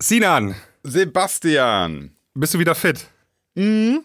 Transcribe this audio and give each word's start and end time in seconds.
Sinan, 0.00 0.54
Sebastian. 0.82 2.10
bist 2.34 2.54
du 2.54 2.58
wieder 2.58 2.74
fit? 2.74 3.06
Mhm. 3.54 4.00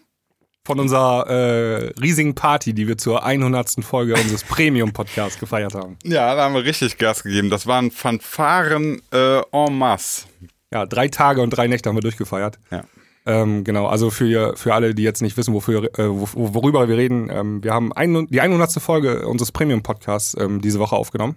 Von 0.64 0.78
unserer 0.78 1.26
äh, 1.28 1.92
riesigen 2.00 2.34
Party, 2.34 2.72
die 2.72 2.86
wir 2.86 2.96
zur 2.96 3.24
100. 3.24 3.84
Folge 3.84 4.14
unseres 4.14 4.44
Premium-Podcasts 4.48 5.38
gefeiert 5.40 5.74
haben. 5.74 5.98
Ja, 6.04 6.34
da 6.36 6.44
haben 6.44 6.54
wir 6.54 6.64
richtig 6.64 6.98
Gas 6.98 7.24
gegeben. 7.24 7.50
Das 7.50 7.66
waren 7.66 7.90
Fanfaren 7.90 9.02
äh, 9.12 9.40
en 9.50 9.76
masse. 9.76 10.26
Ja, 10.72 10.86
drei 10.86 11.08
Tage 11.08 11.42
und 11.42 11.50
drei 11.50 11.66
Nächte 11.66 11.88
haben 11.88 11.96
wir 11.96 12.00
durchgefeiert. 12.02 12.58
Ja. 12.70 12.84
Ähm, 13.26 13.64
genau, 13.64 13.86
also 13.86 14.10
für, 14.10 14.56
für 14.56 14.72
alle, 14.72 14.94
die 14.94 15.02
jetzt 15.02 15.20
nicht 15.20 15.36
wissen, 15.36 15.52
wofür, 15.52 15.84
äh, 15.98 16.08
wo- 16.08 16.54
worüber 16.54 16.88
wir 16.88 16.96
reden, 16.96 17.28
ähm, 17.30 17.62
wir 17.62 17.74
haben 17.74 17.92
ein, 17.92 18.26
die 18.28 18.40
100. 18.40 18.72
Folge 18.80 19.26
unseres 19.28 19.52
Premium-Podcasts 19.52 20.36
ähm, 20.40 20.60
diese 20.60 20.78
Woche 20.78 20.96
aufgenommen. 20.96 21.36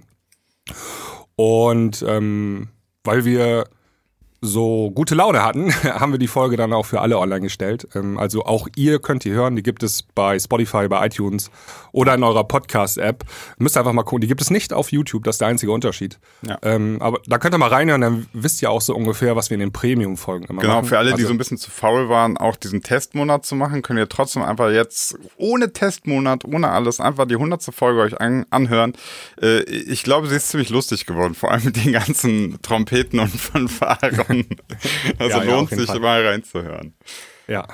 Und 1.36 2.04
ähm, 2.08 2.70
weil 3.04 3.26
wir 3.26 3.66
so 4.46 4.92
gute 4.92 5.16
Laune 5.16 5.44
hatten, 5.44 5.74
haben 5.84 6.12
wir 6.12 6.20
die 6.20 6.28
Folge 6.28 6.58
dann 6.58 6.74
auch 6.74 6.86
für 6.86 7.02
alle 7.02 7.18
online 7.18 7.42
gestellt. 7.42 7.88
Ähm, 7.96 8.18
also 8.18 8.46
auch 8.46 8.68
ihr 8.76 9.00
könnt 9.00 9.24
die 9.24 9.32
hören. 9.32 9.56
Die 9.56 9.64
gibt 9.64 9.84
es 9.84 10.04
bei 10.04 10.38
Spotify, 10.40 10.88
bei 10.88 11.06
iTunes 11.06 11.52
oder 11.92 12.14
in 12.16 12.24
eurer 12.24 12.44
Podcast-App. 12.44 13.24
Müsst 13.58 13.76
ihr 13.78 13.80
einfach 13.82 13.94
mal 13.94 14.04
gucken. 14.04 14.22
Die 14.22 14.28
gibt 14.28 14.42
es 14.42 14.50
nicht 14.50 14.74
auf 14.74 14.92
YouTube, 14.92 15.24
das 15.24 15.36
ist 15.36 15.40
der 15.42 15.48
einzige 15.48 15.72
Unterschied. 15.72 16.20
Ja. 16.48 16.58
Ähm, 16.62 16.98
aber 17.02 17.20
da 17.28 17.38
könnt 17.38 17.56
ihr 17.56 17.58
mal 17.58 17.70
reinhören, 17.70 18.02
dann 18.02 18.26
wisst 18.34 18.62
ihr 18.62 18.70
auch 18.72 18.82
so 18.82 18.96
ungefähr, 18.96 19.36
was 19.36 19.50
wir 19.50 19.56
in 19.56 19.60
den 19.62 19.72
Premium-Folgen 19.72 20.46
immer 20.46 20.62
Genau, 20.62 20.76
machen. 20.76 20.86
für 20.88 20.98
alle, 20.98 21.10
die 21.10 21.14
Also- 21.16 21.28
so 21.28 21.34
ein 21.34 21.38
bisschen 21.38 21.58
zu 21.58 21.72
faul 21.72 22.10
waren, 22.10 22.38
auch 22.38 22.56
diesen 22.56 22.82
Testmonat 22.84 23.46
zu 23.46 23.56
machen, 23.56 23.82
könnt 23.82 24.00
ihr 24.00 24.10
trotzdem 24.10 24.44
einfach 24.44 24.70
jetzt 24.72 25.18
ohne 25.38 25.72
Testmonat, 25.74 26.46
ohne 26.46 26.70
alles, 26.70 27.00
einfach 27.00 27.26
die 27.26 27.36
100. 27.38 27.74
Folge 27.74 28.02
euch 28.02 28.20
an, 28.20 28.46
anhören. 28.50 28.94
Äh, 29.42 29.62
ich 29.64 30.04
glaube, 30.04 30.28
sie 30.28 30.36
ist 30.36 30.50
ziemlich 30.50 30.70
lustig 30.70 31.06
geworden, 31.06 31.34
vor 31.34 31.52
allem 31.52 31.64
mit 31.64 31.78
den 31.84 31.94
ganzen 31.94 32.60
Trompeten 32.62 33.20
und 33.20 33.30
Fanfaren. 33.40 34.35
Also 35.20 35.38
Ja, 35.38 35.44
ja, 35.44 35.52
lohnt 35.52 35.70
jeden 35.70 35.82
sich 35.82 35.92
Fall. 35.92 36.00
mal 36.00 36.26
reinzuhören. 36.26 36.94
Ja. 37.48 37.66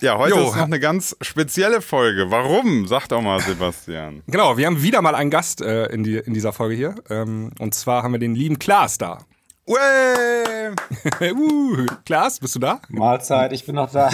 Ja, 0.00 0.18
heute 0.18 0.34
Jo. 0.36 0.48
ist 0.48 0.56
noch 0.56 0.64
eine 0.64 0.80
ganz 0.80 1.16
spezielle 1.20 1.80
Folge. 1.80 2.30
Warum? 2.30 2.86
Sag 2.88 3.08
doch 3.08 3.20
mal, 3.22 3.40
Sebastian. 3.40 4.22
Genau, 4.26 4.56
wir 4.56 4.66
haben 4.66 4.82
wieder 4.82 5.00
mal 5.00 5.14
einen 5.14 5.30
Gast 5.30 5.60
äh, 5.60 5.86
in, 5.86 6.02
die, 6.02 6.16
in 6.16 6.34
dieser 6.34 6.52
Folge 6.52 6.74
hier. 6.74 6.94
Ähm, 7.08 7.50
und 7.60 7.74
zwar 7.74 8.02
haben 8.02 8.12
wir 8.12 8.18
den 8.18 8.34
lieben 8.34 8.58
Klaas 8.58 8.98
da. 8.98 9.18
Uäh! 9.64 10.72
uh, 11.32 11.86
Klaas, 12.04 12.40
bist 12.40 12.56
du 12.56 12.58
da? 12.58 12.80
Mahlzeit, 12.88 13.52
ich 13.52 13.64
bin 13.64 13.76
noch 13.76 13.92
da. 13.92 14.10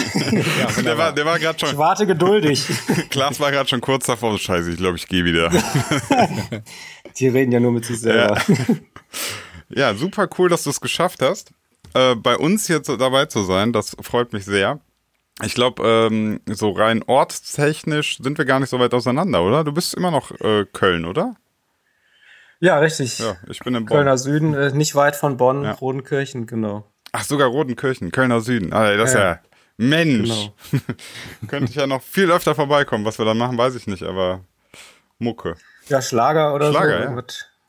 Der 0.83 0.97
war, 0.97 1.11
der 1.11 1.25
war 1.25 1.39
gerade 1.39 1.57
Ich 1.59 1.67
schon, 1.67 1.77
warte 1.79 2.05
geduldig. 2.05 2.67
Klaas 3.09 3.39
war 3.39 3.49
gerade 3.51 3.67
schon 3.67 3.81
kurz 3.81 4.05
davor. 4.05 4.37
Scheiße, 4.37 4.69
ich 4.69 4.77
glaube, 4.77 4.97
ich 4.97 5.07
gehe 5.07 5.25
wieder. 5.25 5.49
Die 7.17 7.27
reden 7.27 7.51
ja 7.51 7.59
nur 7.59 7.71
mit 7.71 7.85
sich 7.85 7.99
selber. 7.99 8.39
Ja, 9.69 9.93
super 9.95 10.27
cool, 10.37 10.49
dass 10.49 10.63
du 10.63 10.69
es 10.69 10.81
geschafft 10.81 11.21
hast, 11.21 11.51
äh, 11.93 12.15
bei 12.15 12.37
uns 12.37 12.67
jetzt 12.67 12.89
dabei 12.89 13.25
zu 13.25 13.43
sein. 13.43 13.73
Das 13.73 13.95
freut 14.01 14.33
mich 14.33 14.45
sehr. 14.45 14.79
Ich 15.43 15.53
glaube, 15.53 15.83
ähm, 15.87 16.41
so 16.47 16.71
rein 16.71 17.01
ortstechnisch 17.03 18.17
sind 18.21 18.37
wir 18.37 18.45
gar 18.45 18.59
nicht 18.59 18.69
so 18.69 18.79
weit 18.79 18.93
auseinander, 18.93 19.41
oder? 19.43 19.63
Du 19.63 19.71
bist 19.71 19.93
immer 19.93 20.11
noch 20.11 20.31
äh, 20.41 20.65
Köln, 20.65 21.05
oder? 21.05 21.35
Ja, 22.59 22.77
richtig. 22.79 23.19
Ja, 23.19 23.37
ich 23.47 23.59
bin 23.59 23.73
in 23.73 23.85
Bonn. 23.85 23.95
Kölner 23.97 24.17
Süden, 24.17 24.53
äh, 24.53 24.71
nicht 24.71 24.95
weit 24.95 25.15
von 25.15 25.37
Bonn, 25.37 25.63
Ja. 25.63 25.71
Rodenkirchen, 25.73 26.45
genau. 26.45 26.85
Ach, 27.13 27.23
sogar 27.23 27.47
Rodenkirchen, 27.47 28.11
Kölner 28.11 28.41
Süden. 28.41 28.73
Ah, 28.73 28.95
das 28.97 29.11
ist 29.11 29.15
ja. 29.15 29.21
Ja. 29.23 29.39
Mensch. 29.77 30.29
Genau. 30.29 30.83
Könnte 31.47 31.69
ich 31.71 31.75
ja 31.75 31.87
noch 31.87 32.01
viel 32.01 32.29
öfter 32.31 32.53
vorbeikommen. 32.53 33.05
Was 33.05 33.17
wir 33.17 33.23
dann 33.25 33.37
machen, 33.37 33.57
weiß 33.57 33.75
ich 33.75 33.87
nicht, 33.87 34.03
aber 34.03 34.41
Mucke. 35.19 35.55
Ja, 35.87 36.01
Schlager 36.01 36.53
oder 36.53 36.71
Schlager, 36.71 36.97
so. 36.97 37.15
ja. 37.15 37.23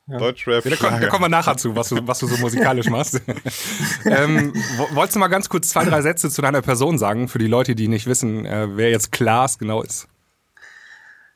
Ja. 0.07 0.17
Deutschrap. 0.17 0.63
Da, 0.63 0.75
kommen- 0.75 0.99
da 1.01 1.07
kommen 1.07 1.23
wir 1.25 1.29
nachher 1.29 1.55
zu, 1.57 1.75
was 1.75 1.89
du, 1.89 2.05
was 2.07 2.19
du 2.19 2.27
so 2.27 2.35
musikalisch 2.37 2.89
machst. 2.89 3.21
ähm, 4.05 4.51
wo- 4.77 4.95
wolltest 4.95 5.15
du 5.15 5.19
mal 5.19 5.27
ganz 5.27 5.47
kurz 5.47 5.69
zwei, 5.69 5.85
drei 5.85 6.01
Sätze 6.01 6.29
zu 6.29 6.41
deiner 6.41 6.61
Person 6.61 6.97
sagen, 6.97 7.27
für 7.27 7.37
die 7.39 7.47
Leute, 7.47 7.75
die 7.75 7.87
nicht 7.87 8.07
wissen, 8.07 8.45
äh, 8.45 8.75
wer 8.75 8.89
jetzt 8.89 9.11
Klaas 9.11 9.57
genau 9.59 9.81
ist? 9.81 10.07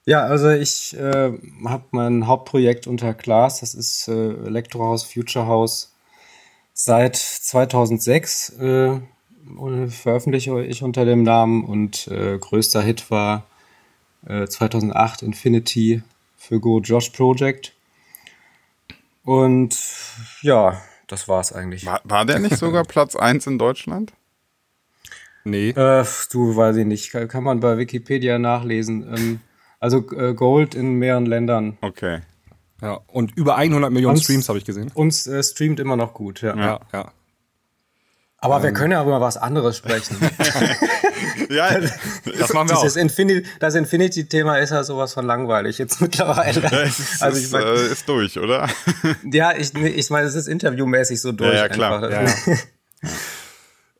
Ja, 0.06 0.22
also 0.24 0.50
ich 0.50 0.96
äh, 0.98 1.32
habe 1.66 1.84
mein 1.92 2.28
Hauptprojekt 2.28 2.86
unter 2.88 3.14
Glas, 3.14 3.62
das 3.62 3.74
ist 3.74 4.08
äh, 4.08 4.34
Elektrohaus, 4.46 5.04
Future 5.04 5.48
House, 5.48 5.94
seit 6.74 7.16
2006 7.16 8.50
äh, 8.60 9.00
veröffentliche 9.90 10.64
ich 10.66 10.84
unter 10.84 11.06
dem 11.06 11.24
Namen 11.24 11.64
und 11.64 12.08
äh, 12.08 12.38
größter 12.38 12.82
Hit 12.82 13.10
war 13.12 13.46
äh, 14.28 14.48
2008 14.48 15.22
Infinity 15.22 16.02
für 16.36 16.60
Go 16.60 16.80
Josh 16.82 17.10
Project. 17.12 17.75
Und 19.26 19.78
ja, 20.42 20.82
das 21.08 21.28
war's 21.28 21.52
eigentlich. 21.52 21.86
War, 21.86 22.00
war 22.06 22.26
der 22.26 22.40
nicht 22.40 22.58
sogar 22.58 22.84
Platz 22.88 23.16
1 23.16 23.46
in 23.48 23.58
Deutschland? 23.58 24.14
Nee. 25.44 25.70
Äh, 25.72 26.06
du, 26.32 26.56
weiß 26.56 26.78
ich 26.78 26.86
nicht, 26.86 27.12
kann 27.12 27.28
kann 27.28 27.44
man 27.44 27.60
bei 27.60 27.78
Wikipedia 27.78 28.40
nachlesen. 28.40 29.14
Ähm, 29.16 29.40
also 29.80 29.98
äh, 30.14 30.34
Gold 30.34 30.74
in 30.74 30.94
mehreren 30.94 31.26
Ländern. 31.26 31.78
Okay. 31.82 32.22
Ja. 32.82 33.00
Und 33.08 33.36
über 33.38 33.56
100 33.56 33.92
Millionen 33.92 34.16
Uns- 34.16 34.24
Streams 34.24 34.48
habe 34.50 34.58
ich 34.58 34.66
gesehen. 34.66 34.92
Uns 34.94 35.28
äh, 35.28 35.44
streamt 35.44 35.80
immer 35.80 35.96
noch 35.98 36.14
gut, 36.14 36.42
ja. 36.42 36.56
Ja, 36.56 36.80
ja. 36.94 37.12
Aber 38.40 38.62
wir 38.62 38.74
können 38.74 38.92
ja 38.92 39.02
über 39.02 39.22
was 39.22 39.38
anderes 39.38 39.78
sprechen. 39.78 40.18
Ja, 41.50 41.80
Das 41.80 42.54
machen 42.54 42.70
wir 42.70 42.78
auch. 42.78 42.82
Dieses 42.82 42.96
Infini 42.96 43.44
das 43.60 43.76
Infinity-Thema 43.76 44.58
ist 44.58 44.72
ja 44.72 44.84
sowas 44.84 45.14
von 45.14 45.26
langweilig 45.26 45.78
jetzt 45.78 46.02
mittlerweile. 46.02 46.62
es 46.84 47.00
ist, 47.00 47.22
also 47.22 47.38
ist, 47.38 47.46
ich 47.46 47.52
mein, 47.52 47.64
äh, 47.64 47.88
ist 47.88 48.10
durch, 48.10 48.40
oder? 48.40 48.68
ja, 49.32 49.54
ich, 49.56 49.74
ich 49.76 50.10
meine, 50.10 50.28
es 50.28 50.36
ist 50.36 50.48
interviewmäßig 50.48 51.22
so 51.22 51.32
durch. 51.32 51.54
Ja, 51.54 51.58
ja, 51.58 51.70
klar. 51.70 52.04
Einfach. 52.04 52.12
Ja, 52.12 52.54
ja. 52.54 52.58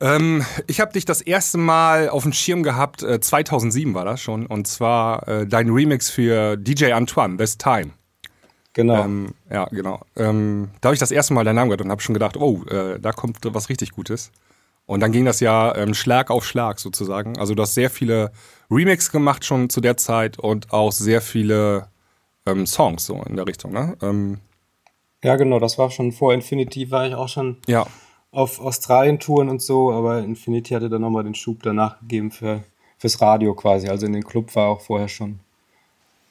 Ähm, 0.02 0.46
ich 0.68 0.82
habe 0.82 0.92
dich 0.94 1.06
das 1.06 1.22
erste 1.22 1.58
Mal 1.58 2.10
auf 2.10 2.24
dem 2.24 2.34
Schirm 2.34 2.64
gehabt, 2.64 3.02
äh, 3.04 3.20
2007 3.20 3.94
war 3.94 4.06
das 4.06 4.22
schon, 4.22 4.46
und 4.46 4.68
zwar 4.68 5.28
äh, 5.28 5.48
dein 5.48 5.70
Remix 5.70 6.10
für 6.10 6.58
DJ 6.58 6.92
Antoine, 6.92 7.38
This 7.38 7.58
Time. 7.58 7.92
Genau. 8.76 9.06
Ähm, 9.06 9.34
ja, 9.50 9.66
genau. 9.72 10.02
Ähm, 10.18 10.70
da 10.82 10.88
habe 10.88 10.94
ich 10.94 11.00
das 11.00 11.12
erste 11.12 11.34
Mal 11.34 11.46
deinen 11.46 11.56
Namen 11.56 11.70
gehört 11.70 11.82
und 11.82 11.92
habe 11.92 12.02
schon 12.02 12.14
gedacht, 12.14 12.36
oh, 12.36 12.62
äh, 12.66 13.00
da 13.00 13.14
kommt 13.14 13.38
was 13.42 13.70
richtig 13.70 13.92
Gutes. 13.92 14.32
Und 14.86 15.00
dann 15.00 15.14
ging 15.14 15.24
das 15.24 15.40
ja 15.40 15.74
ähm, 15.76 15.94
Schlag 15.94 16.30
auf 16.30 16.46
Schlag 16.46 16.80
sozusagen. 16.80 17.40
Also 17.40 17.56
du 17.56 17.62
hast 17.64 17.74
sehr 17.74 17.90
viele 17.90 18.34
Remix 18.70 19.12
gemacht 19.14 19.46
schon 19.46 19.70
zu 19.70 19.80
der 19.80 19.96
Zeit 19.96 20.38
und 20.38 20.74
auch 20.74 20.92
sehr 20.92 21.22
viele 21.22 21.88
ähm, 22.46 22.68
Songs 22.68 23.06
so 23.06 23.24
in 23.24 23.38
der 23.38 23.48
Richtung, 23.48 23.72
ne? 23.72 23.96
Ähm, 24.02 24.40
ja, 25.24 25.38
genau, 25.38 25.58
das 25.60 25.78
war 25.78 25.90
schon 25.90 26.12
vor 26.12 26.34
Infinity, 26.34 26.92
war 26.92 27.08
ich 27.08 27.16
auch 27.16 27.30
schon 27.30 27.58
ja, 27.66 27.88
auf 28.32 28.60
Australien-Touren 28.60 29.48
und 29.48 29.62
so, 29.62 29.92
aber 29.94 30.20
Infinity 30.20 30.74
hatte 30.74 30.90
dann 30.90 31.02
nochmal 31.02 31.24
den 31.24 31.34
Schub 31.34 31.64
danach 31.64 32.00
gegeben 32.02 32.30
für, 32.30 32.62
fürs 32.98 33.22
Radio 33.22 33.56
quasi. 33.56 33.88
Also 33.88 34.06
in 34.06 34.14
den 34.14 34.26
Club 34.26 34.54
war 34.54 34.68
auch 34.68 34.82
vorher 34.82 35.08
schon 35.08 35.40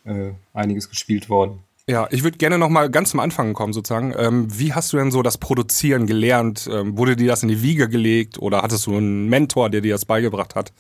äh, 0.05 0.33
einiges 0.53 0.91
gespielt 0.91 1.31
worden. 1.31 1.61
Ja, 1.87 2.09
ich 2.11 2.23
würde 2.23 2.39
gerne 2.39 2.57
noch 2.57 2.71
mal 2.71 2.91
ganz 2.91 3.11
zum 3.11 3.21
Anfang 3.21 3.53
kommen 3.53 3.75
sozusagen. 3.75 4.15
Ähm, 4.17 4.47
wie 4.59 4.73
hast 4.73 4.93
du 4.93 4.97
denn 4.97 5.11
so 5.11 5.23
das 5.23 5.37
Produzieren 5.37 6.07
gelernt? 6.07 6.69
Ähm, 6.73 6.97
wurde 6.97 7.15
dir 7.15 7.29
das 7.29 7.43
in 7.43 7.51
die 7.51 7.63
Wiege 7.63 7.89
gelegt 7.91 8.39
oder 8.39 8.63
hattest 8.63 8.87
du 8.87 8.97
einen 8.97 9.29
Mentor, 9.29 9.69
der 9.69 9.83
dir 9.83 9.93
das 9.93 10.07
beigebracht 10.07 10.55
hat? 10.55 10.73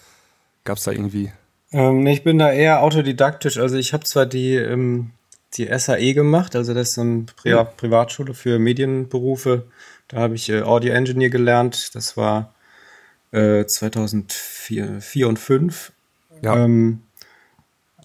Gab 0.64 0.78
es 0.78 0.84
da 0.84 0.92
irgendwie? 0.92 1.30
Ähm, 1.72 2.06
ich 2.06 2.24
bin 2.24 2.38
da 2.38 2.50
eher 2.50 2.82
autodidaktisch. 2.82 3.58
Also 3.58 3.76
ich 3.76 3.92
habe 3.92 4.04
zwar 4.04 4.24
die, 4.24 4.54
ähm, 4.54 5.10
die 5.54 5.68
SAE 5.78 6.14
gemacht, 6.14 6.56
also 6.56 6.72
das 6.72 6.88
ist 6.88 6.94
so 6.94 7.02
eine 7.02 7.26
Pri 7.36 7.64
Privatschule 7.76 8.32
für 8.32 8.58
Medienberufe. 8.58 9.64
Da 10.08 10.18
habe 10.18 10.36
ich 10.36 10.48
äh, 10.48 10.62
Audio 10.62 10.94
Engineer 10.94 11.28
gelernt. 11.28 11.94
Das 11.94 12.16
war 12.16 12.54
äh, 13.30 13.66
2004 13.66 15.02
4 15.02 15.28
und 15.28 15.38
5. 15.38 15.92
Ja, 16.40 16.64
Ähm, 16.64 17.02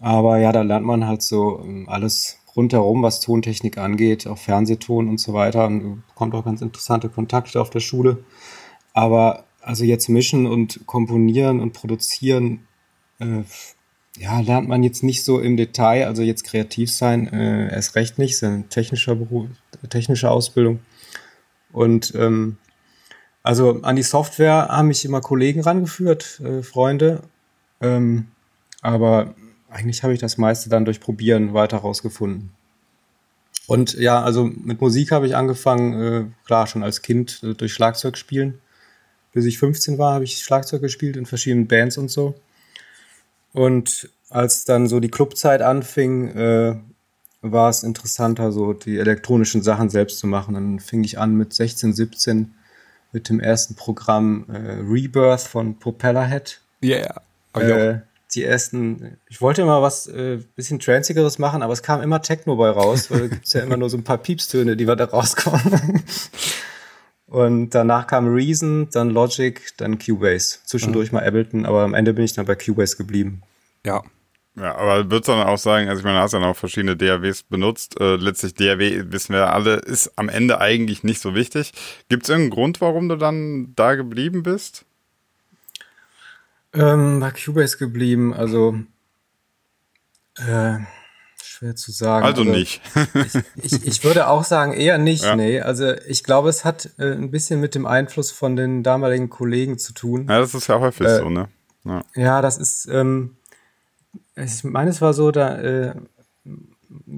aber 0.01 0.37
ja, 0.37 0.51
da 0.51 0.63
lernt 0.63 0.85
man 0.85 1.07
halt 1.07 1.21
so 1.21 1.61
ähm, 1.63 1.87
alles 1.87 2.38
rundherum, 2.55 3.03
was 3.03 3.19
Tontechnik 3.21 3.77
angeht, 3.77 4.27
auch 4.27 4.37
Fernsehton 4.37 5.07
und 5.07 5.19
so 5.19 5.33
weiter. 5.33 5.67
Und 5.67 6.03
bekommt 6.07 6.33
auch 6.35 6.45
ganz 6.45 6.61
interessante 6.61 7.09
Kontakte 7.09 7.61
auf 7.61 7.69
der 7.69 7.79
Schule. 7.79 8.23
Aber 8.93 9.45
also 9.61 9.83
jetzt 9.83 10.09
mischen 10.09 10.45
und 10.45 10.85
komponieren 10.85 11.59
und 11.59 11.73
produzieren, 11.73 12.67
äh, 13.19 13.43
ja, 14.17 14.39
lernt 14.39 14.67
man 14.67 14.83
jetzt 14.83 15.03
nicht 15.03 15.23
so 15.23 15.39
im 15.39 15.57
Detail. 15.57 16.05
Also 16.05 16.23
jetzt 16.23 16.43
kreativ 16.43 16.91
sein, 16.91 17.27
äh, 17.27 17.71
erst 17.73 17.95
recht 17.95 18.17
nicht. 18.17 18.31
Ist 18.31 18.43
ein 18.43 18.69
technischer 18.69 19.15
Beruf, 19.15 19.47
technische 19.89 20.29
Ausbildung. 20.29 20.79
Und 21.71 22.13
ähm, 22.15 22.57
also 23.43 23.81
an 23.83 23.95
die 23.95 24.03
Software 24.03 24.67
haben 24.69 24.89
mich 24.89 25.05
immer 25.05 25.21
Kollegen 25.21 25.61
rangeführt, 25.61 26.41
äh, 26.43 26.61
Freunde. 26.61 27.21
Ähm, 27.81 28.27
aber 28.81 29.35
eigentlich 29.69 30.03
habe 30.03 30.13
ich 30.13 30.19
das 30.19 30.37
meiste 30.37 30.69
dann 30.69 30.85
durch 30.85 30.99
Probieren 30.99 31.53
weiter 31.53 31.77
rausgefunden. 31.77 32.51
Und 33.67 33.93
ja, 33.93 34.21
also 34.23 34.45
mit 34.45 34.81
Musik 34.81 35.11
habe 35.11 35.27
ich 35.27 35.35
angefangen, 35.35 36.01
äh, 36.01 36.25
klar, 36.45 36.65
schon 36.65 36.83
als 36.83 37.01
Kind 37.01 37.41
äh, 37.43 37.53
durch 37.53 37.73
Schlagzeug 37.73 38.17
spielen. 38.17 38.59
Bis 39.31 39.45
ich 39.45 39.59
15 39.59 39.99
war, 39.99 40.15
habe 40.15 40.23
ich 40.23 40.39
Schlagzeug 40.39 40.81
gespielt 40.81 41.15
in 41.15 41.27
verschiedenen 41.27 41.67
Bands 41.67 41.97
und 41.97 42.09
so. 42.09 42.33
Und 43.53 44.09
als 44.29 44.65
dann 44.65 44.87
so 44.87 44.99
die 44.99 45.09
Clubzeit 45.09 45.61
anfing, 45.61 46.29
äh, 46.29 46.75
war 47.41 47.69
es 47.69 47.83
interessanter, 47.83 48.51
so 48.51 48.73
die 48.73 48.97
elektronischen 48.97 49.61
Sachen 49.61 49.89
selbst 49.89 50.19
zu 50.19 50.27
machen. 50.27 50.55
Dann 50.55 50.79
fing 50.79 51.03
ich 51.03 51.19
an 51.19 51.35
mit 51.35 51.53
16, 51.53 51.93
17 51.93 52.53
mit 53.11 53.29
dem 53.29 53.39
ersten 53.39 53.75
Programm 53.75 54.45
äh, 54.49 54.81
Rebirth 54.81 55.41
von 55.41 55.77
Propellerhead. 55.77 56.59
Yeah. 56.83 57.21
Äh, 57.53 57.99
die 58.35 58.43
ersten, 58.43 59.17
ich 59.27 59.41
wollte 59.41 59.63
immer 59.63 59.81
was 59.81 60.07
äh, 60.07 60.39
bisschen 60.55 60.79
tranzigeres 60.79 61.39
machen, 61.39 61.63
aber 61.63 61.73
es 61.73 61.81
kam 61.81 62.01
immer 62.01 62.21
Techno 62.21 62.55
bei 62.55 62.69
raus, 62.69 63.09
weil 63.09 63.29
gibt's 63.29 63.53
ja 63.53 63.61
immer 63.61 63.77
nur 63.77 63.89
so 63.89 63.97
ein 63.97 64.03
paar 64.03 64.19
Piepstöne, 64.19 64.75
die 64.75 64.87
wir 64.87 64.95
da 64.95 65.05
rauskommen. 65.05 66.03
Und 67.25 67.75
danach 67.75 68.07
kam 68.07 68.27
Reason, 68.27 68.89
dann 68.91 69.11
Logic, 69.11 69.61
dann 69.77 69.99
Cubase. 69.99 70.59
Zwischendurch 70.65 71.11
mhm. 71.11 71.17
mal 71.17 71.27
Ableton, 71.27 71.65
aber 71.65 71.83
am 71.83 71.93
Ende 71.93 72.13
bin 72.13 72.25
ich 72.25 72.33
dann 72.33 72.45
bei 72.45 72.55
Cubase 72.55 72.97
geblieben. 72.97 73.43
Ja. 73.85 74.03
Ja, 74.55 74.75
aber 74.75 75.09
würdest 75.09 75.27
du 75.27 75.33
dann 75.33 75.47
auch 75.47 75.57
sagen, 75.57 75.87
also 75.87 75.99
ich 75.99 76.03
meine, 76.03 76.17
du 76.17 76.23
hast 76.23 76.33
ja 76.33 76.39
noch 76.39 76.55
verschiedene 76.55 76.97
DAWs 76.97 77.43
benutzt. 77.43 77.99
Äh, 77.99 78.15
letztlich 78.15 78.55
DAW, 78.55 79.11
wissen 79.11 79.33
wir 79.33 79.53
alle, 79.53 79.75
ist 79.75 80.11
am 80.17 80.27
Ende 80.27 80.59
eigentlich 80.59 81.03
nicht 81.03 81.21
so 81.21 81.35
wichtig. 81.35 81.71
Gibt 82.09 82.23
es 82.23 82.29
irgendeinen 82.29 82.51
Grund, 82.51 82.81
warum 82.81 83.07
du 83.07 83.15
dann 83.15 83.73
da 83.75 83.95
geblieben 83.95 84.43
bist? 84.43 84.85
Ähm, 86.73 87.19
bei 87.19 87.31
Cubase 87.31 87.77
geblieben, 87.77 88.33
also 88.33 88.75
äh, 90.37 90.77
schwer 91.43 91.75
zu 91.75 91.91
sagen. 91.91 92.25
Also, 92.25 92.41
also 92.41 92.51
nicht. 92.51 92.81
ich, 93.15 93.73
ich, 93.73 93.85
ich, 93.85 94.03
würde 94.03 94.27
auch 94.27 94.43
sagen, 94.43 94.73
eher 94.73 94.97
nicht, 94.97 95.23
ja. 95.23 95.35
nee. 95.35 95.59
Also 95.61 95.93
ich 96.07 96.23
glaube, 96.23 96.49
es 96.49 96.63
hat 96.63 96.89
äh, 96.97 97.13
ein 97.13 97.31
bisschen 97.31 97.59
mit 97.59 97.75
dem 97.75 97.85
Einfluss 97.85 98.31
von 98.31 98.55
den 98.55 98.83
damaligen 98.83 99.29
Kollegen 99.29 99.77
zu 99.79 99.93
tun. 99.93 100.27
Ja, 100.29 100.39
das 100.39 100.53
ist 100.53 100.67
ja 100.67 100.79
häufig 100.79 101.07
äh, 101.07 101.17
so, 101.17 101.29
ne? 101.29 101.49
Ja. 101.85 102.03
ja, 102.15 102.41
das 102.41 102.57
ist, 102.57 102.87
ähm, 102.91 103.37
ich 104.35 104.63
meine, 104.63 104.91
es 104.91 105.01
war 105.01 105.13
so, 105.13 105.31
da 105.31 105.57
äh, 105.57 105.95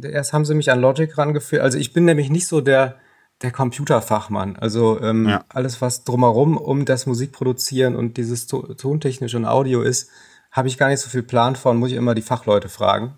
erst 0.01 0.33
haben 0.33 0.45
sie 0.45 0.56
mich 0.56 0.71
an 0.71 0.80
Logic 0.80 1.18
rangeführt. 1.18 1.62
Also 1.62 1.77
ich 1.77 1.94
bin 1.94 2.06
nämlich 2.06 2.30
nicht 2.30 2.47
so 2.47 2.62
der 2.62 3.00
der 3.42 3.52
Computerfachmann. 3.52 4.56
Also 4.56 5.00
ähm, 5.02 5.28
ja. 5.28 5.44
alles, 5.50 5.82
was 5.82 6.04
drumherum 6.04 6.58
um 6.58 6.86
das 6.86 7.06
Musikproduzieren 7.06 7.96
und 7.96 8.18
dieses 8.18 8.48
to 8.48 8.62
tontechnisch 8.74 9.36
und 9.36 9.46
Audio 9.46 9.82
ist, 9.82 10.10
habe 10.52 10.68
ich 10.68 10.78
gar 10.78 10.90
nicht 10.90 11.00
so 11.00 11.10
viel 11.10 11.24
Plan 11.24 11.56
von, 11.56 11.78
muss 11.78 11.92
ich 11.92 11.98
immer 11.98 12.16
die 12.16 12.22
Fachleute 12.22 12.70
fragen. 12.70 13.18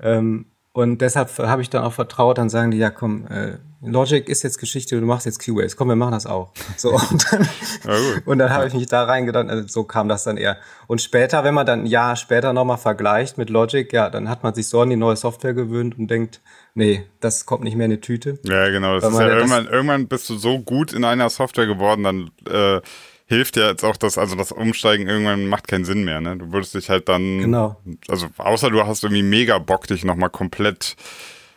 Ähm, 0.00 0.46
und 0.72 1.00
deshalb 1.00 1.38
habe 1.38 1.62
ich 1.62 1.70
dann 1.70 1.84
auch 1.84 1.92
vertraut, 1.92 2.38
dann 2.38 2.50
sagen 2.50 2.72
die, 2.72 2.78
ja 2.78 2.90
komm, 2.90 3.28
äh, 3.28 3.58
Logic 3.80 4.28
ist 4.28 4.42
jetzt 4.42 4.58
Geschichte, 4.58 4.98
du 4.98 5.06
machst 5.06 5.24
jetzt 5.24 5.44
Cubase, 5.44 5.76
komm, 5.76 5.88
wir 5.88 5.94
machen 5.94 6.12
das 6.12 6.26
auch. 6.26 6.50
So, 6.76 6.90
und 7.10 7.32
dann, 7.32 7.48
ja, 7.84 8.34
dann 8.34 8.50
habe 8.50 8.66
ich 8.66 8.74
mich 8.74 8.86
da 8.86 9.04
reingedacht, 9.04 9.48
also 9.48 9.68
so 9.68 9.84
kam 9.84 10.08
das 10.08 10.24
dann 10.24 10.36
eher. 10.36 10.56
Und 10.88 11.00
später, 11.00 11.44
wenn 11.44 11.54
man 11.54 11.64
dann 11.64 11.82
ein 11.82 11.86
Jahr 11.86 12.16
später 12.16 12.52
nochmal 12.52 12.78
vergleicht 12.78 13.38
mit 13.38 13.50
Logic, 13.50 13.92
ja, 13.92 14.10
dann 14.10 14.28
hat 14.28 14.42
man 14.42 14.54
sich 14.54 14.66
so 14.68 14.80
an 14.80 14.90
die 14.90 14.96
neue 14.96 15.16
Software 15.16 15.54
gewöhnt 15.54 15.96
und 15.96 16.10
denkt, 16.10 16.40
nee, 16.74 17.04
das 17.20 17.46
kommt 17.46 17.64
nicht 17.64 17.76
mehr 17.76 17.86
in 17.86 17.92
die 17.92 18.00
Tüte. 18.00 18.38
Ja, 18.44 18.68
genau, 18.68 18.98
das 18.98 19.12
ist 19.12 19.18
ja 19.18 19.28
irgendwann, 19.28 19.66
irgendwann 19.66 20.08
bist 20.08 20.28
du 20.28 20.36
so 20.36 20.58
gut 20.58 20.92
in 20.92 21.04
einer 21.04 21.30
Software 21.30 21.66
geworden, 21.66 22.02
dann 22.02 22.30
äh, 22.48 22.80
hilft 23.26 23.56
ja 23.56 23.70
jetzt 23.70 23.84
auch 23.84 23.96
das, 23.96 24.18
also 24.18 24.36
das 24.36 24.52
Umsteigen 24.52 25.08
irgendwann 25.08 25.46
macht 25.46 25.68
keinen 25.68 25.84
Sinn 25.84 26.04
mehr, 26.04 26.20
ne? 26.20 26.36
Du 26.36 26.52
würdest 26.52 26.74
dich 26.74 26.90
halt 26.90 27.08
dann, 27.08 27.38
genau. 27.38 27.80
also 28.08 28.28
außer 28.36 28.70
du 28.70 28.84
hast 28.86 29.02
irgendwie 29.02 29.22
mega 29.22 29.58
Bock, 29.58 29.86
dich 29.86 30.04
nochmal 30.04 30.30
komplett 30.30 30.96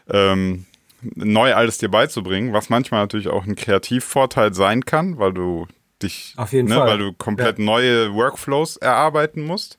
ähm, 0.09 0.65
neu 1.01 1.53
alles 1.53 1.77
dir 1.77 1.89
beizubringen, 1.89 2.53
was 2.53 2.69
manchmal 2.69 3.01
natürlich 3.01 3.27
auch 3.27 3.45
ein 3.45 3.55
Kreativvorteil 3.55 4.53
sein 4.53 4.85
kann, 4.85 5.17
weil 5.17 5.33
du 5.33 5.67
dich, 6.01 6.33
Auf 6.37 6.53
jeden 6.53 6.69
ne, 6.69 6.75
Fall. 6.75 6.87
weil 6.87 6.97
du 6.99 7.13
komplett 7.13 7.59
ja. 7.59 7.65
neue 7.65 8.13
Workflows 8.13 8.77
erarbeiten 8.77 9.43
musst. 9.43 9.77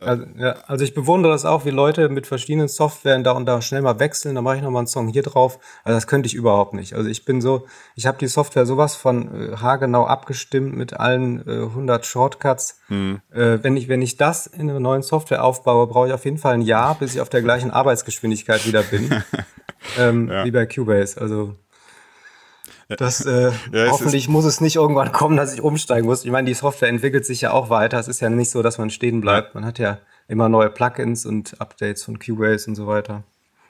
Also, 0.00 0.24
ja, 0.38 0.52
also 0.66 0.84
ich 0.84 0.94
bewundere 0.94 1.32
das 1.32 1.44
auch, 1.44 1.64
wie 1.64 1.70
Leute 1.70 2.08
mit 2.08 2.26
verschiedenen 2.26 2.68
Softwaren 2.68 3.22
da 3.22 3.32
und 3.32 3.46
da 3.46 3.60
schnell 3.60 3.82
mal 3.82 3.98
wechseln, 3.98 4.34
dann 4.34 4.44
mache 4.44 4.56
ich 4.56 4.62
nochmal 4.62 4.80
einen 4.80 4.86
Song 4.86 5.08
hier 5.08 5.22
drauf. 5.22 5.58
Also 5.84 5.96
das 5.96 6.06
könnte 6.06 6.26
ich 6.26 6.34
überhaupt 6.34 6.74
nicht. 6.74 6.94
Also 6.94 7.08
ich 7.08 7.24
bin 7.24 7.40
so, 7.40 7.66
ich 7.96 8.06
habe 8.06 8.18
die 8.18 8.26
Software 8.26 8.66
sowas 8.66 8.96
von 8.96 9.52
äh, 9.52 9.56
haargenau 9.56 10.06
abgestimmt 10.06 10.74
mit 10.74 10.94
allen 10.94 11.46
äh, 11.46 11.64
100 11.64 12.06
Shortcuts. 12.06 12.80
Hm. 12.88 13.20
Äh, 13.30 13.58
wenn, 13.62 13.76
ich, 13.76 13.88
wenn 13.88 14.02
ich 14.02 14.16
das 14.16 14.46
in 14.46 14.70
einer 14.70 14.80
neuen 14.80 15.02
Software 15.02 15.44
aufbaue, 15.44 15.86
brauche 15.86 16.08
ich 16.08 16.14
auf 16.14 16.24
jeden 16.24 16.38
Fall 16.38 16.54
ein 16.54 16.62
Jahr, 16.62 16.94
bis 16.94 17.14
ich 17.14 17.20
auf 17.20 17.28
der 17.28 17.42
gleichen 17.42 17.70
Arbeitsgeschwindigkeit 17.70 18.66
wieder 18.66 18.82
bin, 18.82 19.22
ähm, 19.98 20.28
ja. 20.28 20.44
wie 20.44 20.50
bei 20.50 20.66
Cubase. 20.66 21.20
Also 21.20 21.56
das, 22.96 23.24
äh, 23.24 23.52
ja, 23.72 23.90
hoffentlich 23.90 24.28
muss 24.28 24.44
es 24.44 24.60
nicht 24.60 24.76
irgendwann 24.76 25.12
kommen, 25.12 25.36
dass 25.36 25.54
ich 25.54 25.60
umsteigen 25.60 26.06
muss. 26.06 26.24
Ich 26.24 26.30
meine, 26.30 26.46
die 26.46 26.54
Software 26.54 26.88
entwickelt 26.88 27.26
sich 27.26 27.40
ja 27.40 27.52
auch 27.52 27.70
weiter. 27.70 27.98
Es 27.98 28.08
ist 28.08 28.20
ja 28.20 28.30
nicht 28.30 28.50
so, 28.50 28.62
dass 28.62 28.78
man 28.78 28.90
stehen 28.90 29.20
bleibt. 29.20 29.54
Man 29.54 29.64
hat 29.64 29.78
ja 29.78 29.98
immer 30.28 30.48
neue 30.48 30.70
Plugins 30.70 31.26
und 31.26 31.60
Updates 31.60 32.04
von 32.04 32.18
Cubase 32.18 32.68
und 32.68 32.76
so 32.76 32.86
weiter. 32.86 33.24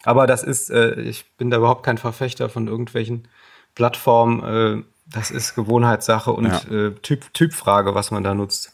Aber 0.04 0.26
das 0.26 0.42
ist, 0.42 0.70
äh, 0.70 0.94
ich 1.00 1.36
bin 1.36 1.50
da 1.50 1.58
überhaupt 1.58 1.84
kein 1.84 1.98
Verfechter 1.98 2.48
von 2.48 2.68
irgendwelchen 2.68 3.28
Plattformen. 3.74 4.42
Äh, 4.42 4.84
das 5.06 5.30
ist 5.30 5.54
Gewohnheitssache 5.54 6.32
und 6.32 6.46
ja. 6.46 6.60
äh, 6.70 6.94
typ, 7.02 7.32
Typfrage, 7.34 7.94
was 7.94 8.10
man 8.10 8.22
da 8.22 8.34
nutzt. 8.34 8.72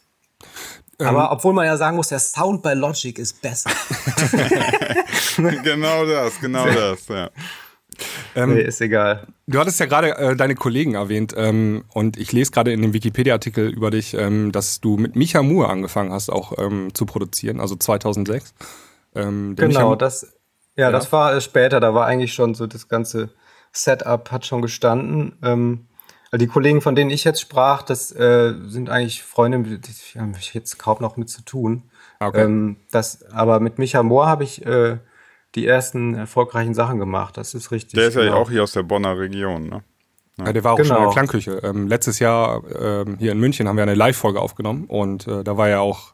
Ähm, 0.99 1.09
Aber 1.09 1.33
obwohl 1.33 1.53
man 1.53 1.67
ja 1.67 1.77
sagen 1.77 1.97
muss, 1.97 2.09
der 2.09 2.19
Sound 2.19 2.63
bei 2.63 2.75
Logic 2.75 3.19
ist 3.19 3.43
besser. 3.43 3.71
genau 5.37 6.07
das, 6.07 6.41
genau 6.41 6.67
das, 6.75 7.09
ja. 7.09 7.31
Ähm, 8.37 8.55
nee, 8.55 8.61
ist 8.61 8.81
egal. 8.83 9.27
Du 9.47 9.59
hattest 9.59 9.81
ja 9.81 9.87
gerade 9.87 10.17
äh, 10.17 10.37
deine 10.37 10.55
Kollegen 10.55 10.95
erwähnt 10.95 11.33
ähm, 11.37 11.85
und 11.95 12.19
ich 12.19 12.33
lese 12.33 12.51
gerade 12.51 12.73
in 12.73 12.83
dem 12.83 12.93
Wikipedia-Artikel 12.93 13.69
über 13.69 13.91
dich, 13.91 14.13
ähm, 14.15 14.53
dass 14.53 14.81
du 14.81 14.99
mit 14.99 15.17
Micha 15.17 15.43
Moore 15.43 15.71
angefangen 15.71 16.13
hast, 16.13 16.29
auch 16.29 16.53
ähm, 16.59 16.95
zu 16.95 17.07
produzieren, 17.07 17.61
also 17.61 17.77
2006. 17.77 18.55
Ähm, 19.15 19.57
genau, 19.57 19.69
Micha 19.69 19.97
das, 19.97 20.35
ja, 20.77 20.85
ja, 20.85 20.91
das 20.91 21.11
war 21.13 21.35
äh, 21.35 21.41
später, 21.41 21.81
da 21.81 21.95
war 21.95 22.07
eigentlich 22.07 22.35
schon 22.35 22.55
so 22.55 22.67
das 22.67 22.89
ganze 22.89 23.31
Setup 23.73 24.31
hat 24.31 24.45
schon 24.45 24.61
gestanden. 24.61 25.39
Ähm, 25.43 25.87
also 26.31 26.45
die 26.45 26.51
Kollegen, 26.51 26.83
von 26.83 26.95
denen 26.95 27.11
ich 27.11 27.25
jetzt 27.25 27.41
sprach, 27.41 27.83
das 27.83 28.13
äh, 28.13 28.53
sind 28.67 28.91
eigentlich 28.91 29.23
Freunde, 29.23 29.79
die 29.79 30.21
haben 30.21 30.35
jetzt 30.53 30.79
kaum 30.79 30.99
noch 31.01 31.17
mit 31.17 31.31
zu 31.31 31.43
tun. 31.43 31.85
Okay. 32.21 32.43
Ähm, 32.43 32.77
das, 32.91 33.25
aber 33.33 33.61
mit 33.61 33.79
Micha 33.79 34.03
Moore 34.03 34.27
habe 34.27 34.45
ich 34.45 34.67
äh, 34.67 34.99
die 35.57 35.67
ersten 35.67 36.15
erfolgreichen 36.15 36.75
Sachen 36.75 36.99
gemacht. 36.99 37.37
Das 37.37 37.55
ist 37.55 37.71
richtig. 37.73 37.95
Der 37.95 38.09
ist 38.09 38.15
ja 38.15 38.23
genau. 38.23 38.37
auch 38.37 38.51
hier 38.51 38.63
aus 38.63 38.73
der 38.73 38.83
Bonner 38.83 39.19
Region, 39.19 39.69
ne? 39.69 39.83
Ja. 40.39 40.53
der 40.53 40.63
war 40.65 40.75
auch 40.75 40.77
genau. 40.77 40.89
schon 40.89 40.97
in 40.99 41.03
der 41.05 41.13
Klangküche. 41.13 41.61
Ähm, 41.65 41.89
letztes 41.89 42.19
Jahr 42.19 42.63
ähm, 42.79 43.17
hier 43.19 43.33
in 43.33 43.41
München 43.41 43.67
haben 43.67 43.77
wir 43.77 43.83
eine 43.83 43.95
Live-Folge 43.95 44.39
aufgenommen 44.39 44.85
und 44.85 45.27
äh, 45.27 45.43
da 45.43 45.57
war 45.57 45.71
ja 45.71 45.81
auch 45.81 46.13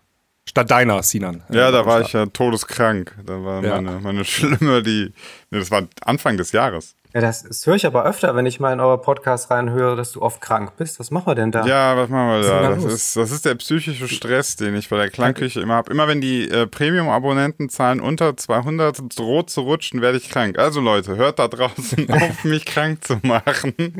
statt 0.48 0.70
deiner 0.70 1.02
Sinan. 1.02 1.42
Äh, 1.50 1.56
ja, 1.56 1.70
da 1.72 1.84
war 1.86 2.00
ich 2.02 2.12
ja 2.12 2.26
todeskrank. 2.26 3.16
Da 3.26 3.42
war 3.44 3.64
ja. 3.64 3.80
meine, 3.80 3.98
meine 4.00 4.24
Schlimme, 4.24 4.82
die. 4.82 5.12
Nee, 5.50 5.58
das 5.58 5.72
war 5.72 5.88
Anfang 6.04 6.36
des 6.36 6.52
Jahres. 6.52 6.94
Ja, 7.14 7.20
das, 7.20 7.42
das 7.42 7.66
höre 7.66 7.74
ich 7.74 7.84
aber 7.84 8.04
öfter, 8.04 8.34
wenn 8.34 8.46
ich 8.46 8.58
mal 8.58 8.72
in 8.72 8.80
euer 8.80 9.00
Podcast 9.00 9.50
reinhöre, 9.50 9.96
dass 9.96 10.12
du 10.12 10.22
oft 10.22 10.40
krank 10.40 10.76
bist. 10.78 10.98
Was 10.98 11.10
machen 11.10 11.26
wir 11.26 11.34
denn 11.34 11.52
da? 11.52 11.66
Ja, 11.66 11.94
was 11.96 12.08
machen 12.08 12.28
wir 12.28 12.48
da? 12.48 12.70
Das 12.70 12.84
ist, 12.84 13.16
das 13.16 13.30
ist 13.30 13.44
der 13.44 13.54
psychische 13.56 14.08
Stress, 14.08 14.56
den 14.56 14.74
ich 14.74 14.88
bei 14.88 14.96
der 14.96 15.10
Klangküche 15.10 15.60
immer 15.60 15.74
habe. 15.74 15.90
Immer 15.90 16.08
wenn 16.08 16.22
die 16.22 16.48
äh, 16.48 16.66
Premium-Abonnenten 16.66 17.68
zahlen 17.68 18.00
unter 18.00 18.34
200 18.36 19.18
droht 19.18 19.50
zu 19.50 19.60
rutschen, 19.60 20.00
werde 20.00 20.16
ich 20.16 20.30
krank. 20.30 20.58
Also 20.58 20.80
Leute, 20.80 21.16
hört 21.16 21.38
da 21.38 21.48
draußen 21.48 22.08
auf, 22.12 22.44
mich 22.44 22.64
krank 22.64 23.04
zu 23.04 23.18
machen. 23.22 23.74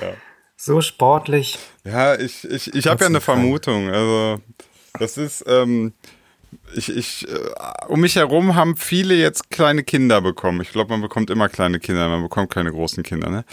ja. 0.00 0.12
So 0.56 0.80
sportlich. 0.80 1.58
Ja, 1.84 2.14
ich, 2.14 2.48
ich, 2.48 2.72
ich 2.72 2.86
habe 2.86 3.00
ja 3.00 3.08
eine 3.08 3.20
Vermutung. 3.20 3.90
Also, 3.90 4.40
das 5.00 5.18
ist, 5.18 5.44
ähm, 5.48 5.94
ich, 6.74 6.94
ich, 6.94 7.28
äh, 7.28 7.38
um 7.88 8.00
mich 8.00 8.16
herum 8.16 8.54
haben 8.54 8.76
viele 8.76 9.14
jetzt 9.14 9.50
kleine 9.50 9.82
Kinder 9.82 10.20
bekommen. 10.20 10.60
Ich 10.60 10.72
glaube, 10.72 10.90
man 10.90 11.00
bekommt 11.00 11.30
immer 11.30 11.48
kleine 11.48 11.80
Kinder, 11.80 12.08
man 12.08 12.22
bekommt 12.22 12.50
keine 12.50 12.70
großen 12.70 13.02
Kinder, 13.02 13.30
ne? 13.30 13.44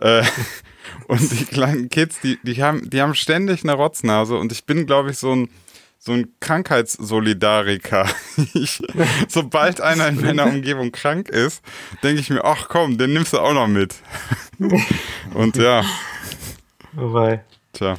Äh, 0.00 0.22
und 1.08 1.30
die 1.32 1.44
kleinen 1.44 1.88
Kids, 1.88 2.20
die, 2.20 2.38
die 2.42 2.62
haben, 2.62 2.88
die 2.88 3.00
haben 3.00 3.14
ständig 3.14 3.62
eine 3.62 3.74
Rotznase 3.74 4.36
und 4.36 4.52
ich 4.52 4.64
bin, 4.64 4.86
glaube 4.86 5.10
ich, 5.10 5.18
so 5.18 5.34
ein, 5.34 5.50
so 5.98 6.12
ein 6.12 6.32
Krankheitssolidariker. 6.40 8.06
Ich, 8.54 8.80
sobald 9.28 9.80
einer 9.80 10.08
in 10.08 10.20
meiner 10.20 10.46
Umgebung 10.46 10.92
krank 10.92 11.28
ist, 11.28 11.62
denke 12.04 12.20
ich 12.20 12.30
mir, 12.30 12.44
ach 12.44 12.68
komm, 12.68 12.96
den 12.96 13.12
nimmst 13.12 13.32
du 13.32 13.40
auch 13.40 13.52
noch 13.52 13.66
mit. 13.66 13.96
Und 15.34 15.56
ja. 15.56 15.84
Wobei. 16.92 17.44
Tja. 17.72 17.96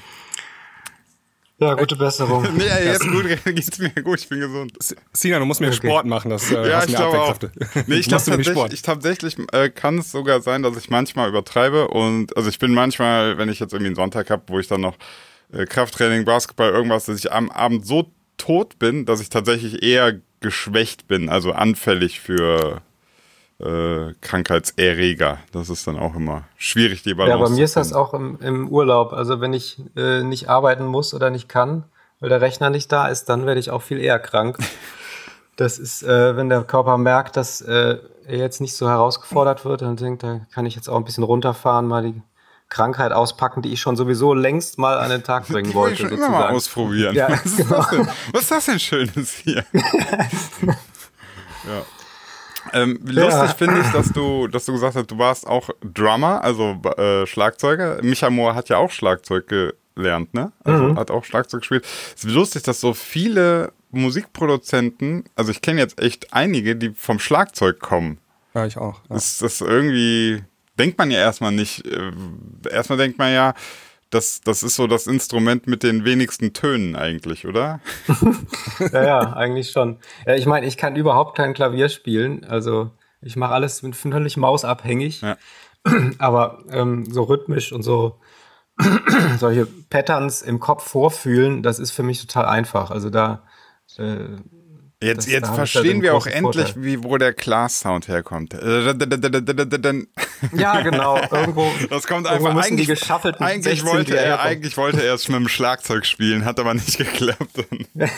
Ja, 1.59 1.73
gute 1.73 1.95
Besserung. 1.97 2.47
nee, 2.57 2.63
jetzt 2.63 3.07
gut, 3.07 3.25
geht's 3.45 3.77
mir 3.79 3.89
gut, 3.89 4.19
ich 4.19 4.29
bin 4.29 4.39
gesund. 4.39 4.73
Sina, 5.11 5.39
du 5.39 5.45
musst 5.45 5.59
mehr 5.59 5.69
okay. 5.69 5.87
Sport 5.87 6.05
machen, 6.05 6.31
das 6.31 6.51
äh, 6.51 6.69
ja, 6.69 6.83
ich 6.83 6.95
glaube 6.95 7.21
auch. 7.21 7.37
Nee, 7.87 7.95
ich, 7.95 8.07
glaub, 8.07 8.23
tatsächlich, 8.23 8.73
ich 8.73 8.81
tatsächlich 8.81 9.37
äh, 9.51 9.69
kann 9.69 9.97
es 9.97 10.11
sogar 10.11 10.41
sein, 10.41 10.63
dass 10.63 10.77
ich 10.77 10.89
manchmal 10.89 11.27
übertreibe 11.27 11.89
und 11.89 12.35
also 12.37 12.49
ich 12.49 12.59
bin 12.59 12.73
manchmal, 12.73 13.37
wenn 13.37 13.49
ich 13.49 13.59
jetzt 13.59 13.73
irgendwie 13.73 13.87
einen 13.87 13.95
Sonntag 13.95 14.29
habe, 14.29 14.43
wo 14.47 14.59
ich 14.59 14.67
dann 14.67 14.81
noch 14.81 14.95
äh, 15.51 15.65
Krafttraining, 15.65 16.23
Basketball, 16.23 16.71
irgendwas, 16.71 17.05
dass 17.05 17.17
ich 17.17 17.31
am 17.31 17.51
Abend 17.51 17.85
so 17.85 18.11
tot 18.37 18.79
bin, 18.79 19.05
dass 19.05 19.19
ich 19.19 19.29
tatsächlich 19.29 19.83
eher 19.83 20.21
geschwächt 20.39 21.07
bin, 21.07 21.27
also 21.27 21.51
anfällig 21.51 22.21
für 22.21 22.81
äh, 23.59 24.13
Krankheitserreger. 24.21 25.37
Das 25.51 25.69
ist 25.69 25.85
dann 25.87 25.97
auch 25.97 26.15
immer 26.15 26.43
schwierig, 26.57 27.03
die 27.03 27.13
Balance. 27.13 27.37
Ja, 27.37 27.43
bei 27.43 27.49
mir 27.49 27.65
ist 27.65 27.75
das 27.75 27.93
auch 27.93 28.13
im, 28.13 28.39
im 28.41 28.69
Urlaub. 28.69 29.13
Also 29.13 29.41
wenn 29.41 29.53
ich 29.53 29.81
äh, 29.95 30.23
nicht 30.23 30.49
arbeiten 30.49 30.85
muss 30.85 31.13
oder 31.13 31.29
nicht 31.29 31.49
kann, 31.49 31.83
weil 32.19 32.29
der 32.29 32.41
Rechner 32.41 32.69
nicht 32.69 32.91
da 32.91 33.07
ist, 33.07 33.25
dann 33.29 33.45
werde 33.45 33.59
ich 33.59 33.71
auch 33.71 33.81
viel 33.81 33.99
eher 33.99 34.19
krank. 34.19 34.57
Das 35.55 35.77
ist, 35.77 36.03
äh, 36.03 36.37
wenn 36.37 36.47
der 36.47 36.63
Körper 36.63 36.97
merkt, 36.97 37.35
dass 37.35 37.59
äh, 37.59 37.97
er 38.25 38.37
jetzt 38.37 38.61
nicht 38.61 38.77
so 38.77 38.87
herausgefordert 38.87 39.65
wird, 39.65 39.81
dann 39.81 39.97
denkt, 39.97 40.23
da 40.23 40.39
kann 40.53 40.65
ich 40.65 40.73
jetzt 40.73 40.87
auch 40.87 40.95
ein 40.95 41.03
bisschen 41.03 41.25
runterfahren, 41.25 41.85
mal 41.85 42.01
die 42.01 42.21
Krankheit 42.69 43.11
auspacken, 43.11 43.61
die 43.61 43.73
ich 43.73 43.81
schon 43.81 43.97
sowieso 43.97 44.33
längst 44.33 44.77
mal 44.77 44.97
an 44.97 45.09
den 45.09 45.21
Tag 45.21 45.49
bringen 45.49 45.73
wollte. 45.73 45.95
Ich 45.95 45.99
schon 45.99 46.11
immer 46.11 46.29
mal 46.29 46.51
ausprobieren. 46.51 47.13
Ja, 47.13 47.29
was, 47.31 47.45
ist 47.45 47.57
genau. 47.57 47.83
denn, 47.91 48.07
was 48.31 48.43
ist 48.43 48.51
das 48.51 48.65
denn 48.67 48.79
Schönes 48.79 49.33
hier? 49.33 49.65
ja. 49.73 50.75
Ähm, 52.73 52.99
lustig 53.03 53.31
ja. 53.31 53.47
finde 53.47 53.79
ich, 53.81 53.91
dass 53.91 54.11
du, 54.11 54.47
dass 54.47 54.65
du 54.65 54.73
gesagt 54.73 54.95
hast, 54.95 55.09
du 55.09 55.17
warst 55.17 55.47
auch 55.47 55.69
Drummer, 55.81 56.43
also 56.43 56.79
äh, 56.97 57.25
Schlagzeuger. 57.25 58.01
Micha 58.01 58.29
Mohr 58.29 58.55
hat 58.55 58.69
ja 58.69 58.77
auch 58.77 58.91
Schlagzeug 58.91 59.47
gelernt, 59.95 60.33
ne? 60.33 60.51
Also 60.63 60.83
mhm. 60.83 60.97
hat 60.97 61.11
auch 61.11 61.23
Schlagzeug 61.23 61.61
gespielt. 61.61 61.85
Es 62.15 62.23
ist 62.23 62.31
lustig, 62.31 62.63
dass 62.63 62.79
so 62.79 62.93
viele 62.93 63.71
Musikproduzenten, 63.91 65.25
also 65.35 65.51
ich 65.51 65.61
kenne 65.61 65.81
jetzt 65.81 66.01
echt 66.01 66.33
einige, 66.33 66.75
die 66.75 66.91
vom 66.91 67.19
Schlagzeug 67.19 67.79
kommen. 67.79 68.19
Ja, 68.53 68.65
ich 68.65 68.77
auch. 68.77 69.01
Ja. 69.09 69.15
Das, 69.15 69.39
das 69.39 69.61
irgendwie 69.61 70.43
denkt 70.77 70.97
man 70.97 71.11
ja 71.11 71.19
erstmal 71.19 71.51
nicht. 71.51 71.85
Äh, 71.85 72.11
erstmal 72.71 72.97
denkt 72.97 73.17
man 73.17 73.33
ja, 73.33 73.53
das, 74.09 74.41
das 74.41 74.63
ist 74.63 74.75
so 74.75 74.87
das 74.87 75.07
Instrument 75.07 75.67
mit 75.67 75.83
den 75.83 76.05
wenigsten 76.05 76.53
Tönen 76.53 76.95
eigentlich, 76.95 77.45
oder? 77.45 77.79
ja, 78.91 79.03
ja, 79.03 79.19
eigentlich 79.33 79.71
schon. 79.71 79.97
Ja, 80.25 80.35
ich 80.35 80.45
meine, 80.45 80.65
ich 80.65 80.77
kann 80.77 80.95
überhaupt 80.95 81.37
kein 81.37 81.53
Klavier 81.53 81.89
spielen. 81.89 82.43
Also 82.43 82.91
ich 83.21 83.35
mache 83.35 83.53
alles 83.53 83.83
völlig 83.93 84.37
mausabhängig. 84.37 85.21
Ja. 85.21 85.37
Aber 86.17 86.63
ähm, 86.69 87.05
so 87.11 87.23
rhythmisch 87.23 87.71
und 87.71 87.83
so 87.83 88.19
solche 89.37 89.65
Patterns 89.89 90.41
im 90.41 90.59
Kopf 90.59 90.87
vorfühlen, 90.87 91.63
das 91.63 91.79
ist 91.79 91.91
für 91.91 92.03
mich 92.03 92.21
total 92.21 92.45
einfach. 92.45 92.91
Also 92.91 93.09
da 93.09 93.43
äh, 93.97 94.37
Jetzt, 95.01 95.20
das, 95.20 95.27
jetzt 95.27 95.56
verstehen 95.56 96.01
wir 96.01 96.13
auch 96.13 96.27
endlich, 96.27 96.74
wie, 96.75 97.01
wo 97.01 97.18
der 97.18 97.32
Class-Sound 97.32 98.10
herkommt. 98.10 98.53
Ja, 98.53 98.91
genau. 100.82 101.18
Irgendwo. 101.32 101.72
Das 101.89 102.06
kommt 102.06 102.27
einfach. 102.27 102.53
Eigentlich, 102.56 102.88
die 102.88 102.94
geschaffelten 102.94 103.46
eigentlich 103.46 103.86
wollte 103.86 104.18
er, 104.18 104.41
eigentlich 104.41 104.75
wollte 104.75 105.01
er 105.01 105.13
es 105.13 105.29
mit 105.29 105.38
dem 105.38 105.48
Schlagzeug 105.48 106.06
spielen, 106.06 106.44
hat 106.44 106.60
aber 106.60 106.74
nicht 106.74 106.98
geklappt. 106.98 107.65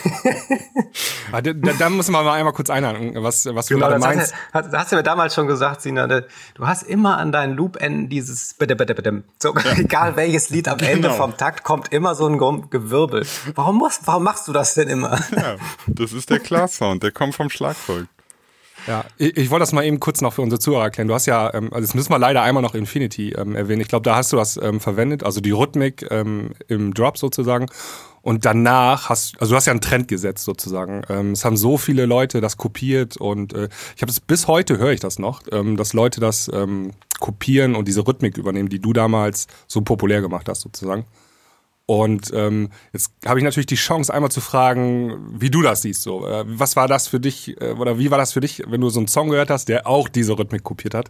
da, 1.32 1.42
da, 1.42 1.90
müssen 1.90 2.14
wir 2.14 2.24
mal 2.24 2.34
einmal 2.34 2.54
kurz 2.54 2.72
einhaken, 2.72 3.14
was, 3.24 3.46
was 3.46 3.68
du 3.68 3.76
genau, 3.76 3.90
gerade 3.90 4.00
meinst. 4.00 4.34
Hast, 4.52 4.72
hast 4.72 4.92
du 4.92 4.96
mir 4.96 5.04
damals 5.04 5.36
schon 5.36 5.46
gesagt, 5.48 5.82
Sina, 5.82 6.08
ne, 6.08 6.26
du 6.56 6.66
hast 6.66 6.82
immer 6.84 7.18
an 7.18 7.32
deinen 7.32 7.56
Loop-Enden 7.56 8.10
dieses, 8.10 8.56
so, 9.40 9.56
ja. 9.56 9.72
egal 9.78 10.16
welches 10.16 10.50
Lied 10.50 10.68
am 10.68 10.80
Ende 10.80 11.10
genau. 11.10 11.14
vom 11.14 11.38
Takt 11.38 11.64
kommt, 11.64 11.94
immer 11.94 12.16
so 12.16 12.28
ein 12.28 12.40
Gewirbel. 12.70 13.26
Warum, 13.56 13.78
musst, 13.78 14.08
warum 14.08 14.24
machst 14.24 14.48
du 14.48 14.54
das 14.54 14.74
denn 14.74 14.88
immer? 14.88 15.20
Ja, 15.36 15.58
das 15.88 16.14
ist 16.14 16.30
der 16.30 16.40
Class-Sound, 16.72 17.04
der 17.04 17.12
kommt 17.12 17.36
vom 17.36 17.50
Schlagzeug. 17.50 18.08
Ja, 18.88 19.06
ich, 19.18 19.38
ich 19.38 19.50
wollte 19.52 19.62
das 19.62 19.74
mal 19.74 19.86
eben 19.86 20.00
kurz 20.00 20.22
noch 20.22 20.34
für 20.34 20.42
unsere 20.42 20.60
Zuhörer 20.60 20.86
erklären. 20.86 21.08
Du 21.08 21.14
hast 21.14 21.28
ja, 21.28 21.54
ähm, 21.54 21.72
also 21.72 21.86
das 21.86 21.94
müssen 21.94 22.10
wir 22.10 22.18
leider 22.18 22.42
einmal 22.42 22.64
noch 22.64 22.74
Infinity 22.74 23.34
ähm, 23.34 23.56
erwähnen. 23.56 23.82
Ich 23.82 23.90
glaube, 23.90 24.04
da 24.04 24.16
hast 24.16 24.34
du 24.34 24.38
das 24.38 24.58
ähm, 24.58 24.80
verwendet, 24.80 25.24
also 25.24 25.40
die 25.40 25.52
Rhythmik 25.52 26.08
ähm, 26.10 26.52
im 26.68 26.94
Drop 26.94 27.18
sozusagen. 27.18 27.68
Und 28.24 28.46
danach 28.46 29.10
hast, 29.10 29.40
also 29.40 29.52
du 29.52 29.56
hast 29.56 29.66
ja 29.66 29.72
einen 29.72 29.82
Trend 29.82 30.08
gesetzt 30.08 30.46
sozusagen. 30.46 31.04
Ähm, 31.10 31.32
es 31.32 31.46
haben 31.46 31.58
so 31.58 31.78
viele 31.78 32.06
Leute 32.06 32.42
das 32.42 32.58
kopiert 32.58 33.18
und 33.18 33.54
äh, 33.54 33.70
ich 33.96 34.02
habe 34.02 34.12
es 34.12 34.20
bis 34.20 34.48
heute 34.48 34.78
höre 34.78 34.92
ich 34.92 35.00
das 35.00 35.20
noch, 35.20 35.42
ähm, 35.52 35.78
dass 35.78 35.94
Leute 35.94 36.20
das 36.20 36.50
ähm, 36.54 36.92
kopieren 37.20 37.76
und 37.76 37.88
diese 37.88 38.08
Rhythmik 38.08 38.38
übernehmen, 38.38 38.70
die 38.70 38.80
du 38.80 38.94
damals 38.94 39.48
so 39.68 39.82
populär 39.82 40.22
gemacht 40.22 40.50
hast 40.50 40.62
sozusagen. 40.62 41.06
Und 41.92 42.32
ähm, 42.34 42.70
jetzt 42.94 43.12
habe 43.26 43.40
ich 43.40 43.44
natürlich 43.44 43.66
die 43.66 43.76
Chance, 43.76 44.14
einmal 44.14 44.32
zu 44.32 44.40
fragen, 44.40 45.28
wie 45.30 45.50
du 45.50 45.62
das 45.62 45.82
siehst. 45.82 46.04
So, 46.04 46.26
äh, 46.26 46.46
was 46.48 46.78
war 46.78 46.88
das 46.88 47.10
für 47.10 47.20
dich 47.20 47.60
äh, 47.60 47.72
oder 47.72 48.00
wie 48.00 48.10
war 48.10 48.18
das 48.18 48.32
für 48.32 48.40
dich, 48.40 48.64
wenn 48.66 48.80
du 48.80 48.90
so 48.90 49.02
einen 49.02 49.10
Song 49.10 49.28
gehört 49.28 49.50
hast, 49.50 49.68
der 49.68 49.88
auch 49.88 50.08
diese 50.08 50.40
Rhythmik 50.40 50.64
kopiert 50.64 50.94
hat, 50.94 51.10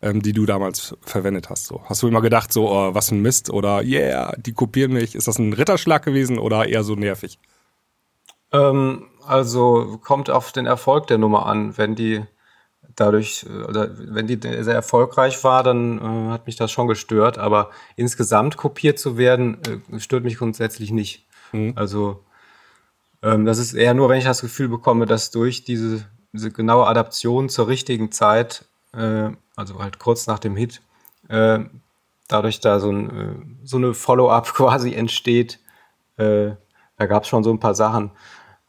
ähm, 0.00 0.22
die 0.22 0.32
du 0.32 0.46
damals 0.46 0.96
verwendet 1.02 1.50
hast? 1.50 1.66
So, 1.66 1.82
hast 1.84 2.02
du 2.02 2.08
immer 2.08 2.22
gedacht, 2.22 2.54
so, 2.54 2.70
oh, 2.70 2.94
was 2.94 3.10
ein 3.10 3.20
Mist 3.20 3.50
oder 3.50 3.82
yeah, 3.82 4.34
die 4.38 4.54
kopieren 4.54 4.94
mich? 4.94 5.14
Ist 5.14 5.28
das 5.28 5.38
ein 5.38 5.52
Ritterschlag 5.52 6.02
gewesen 6.02 6.38
oder 6.38 6.66
eher 6.66 6.84
so 6.84 6.94
nervig? 6.94 7.38
Ähm, 8.50 9.04
also 9.26 10.00
kommt 10.02 10.30
auf 10.30 10.52
den 10.52 10.64
Erfolg 10.64 11.06
der 11.08 11.18
Nummer 11.18 11.44
an. 11.44 11.76
Wenn 11.76 11.96
die 11.96 12.22
dadurch, 12.96 13.46
äh, 13.48 13.64
oder 13.64 13.90
wenn 13.98 14.26
die 14.26 14.38
sehr 14.40 14.74
erfolgreich 14.74 15.42
war, 15.44 15.62
dann 15.62 15.98
äh, 15.98 16.30
hat 16.30 16.46
mich 16.46 16.56
das 16.56 16.70
schon 16.70 16.88
gestört. 16.88 17.38
Aber 17.38 17.70
insgesamt 17.96 18.56
kopiert 18.56 18.98
zu 18.98 19.16
werden, 19.16 19.58
äh, 19.92 20.00
stört 20.00 20.24
mich 20.24 20.38
grundsätzlich 20.38 20.90
nicht. 20.90 21.26
Mhm. 21.52 21.72
Also 21.76 22.24
ähm, 23.22 23.44
das 23.44 23.58
ist 23.58 23.74
eher 23.74 23.94
nur, 23.94 24.08
wenn 24.08 24.18
ich 24.18 24.24
das 24.24 24.40
Gefühl 24.40 24.68
bekomme, 24.68 25.06
dass 25.06 25.30
durch 25.30 25.64
diese, 25.64 26.04
diese 26.32 26.50
genaue 26.50 26.86
Adaption 26.86 27.48
zur 27.48 27.68
richtigen 27.68 28.12
Zeit, 28.12 28.66
äh, 28.92 29.30
also 29.56 29.78
halt 29.78 29.98
kurz 29.98 30.26
nach 30.26 30.38
dem 30.38 30.56
Hit, 30.56 30.82
äh, 31.28 31.60
dadurch 32.28 32.60
da 32.60 32.80
so, 32.80 32.90
ein, 32.90 33.10
äh, 33.10 33.34
so 33.64 33.76
eine 33.76 33.94
Follow-up 33.94 34.46
quasi 34.54 34.94
entsteht. 34.94 35.60
da 36.16 37.06
gab 37.06 37.24
es 37.24 37.28
schon 37.28 37.42
so 37.42 37.50
ein 37.50 37.58
paar 37.58 37.74
Sachen. 37.74 38.12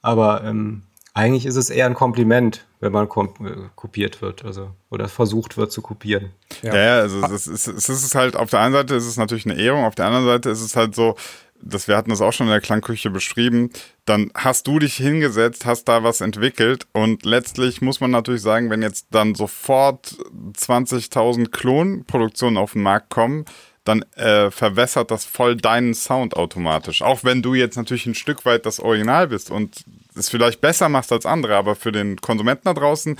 Aber 0.02 0.44
ähm, 0.44 0.82
eigentlich 1.14 1.46
ist 1.46 1.58
es 1.58 1.70
eher 1.70 1.86
ein 1.86 1.94
Kompliment, 1.94 2.66
wenn 2.80 2.92
man 2.92 3.08
äh, 3.08 3.70
kopiert 3.76 4.22
wird, 4.22 4.44
also 4.46 4.72
oder 4.90 5.08
versucht 5.08 5.58
wird 5.58 5.72
zu 5.72 5.82
kopieren. 5.82 6.32
Ja, 6.62 6.76
ja 6.76 7.00
also 7.00 7.22
es 7.26 7.48
ist, 7.48 7.68
es 7.68 7.90
ist 7.90 8.16
halt 8.16 8.36
auf 8.36 8.50
der 8.50 8.60
einen 8.60 8.74
Seite 8.74 8.96
ist 8.96 9.06
es 9.06 9.18
natürlich 9.18 9.46
eine 9.46 9.60
Ehrung, 9.60 9.86
auf 9.86 9.96
der 9.96 10.06
anderen 10.06 10.26
Seite 10.26 10.50
ist 10.50 10.62
es 10.62 10.76
halt 10.76 10.96
so, 10.96 11.16
dass 11.62 11.88
wir 11.88 11.96
hatten 11.96 12.10
das 12.10 12.22
auch 12.22 12.34
schon 12.34 12.48
in 12.48 12.52
der 12.52 12.62
Klangküche 12.62 13.10
beschrieben, 13.10 13.72
dann 14.06 14.30
hast 14.36 14.68
du 14.68 14.80
dich 14.80 14.96
hingesetzt, 14.96 15.66
hast 15.66 15.86
da 15.86 16.04
was 16.04 16.22
entwickelt 16.22 16.86
und 16.92 17.26
letztlich 17.26 17.82
muss 17.82 18.02
man 18.02 18.12
natürlich 18.12 18.42
sagen, 18.42 18.70
wenn 18.70 18.82
jetzt 18.82 19.08
dann 19.12 19.36
sofort 19.36 20.18
20.000 20.54 21.50
Klonproduktionen 21.50 22.58
auf 22.58 22.74
den 22.74 22.84
Markt 22.84 23.10
kommen, 23.10 23.46
dann 23.86 24.04
äh, 24.16 24.50
verwässert 24.52 25.12
das 25.12 25.26
voll 25.26 25.56
deinen 25.56 25.94
Sound 25.94 26.36
automatisch. 26.36 27.04
Auch 27.04 27.24
wenn 27.24 27.42
du 27.42 27.54
jetzt 27.54 27.78
natürlich 27.78 28.08
ein 28.08 28.16
Stück 28.16 28.44
weit 28.44 28.66
das 28.66 28.80
Original 28.80 29.28
bist 29.28 29.52
und 29.52 29.86
es 30.16 30.30
vielleicht 30.30 30.62
besser 30.62 30.90
machst 30.90 31.12
als 31.12 31.26
andere, 31.26 31.56
aber 31.56 31.76
für 31.76 31.92
den 31.92 32.20
Konsumenten 32.22 32.64
da 32.66 32.74
draußen, 32.74 33.18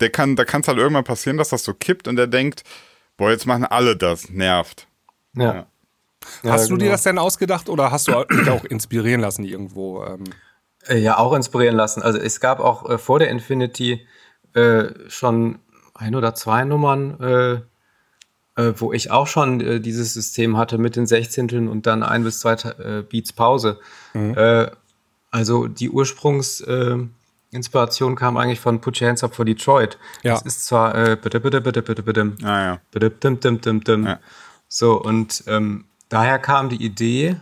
der 0.00 0.10
kann, 0.10 0.36
da 0.36 0.44
kann 0.44 0.62
es 0.62 0.68
halt 0.68 0.78
irgendwann 0.78 1.04
passieren, 1.04 1.36
dass 1.36 1.50
das 1.50 1.64
so 1.64 1.74
kippt 1.74 2.08
und 2.08 2.16
der 2.16 2.26
denkt, 2.26 2.62
boah, 3.16 3.30
jetzt 3.30 3.46
machen 3.46 3.64
alle 3.64 3.96
das, 3.96 4.30
nervt. 4.30 4.86
Ja. 5.34 5.54
ja. 5.54 5.66
Hast 6.44 6.62
ja, 6.64 6.68
du 6.68 6.76
dir 6.76 6.84
genau. 6.84 6.92
das 6.92 7.02
denn 7.02 7.18
ausgedacht 7.18 7.68
oder 7.68 7.90
hast 7.90 8.08
du 8.08 8.24
dich 8.24 8.50
auch 8.50 8.64
inspirieren 8.64 9.20
lassen 9.20 9.44
irgendwo? 9.44 10.04
Ähm? 10.04 10.24
Äh, 10.86 10.98
ja, 10.98 11.18
auch 11.18 11.32
inspirieren 11.32 11.76
lassen. 11.76 12.02
Also 12.02 12.18
es 12.18 12.40
gab 12.40 12.60
auch 12.60 12.88
äh, 12.88 12.98
vor 12.98 13.18
der 13.18 13.28
Infinity 13.28 14.06
äh, 14.54 14.86
schon 15.08 15.58
ein 15.94 16.14
oder 16.14 16.34
zwei 16.34 16.64
Nummern, 16.64 17.20
äh, 17.20 18.62
äh, 18.62 18.74
wo 18.76 18.92
ich 18.92 19.10
auch 19.10 19.26
schon 19.26 19.60
äh, 19.60 19.80
dieses 19.80 20.14
System 20.14 20.56
hatte 20.56 20.78
mit 20.78 20.96
den 20.96 21.06
Sechzehnteln 21.06 21.68
und 21.68 21.86
dann 21.86 22.02
ein 22.02 22.24
bis 22.24 22.40
zwei 22.40 22.52
äh, 22.52 23.02
Beats 23.02 23.32
Pause. 23.32 23.78
Mhm. 24.14 24.36
Äh, 25.32 25.36
also 25.36 25.66
die 25.66 25.90
Ursprungsinspiration 25.90 28.14
kam 28.16 28.36
eigentlich 28.36 28.60
von 28.60 28.80
Put 28.80 29.00
Your 29.00 29.08
Hands 29.08 29.24
Up 29.24 29.34
for 29.34 29.44
Detroit. 29.44 29.98
Ja. 30.22 30.34
Das 30.34 30.42
ist 30.42 30.66
zwar 30.66 30.94
äh, 30.94 31.16
bitte, 31.20 31.40
bitte, 31.40 31.60
bitte, 31.60 31.82
bitte, 31.82 32.02
bitte, 32.02 32.32
ah, 32.42 32.64
ja. 32.64 32.80
bitte, 32.90 33.10
dim, 33.10 33.40
dim, 33.40 33.60
dim, 33.60 33.84
dim. 33.84 34.06
Ja. 34.06 34.20
So, 34.68 35.00
und 35.00 35.44
ähm, 35.46 35.84
daher 36.08 36.38
kam 36.38 36.68
die 36.68 36.84
Idee, 36.84 37.36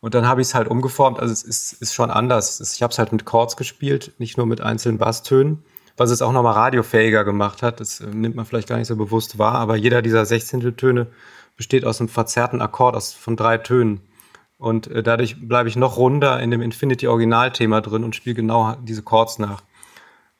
und 0.00 0.14
dann 0.14 0.28
habe 0.28 0.40
ich 0.40 0.48
es 0.48 0.54
halt 0.54 0.68
umgeformt. 0.68 1.18
Also 1.18 1.32
es 1.32 1.42
ist, 1.42 1.72
ist 1.82 1.94
schon 1.94 2.12
anders. 2.12 2.60
Ich 2.60 2.82
habe 2.82 2.92
es 2.92 2.98
halt 2.98 3.10
mit 3.10 3.24
Chords 3.24 3.56
gespielt, 3.56 4.12
nicht 4.18 4.36
nur 4.36 4.46
mit 4.46 4.60
einzelnen 4.60 4.98
Basstönen 4.98 5.64
was 5.96 6.10
es 6.10 6.22
auch 6.22 6.32
nochmal 6.32 6.54
radiofähiger 6.54 7.24
gemacht 7.24 7.62
hat. 7.62 7.80
Das 7.80 8.00
äh, 8.00 8.06
nimmt 8.06 8.36
man 8.36 8.46
vielleicht 8.46 8.68
gar 8.68 8.76
nicht 8.76 8.88
so 8.88 8.96
bewusst 8.96 9.38
wahr, 9.38 9.54
aber 9.54 9.76
jeder 9.76 10.02
dieser 10.02 10.26
Sechzehnteltöne 10.26 11.06
besteht 11.56 11.84
aus 11.84 12.00
einem 12.00 12.08
verzerrten 12.08 12.60
Akkord 12.60 12.94
aus, 12.94 13.12
von 13.12 13.36
drei 13.36 13.58
Tönen. 13.58 14.00
Und 14.58 14.86
äh, 14.88 15.02
dadurch 15.02 15.48
bleibe 15.48 15.68
ich 15.68 15.76
noch 15.76 15.96
runder 15.96 16.40
in 16.40 16.50
dem 16.50 16.62
Infinity-Originalthema 16.62 17.80
drin 17.80 18.04
und 18.04 18.16
spiele 18.16 18.34
genau 18.34 18.76
diese 18.82 19.02
Chords 19.02 19.38
nach. 19.38 19.62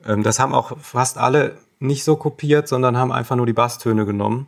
Ähm, 0.04 0.23
das 0.23 0.38
haben 0.38 0.54
auch 0.54 0.78
fast 0.78 1.18
alle 1.18 1.58
nicht 1.78 2.04
so 2.04 2.16
kopiert, 2.16 2.68
sondern 2.68 2.96
haben 2.96 3.12
einfach 3.12 3.37
nur 3.37 3.46
die 3.46 3.52
Basstöne 3.52 4.06
genommen, 4.06 4.46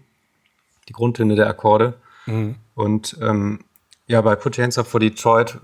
die 0.88 0.94
Grundtöne 0.94 1.34
der 1.34 1.48
Akkorde. 1.48 1.94
Mhm. 2.26 2.56
Und 2.74 3.18
ähm, 3.20 3.64
ja, 4.06 4.20
bei 4.22 4.36
Put 4.36 4.56
Your 4.58 4.64
Hands 4.64 4.78
Up 4.78 4.86
for 4.86 5.00
Detroit 5.00 5.58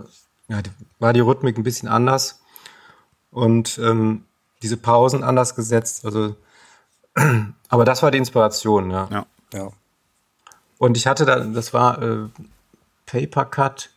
ja, 0.49 0.61
war 0.99 1.13
die 1.13 1.21
Rhythmik 1.21 1.57
ein 1.57 1.63
bisschen 1.63 1.89
anders. 1.89 2.43
Und 3.31 3.79
ähm, 3.79 4.25
diese 4.63 4.77
Pausen 4.77 5.23
anders 5.23 5.55
gesetzt. 5.55 6.05
Also, 6.05 6.37
aber 7.69 7.85
das 7.85 8.03
war 8.03 8.11
die 8.11 8.19
Inspiration, 8.19 8.91
ja. 8.91 9.09
Ja. 9.11 9.27
ja. 9.53 9.69
Und 10.79 10.97
ich 10.97 11.07
hatte 11.07 11.25
da, 11.25 11.41
das 11.41 11.73
war 11.73 12.03
äh, 12.03 12.29
Paper 13.07 13.45
Cut. 13.45 13.91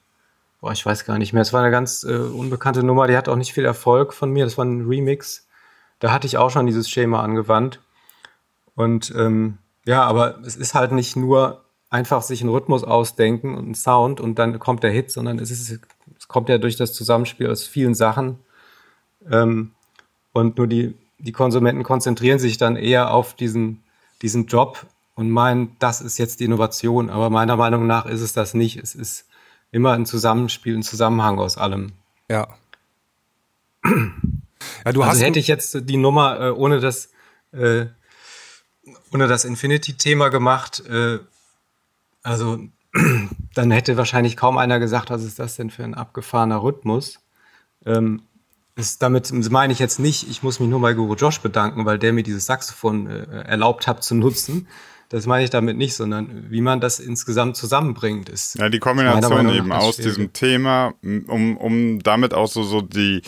Boah, 0.59 0.71
ich 0.71 0.85
weiß 0.85 1.05
gar 1.05 1.17
nicht 1.17 1.33
mehr. 1.33 1.41
Es 1.41 1.53
war 1.53 1.61
eine 1.61 1.71
ganz 1.71 2.03
äh, 2.03 2.15
unbekannte 2.15 2.83
Nummer, 2.83 3.07
die 3.07 3.15
hat 3.15 3.29
auch 3.29 3.35
nicht 3.35 3.53
viel 3.53 3.65
Erfolg 3.65 4.13
von 4.13 4.31
mir. 4.31 4.45
Das 4.45 4.57
war 4.57 4.65
ein 4.65 4.87
Remix. 4.87 5.47
Da 5.99 6.11
hatte 6.11 6.27
ich 6.27 6.37
auch 6.37 6.49
schon 6.49 6.65
dieses 6.65 6.89
Schema 6.89 7.21
angewandt. 7.21 7.79
Und 8.75 9.13
ähm, 9.15 9.59
ja, 9.85 10.03
aber 10.03 10.39
es 10.45 10.55
ist 10.55 10.73
halt 10.73 10.91
nicht 10.91 11.15
nur 11.15 11.63
einfach 11.89 12.21
sich 12.21 12.41
einen 12.41 12.49
Rhythmus 12.49 12.83
ausdenken 12.83 13.55
und 13.55 13.65
einen 13.65 13.75
Sound 13.75 14.19
und 14.19 14.37
dann 14.39 14.59
kommt 14.59 14.83
der 14.83 14.91
Hit, 14.91 15.11
sondern 15.11 15.39
es, 15.39 15.51
ist, 15.51 15.79
es 16.17 16.27
kommt 16.27 16.49
ja 16.49 16.57
durch 16.57 16.75
das 16.75 16.93
Zusammenspiel 16.93 17.49
aus 17.49 17.63
vielen 17.63 17.95
Sachen. 17.95 18.39
Ähm, 19.29 19.71
und 20.33 20.57
nur 20.57 20.67
die, 20.67 20.95
die 21.17 21.31
Konsumenten 21.31 21.83
konzentrieren 21.83 22.39
sich 22.39 22.57
dann 22.57 22.75
eher 22.75 23.13
auf 23.13 23.33
diesen, 23.33 23.83
diesen 24.21 24.47
Job 24.47 24.85
und 25.15 25.31
meinen, 25.31 25.75
das 25.79 26.01
ist 26.01 26.17
jetzt 26.17 26.39
die 26.39 26.45
Innovation. 26.45 27.09
Aber 27.09 27.29
meiner 27.29 27.55
Meinung 27.55 27.87
nach 27.87 28.05
ist 28.05 28.21
es 28.21 28.33
das 28.33 28.53
nicht. 28.53 28.77
Es 28.77 28.93
ist 28.93 29.25
immer 29.71 29.93
ein 29.93 30.05
Zusammenspiel, 30.05 30.77
ein 30.77 30.83
Zusammenhang 30.83 31.39
aus 31.39 31.57
allem. 31.57 31.93
Ja. 32.29 32.47
ja 33.85 33.91
du 34.91 35.01
also 35.01 35.05
hast 35.05 35.21
hätte 35.21 35.39
ich 35.39 35.47
jetzt 35.47 35.89
die 35.89 35.97
Nummer 35.97 36.39
äh, 36.39 36.49
ohne 36.51 36.79
das 36.79 37.09
äh, 37.51 37.87
ohne 39.13 39.27
das 39.27 39.45
Infinity-Thema 39.45 40.29
gemacht, 40.29 40.83
äh, 40.89 41.19
also 42.23 42.59
dann 43.53 43.71
hätte 43.71 43.97
wahrscheinlich 43.97 44.37
kaum 44.37 44.57
einer 44.57 44.79
gesagt, 44.79 45.09
was 45.09 45.23
ist 45.23 45.39
das 45.39 45.55
denn 45.55 45.69
für 45.69 45.83
ein 45.83 45.93
abgefahrener 45.93 46.61
Rhythmus. 46.61 47.19
Ähm, 47.85 48.23
ist, 48.75 49.01
damit 49.01 49.31
meine 49.51 49.73
ich 49.73 49.79
jetzt 49.79 49.99
nicht, 49.99 50.29
ich 50.29 50.43
muss 50.43 50.59
mich 50.59 50.69
nur 50.69 50.81
bei 50.81 50.93
Guru 50.93 51.15
Josh 51.15 51.41
bedanken, 51.41 51.85
weil 51.85 51.97
der 51.97 52.13
mir 52.13 52.23
dieses 52.23 52.45
Saxophon 52.45 53.07
äh, 53.07 53.41
erlaubt 53.41 53.87
hat 53.87 54.03
zu 54.03 54.13
nutzen. 54.13 54.67
Das 55.09 55.25
meine 55.25 55.45
ich 55.45 55.49
damit 55.49 55.77
nicht, 55.77 55.95
sondern 55.95 56.47
wie 56.49 56.59
man 56.59 56.81
das 56.81 56.99
insgesamt 56.99 57.55
zusammenbringt, 57.55 58.27
ist. 58.27 58.59
Ja, 58.59 58.67
die 58.67 58.79
Kombination 58.79 59.49
eben 59.49 59.71
aus 59.71 59.95
schwierig. 59.95 60.15
diesem 60.15 60.33
Thema, 60.33 60.93
um, 61.01 61.55
um 61.57 62.03
damit 62.03 62.33
auch 62.33 62.47
so, 62.47 62.63
so 62.63 62.81
die, 62.81 63.21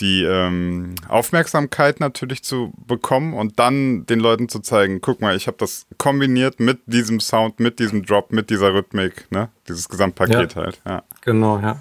die 0.00 0.24
ähm, 0.24 0.96
Aufmerksamkeit 1.08 2.00
natürlich 2.00 2.42
zu 2.42 2.72
bekommen 2.88 3.34
und 3.34 3.60
dann 3.60 4.04
den 4.06 4.18
Leuten 4.18 4.48
zu 4.48 4.58
zeigen, 4.58 5.00
guck 5.00 5.20
mal, 5.20 5.36
ich 5.36 5.46
habe 5.46 5.56
das 5.58 5.86
kombiniert 5.96 6.58
mit 6.58 6.80
diesem 6.86 7.20
Sound, 7.20 7.60
mit 7.60 7.78
diesem 7.78 8.04
Drop, 8.04 8.32
mit 8.32 8.50
dieser 8.50 8.74
Rhythmik, 8.74 9.30
ne? 9.30 9.48
Dieses 9.68 9.88
Gesamtpaket 9.88 10.54
ja. 10.54 10.62
halt, 10.62 10.80
ja. 10.84 11.02
Genau, 11.20 11.58
ja. 11.60 11.78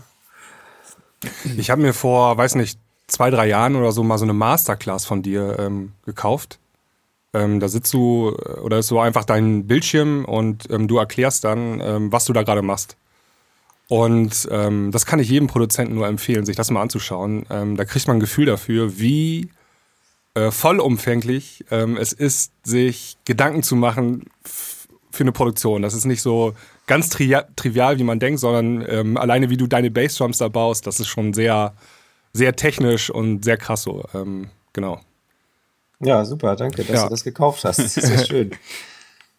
Ich 1.57 1.71
habe 1.71 1.81
mir 1.81 1.93
vor, 1.93 2.38
weiß 2.38 2.55
nicht, 2.55 2.79
zwei, 3.07 3.31
drei 3.31 3.48
Jahren 3.48 3.75
oder 3.75 3.91
so 3.91 4.03
mal 4.03 4.17
so 4.17 4.25
eine 4.25 4.33
Masterclass 4.33 5.05
von 5.05 5.24
dir 5.24 5.57
ähm, 5.60 5.93
gekauft. 6.05 6.60
Ähm, 7.33 7.59
da 7.59 7.67
sitzt 7.67 7.93
du, 7.93 8.35
äh, 8.38 8.59
oder 8.59 8.79
ist 8.79 8.88
so 8.88 9.00
einfach 9.00 9.23
dein 9.23 9.67
Bildschirm 9.67 10.25
und 10.25 10.69
ähm, 10.69 10.88
du 10.88 10.97
erklärst 10.97 11.43
dann, 11.43 11.79
ähm, 11.81 12.11
was 12.11 12.25
du 12.25 12.33
da 12.33 12.43
gerade 12.43 12.61
machst. 12.61 12.97
Und 13.88 14.47
ähm, 14.51 14.91
das 14.91 15.05
kann 15.05 15.19
ich 15.19 15.29
jedem 15.29 15.47
Produzenten 15.47 15.95
nur 15.95 16.07
empfehlen, 16.07 16.45
sich 16.45 16.55
das 16.55 16.71
mal 16.71 16.81
anzuschauen. 16.81 17.45
Ähm, 17.50 17.75
da 17.75 17.85
kriegt 17.85 18.07
man 18.07 18.17
ein 18.17 18.21
Gefühl 18.21 18.45
dafür, 18.45 18.97
wie 19.00 19.50
äh, 20.33 20.50
vollumfänglich 20.50 21.65
es 21.69 22.13
ist, 22.13 22.53
sich 22.63 23.17
Gedanken 23.25 23.63
zu 23.63 23.75
machen 23.75 24.29
für 25.11 25.23
eine 25.23 25.33
Produktion. 25.33 25.81
Das 25.81 25.93
ist 25.93 26.05
nicht 26.05 26.21
so 26.21 26.53
ganz 26.88 27.09
tri 27.09 27.38
trivial, 27.55 28.00
wie 28.00 28.03
man 28.03 28.19
denkt, 28.19 28.39
sondern 28.39 28.85
ähm, 28.89 29.17
alleine 29.17 29.50
wie 29.50 29.57
du 29.57 29.67
deine 29.67 29.91
Bassdrums 29.91 30.38
da 30.38 30.47
baust, 30.47 30.88
das 30.88 31.00
ist 31.00 31.07
schon 31.07 31.33
sehr, 31.33 31.73
sehr 32.33 32.55
technisch 32.55 33.09
und 33.09 33.43
sehr 33.43 33.57
krass 33.57 33.83
so. 33.83 34.03
Ähm, 34.13 34.50
genau. 34.73 35.01
Ja, 36.03 36.25
super, 36.25 36.55
danke, 36.55 36.84
dass 36.84 36.96
ja. 36.96 37.03
du 37.03 37.10
das 37.10 37.24
gekauft 37.24 37.63
hast. 37.63 37.79
Das 37.79 37.98
ist 37.98 38.08
sehr 38.08 38.25
schön. 38.25 38.51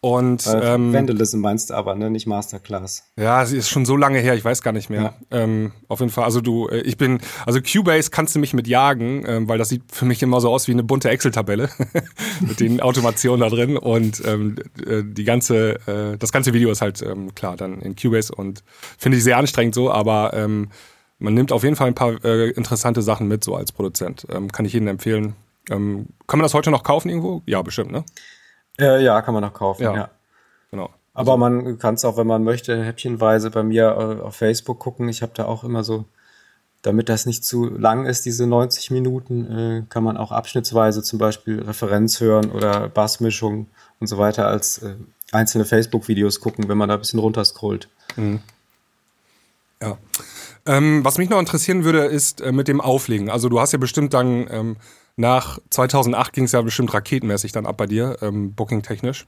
Und 0.03 0.45
äh, 0.47 0.75
ähm, 0.75 0.91
Vandalism 0.91 1.39
meinst 1.39 1.69
du 1.69 1.75
aber, 1.75 1.95
ne? 1.95 2.09
Nicht 2.09 2.27
Masterclass. 2.27 3.05
Ja, 3.17 3.45
sie 3.45 3.55
ist 3.55 3.69
schon 3.69 3.85
so 3.85 3.95
lange 3.95 4.19
her, 4.19 4.35
ich 4.35 4.43
weiß 4.43 4.61
gar 4.61 4.73
nicht 4.73 4.89
mehr. 4.89 5.15
Ja. 5.31 5.39
Ähm, 5.43 5.71
auf 5.87 6.01
jeden 6.01 6.11
Fall, 6.11 6.25
also 6.25 6.41
du, 6.41 6.67
äh, 6.67 6.81
ich 6.81 6.97
bin, 6.97 7.21
also 7.45 7.61
Cubase 7.61 8.09
kannst 8.11 8.35
du 8.35 8.39
mich 8.39 8.53
mit 8.53 8.67
jagen, 8.67 9.23
ähm, 9.25 9.47
weil 9.47 9.57
das 9.57 9.69
sieht 9.69 9.83
für 9.89 10.03
mich 10.03 10.21
immer 10.21 10.41
so 10.41 10.51
aus 10.51 10.67
wie 10.67 10.73
eine 10.73 10.83
bunte 10.83 11.09
Excel-Tabelle 11.09 11.69
mit 12.41 12.59
den 12.59 12.81
Automationen 12.81 13.39
da 13.39 13.47
drin 13.47 13.77
und 13.77 14.21
ähm, 14.25 14.57
äh, 14.85 15.03
die 15.05 15.23
ganze, 15.23 15.75
äh, 15.87 16.17
das 16.17 16.33
ganze 16.33 16.51
Video 16.51 16.69
ist 16.69 16.81
halt 16.81 17.01
ähm, 17.01 17.33
klar 17.33 17.55
dann 17.55 17.79
in 17.79 17.95
Cubase 17.95 18.35
und 18.35 18.61
finde 18.97 19.19
ich 19.19 19.23
sehr 19.23 19.37
anstrengend 19.37 19.73
so, 19.73 19.89
aber 19.89 20.33
ähm, 20.33 20.67
man 21.17 21.33
nimmt 21.33 21.53
auf 21.53 21.63
jeden 21.63 21.77
Fall 21.77 21.87
ein 21.87 21.95
paar 21.95 22.21
äh, 22.25 22.49
interessante 22.49 23.01
Sachen 23.01 23.29
mit 23.29 23.45
so 23.45 23.55
als 23.55 23.71
Produzent. 23.71 24.27
Ähm, 24.29 24.51
kann 24.51 24.65
ich 24.65 24.73
jedem 24.73 24.89
empfehlen. 24.89 25.37
Ähm, 25.69 26.07
kann 26.27 26.39
man 26.39 26.43
das 26.43 26.53
heute 26.53 26.71
noch 26.71 26.83
kaufen 26.83 27.09
irgendwo? 27.09 27.41
Ja, 27.45 27.61
bestimmt, 27.61 27.91
ne? 27.91 28.03
Äh, 28.79 29.03
ja, 29.03 29.21
kann 29.21 29.33
man 29.33 29.43
noch 29.43 29.53
kaufen, 29.53 29.83
ja. 29.83 29.95
ja. 29.95 30.09
Genau. 30.71 30.89
Aber 31.13 31.37
man 31.37 31.77
kann 31.77 31.93
es 31.93 32.05
auch, 32.05 32.17
wenn 32.17 32.25
man 32.25 32.43
möchte, 32.43 32.83
häppchenweise 32.83 33.51
bei 33.51 33.61
mir 33.61 33.85
äh, 33.85 34.21
auf 34.21 34.35
Facebook 34.35 34.79
gucken. 34.79 35.07
Ich 35.09 35.21
habe 35.21 35.33
da 35.35 35.45
auch 35.45 35.63
immer 35.63 35.83
so, 35.83 36.05
damit 36.81 37.07
das 37.07 37.27
nicht 37.27 37.45
zu 37.45 37.65
lang 37.65 38.05
ist, 38.05 38.25
diese 38.25 38.47
90 38.47 38.89
Minuten, 38.89 39.51
äh, 39.51 39.83
kann 39.89 40.03
man 40.03 40.17
auch 40.17 40.31
abschnittsweise 40.31 41.03
zum 41.03 41.19
Beispiel 41.19 41.61
Referenz 41.61 42.19
hören 42.19 42.51
oder 42.51 42.89
Bassmischung 42.89 43.67
und 43.99 44.07
so 44.07 44.17
weiter 44.17 44.47
als 44.47 44.79
äh, 44.79 44.95
einzelne 45.31 45.65
Facebook-Videos 45.65 46.39
gucken, 46.39 46.67
wenn 46.67 46.77
man 46.77 46.89
da 46.89 46.95
ein 46.95 46.99
bisschen 46.99 47.19
runterscrollt. 47.19 47.89
Mhm. 48.15 48.39
Ja. 49.81 49.97
Ähm, 50.65 51.03
was 51.03 51.17
mich 51.17 51.29
noch 51.29 51.39
interessieren 51.39 51.83
würde, 51.83 52.05
ist 52.05 52.41
äh, 52.41 52.51
mit 52.51 52.67
dem 52.67 52.81
Auflegen. 52.81 53.29
Also 53.29 53.49
du 53.49 53.59
hast 53.59 53.71
ja 53.71 53.77
bestimmt 53.77 54.13
dann 54.13 54.47
ähm, 54.49 54.77
nach 55.15 55.59
2008 55.69 56.33
ging 56.33 56.45
es 56.45 56.51
ja 56.51 56.61
bestimmt 56.61 56.93
raketenmäßig 56.93 57.51
dann 57.51 57.65
ab 57.65 57.77
bei 57.77 57.85
dir, 57.85 58.17
ähm, 58.21 58.53
booking-technisch. 58.53 59.27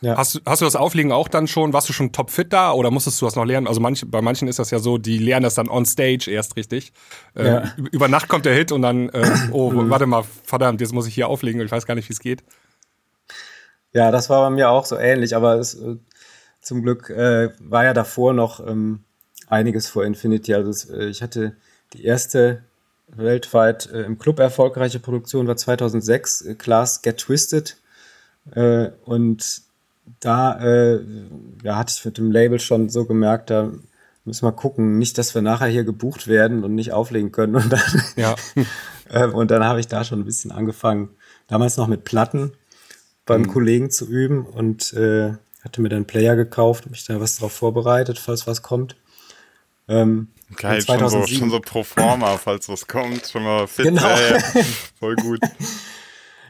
Ja. 0.00 0.18
Hast, 0.18 0.42
hast 0.44 0.60
du 0.60 0.66
das 0.66 0.76
Auflegen 0.76 1.12
auch 1.12 1.28
dann 1.28 1.46
schon, 1.46 1.72
warst 1.72 1.88
du 1.88 1.94
schon 1.94 2.12
topfit 2.12 2.52
da 2.52 2.72
oder 2.72 2.90
musstest 2.90 3.20
du 3.22 3.24
das 3.24 3.36
noch 3.36 3.46
lernen? 3.46 3.66
Also 3.66 3.80
manch, 3.80 4.04
bei 4.06 4.20
manchen 4.20 4.48
ist 4.48 4.58
das 4.58 4.70
ja 4.70 4.78
so, 4.78 4.98
die 4.98 5.18
lernen 5.18 5.44
das 5.44 5.54
dann 5.54 5.68
on 5.68 5.86
stage 5.86 6.30
erst 6.30 6.56
richtig. 6.56 6.92
Äh, 7.34 7.46
ja. 7.46 7.72
Über 7.90 8.08
Nacht 8.08 8.28
kommt 8.28 8.44
der 8.44 8.54
Hit 8.54 8.70
und 8.70 8.82
dann, 8.82 9.08
äh, 9.10 9.30
oh, 9.52 9.70
mhm. 9.70 9.88
warte 9.88 10.06
mal, 10.06 10.24
verdammt, 10.44 10.80
jetzt 10.82 10.92
muss 10.92 11.06
ich 11.06 11.14
hier 11.14 11.28
auflegen, 11.28 11.60
ich 11.62 11.70
weiß 11.70 11.86
gar 11.86 11.94
nicht, 11.94 12.08
wie 12.08 12.12
es 12.12 12.20
geht. 12.20 12.44
Ja, 13.92 14.10
das 14.10 14.28
war 14.28 14.42
bei 14.42 14.54
mir 14.54 14.70
auch 14.70 14.84
so 14.84 14.98
ähnlich, 14.98 15.34
aber 15.36 15.54
es, 15.54 15.74
äh, 15.74 15.96
zum 16.60 16.82
Glück 16.82 17.08
äh, 17.10 17.50
war 17.60 17.84
ja 17.84 17.94
davor 17.94 18.34
noch 18.34 18.66
ähm, 18.66 19.04
einiges 19.48 19.88
vor 19.88 20.04
Infinity. 20.04 20.54
Also 20.54 20.70
es, 20.70 20.90
äh, 20.90 21.06
ich 21.06 21.22
hatte 21.22 21.56
die 21.92 22.04
erste 22.04 22.64
weltweit 23.16 23.90
äh, 23.90 24.02
im 24.02 24.18
Club 24.18 24.38
erfolgreiche 24.38 24.98
Produktion 24.98 25.46
war 25.46 25.56
2006 25.56 26.42
äh, 26.42 26.54
Class 26.54 27.02
Get 27.02 27.18
Twisted 27.18 27.76
äh, 28.52 28.90
und 29.04 29.62
da 30.20 30.60
äh, 30.60 31.00
ja, 31.62 31.76
hatte 31.76 31.94
ich 31.96 32.04
mit 32.04 32.18
dem 32.18 32.30
Label 32.30 32.58
schon 32.60 32.88
so 32.88 33.04
gemerkt, 33.04 33.50
da 33.50 33.72
müssen 34.24 34.46
wir 34.46 34.52
gucken, 34.52 34.98
nicht, 34.98 35.18
dass 35.18 35.34
wir 35.34 35.42
nachher 35.42 35.68
hier 35.68 35.84
gebucht 35.84 36.28
werden 36.28 36.64
und 36.64 36.74
nicht 36.74 36.92
auflegen 36.92 37.32
können 37.32 37.56
und 37.56 37.72
dann 37.72 37.80
ja. 38.16 38.34
äh, 39.10 39.26
und 39.26 39.50
dann 39.50 39.64
habe 39.64 39.80
ich 39.80 39.88
da 39.88 40.04
schon 40.04 40.20
ein 40.20 40.24
bisschen 40.24 40.52
angefangen, 40.52 41.10
damals 41.46 41.76
noch 41.76 41.88
mit 41.88 42.04
Platten 42.04 42.52
beim 43.26 43.42
mhm. 43.42 43.48
Kollegen 43.48 43.90
zu 43.90 44.06
üben 44.06 44.46
und 44.46 44.92
äh, 44.94 45.32
hatte 45.62 45.80
mir 45.80 45.88
dann 45.88 45.98
einen 45.98 46.06
Player 46.06 46.36
gekauft, 46.36 46.90
mich 46.90 47.04
da 47.04 47.20
was 47.20 47.38
drauf 47.38 47.52
vorbereitet, 47.52 48.18
falls 48.18 48.46
was 48.46 48.62
kommt. 48.62 48.96
Ähm, 49.88 50.28
Geil, 50.56 50.82
schon 50.82 51.08
so, 51.08 51.26
schon 51.26 51.50
so 51.50 51.60
pro 51.60 51.82
forma, 51.82 52.36
falls 52.36 52.68
was 52.68 52.86
kommt, 52.86 53.26
schon 53.26 53.42
mal 53.42 53.66
fit. 53.66 53.86
Genau. 53.86 54.02
Ja, 54.02 54.38
voll 54.98 55.16
gut. 55.16 55.40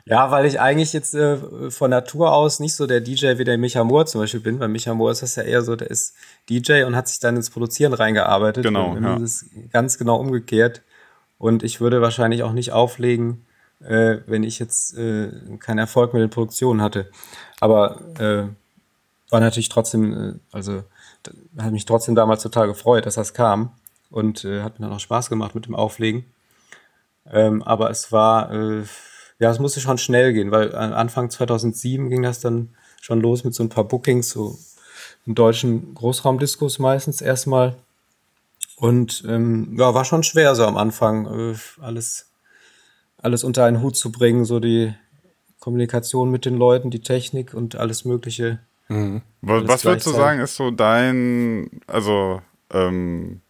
Ja, 0.07 0.31
weil 0.31 0.45
ich 0.45 0.61
eigentlich 0.61 0.93
jetzt 0.93 1.15
äh, 1.15 1.71
von 1.71 1.91
Natur 1.91 2.33
aus 2.33 2.61
nicht 2.61 2.75
so 2.75 2.87
der 2.87 3.01
DJ 3.01 3.39
wie 3.39 3.45
der 3.45 3.57
Micha 3.57 3.83
Moore 3.85 4.05
zum 4.05 4.21
Beispiel 4.21 4.41
bin. 4.41 4.59
Bei 4.59 4.69
Micha 4.69 4.93
Moore 4.93 5.13
ist 5.13 5.23
das 5.23 5.37
ja 5.37 5.45
eher 5.45 5.63
so, 5.63 5.77
der 5.77 5.91
ist 5.91 6.15
DJ 6.51 6.83
und 6.83 6.95
hat 6.95 7.09
sich 7.09 7.21
dann 7.21 7.37
ins 7.37 7.49
Produzieren 7.49 7.95
reingearbeitet. 7.95 8.65
Genau. 8.65 8.97
Ja. 8.97 9.17
ist 9.17 9.47
ganz 9.73 9.97
genau 9.97 10.17
umgekehrt. 10.17 10.83
Und 11.39 11.63
ich 11.63 11.81
würde 11.81 12.03
wahrscheinlich 12.03 12.43
auch 12.43 12.53
nicht 12.53 12.73
auflegen, 12.73 13.47
äh, 13.81 14.19
wenn 14.27 14.43
ich 14.43 14.59
jetzt 14.59 14.97
äh, 14.99 15.31
keinen 15.59 15.79
Erfolg 15.79 16.13
mit 16.13 16.21
den 16.21 16.31
Produktionen 16.31 16.83
hatte. 16.83 17.11
Aber 17.61 18.01
äh, 18.19 18.45
war 19.31 19.41
natürlich 19.41 19.71
trotzdem, 19.71 20.13
äh, 20.13 20.35
also 20.53 20.85
hat 21.57 21.73
mich 21.73 21.87
trotzdem 21.87 22.15
damals 22.15 22.43
total 22.43 22.67
gefreut, 22.67 23.07
dass 23.07 23.15
das 23.15 23.33
kam 23.33 23.73
und 24.15 24.45
äh, 24.45 24.63
hat 24.63 24.79
mir 24.79 24.87
dann 24.87 24.95
auch 24.95 25.01
Spaß 25.01 25.29
gemacht 25.29 25.57
mit 25.57 25.67
dem 25.67 25.75
Auflegen. 25.75 26.25
Ähm, 27.27 27.63
aber 27.63 27.91
es 27.91 28.13
war, 28.13 28.53
äh, 28.53 28.85
ja, 29.41 29.51
es 29.51 29.59
musste 29.59 29.81
schon 29.81 29.99
schnell 29.99 30.33
gehen, 30.33 30.53
weil 30.53 30.75
Anfang 30.75 31.31
2007 31.31 32.11
ging 32.11 32.23
das 32.23 32.39
dann 32.39 32.71
schon 33.01 33.21
los 33.21 33.43
mit 33.43 33.55
so 33.55 33.65
ein 33.65 33.71
paar 33.71 33.85
Bookings, 33.85 34.31
so 34.31 34.57
in 35.27 35.35
deutschen 35.35 35.95
Großraumdiskos 35.95 36.79
meistens 36.79 37.23
erstmal. 37.23 37.75
Und 38.77 39.25
ähm, 39.27 39.75
ja, 39.77 39.95
war 39.95 40.05
schon 40.05 40.23
schwer 40.23 40.55
so 40.55 40.65
am 40.65 40.77
Anfang, 40.77 41.27
äh, 41.27 41.55
alles, 41.81 42.31
alles 43.19 43.43
unter 43.43 43.65
einen 43.65 43.83
Hut 43.83 43.97
zu 43.97 44.13
bringen, 44.13 44.45
so 44.45 44.61
die 44.61 44.95
Kommunikation 45.59 46.31
mit 46.31 46.45
den 46.45 46.57
Leuten, 46.57 46.91
die 46.91 47.01
Technik 47.03 47.53
und 47.53 47.75
alles 47.75 48.05
Mögliche. 48.05 48.61
Mhm. 48.87 49.23
Was, 49.41 49.67
was 49.67 49.85
würdest 49.85 50.07
du 50.07 50.13
sagen, 50.13 50.41
ist 50.41 50.55
so 50.55 50.71
dein, 50.71 51.81
also 51.89 52.43
ähm, 52.71 53.41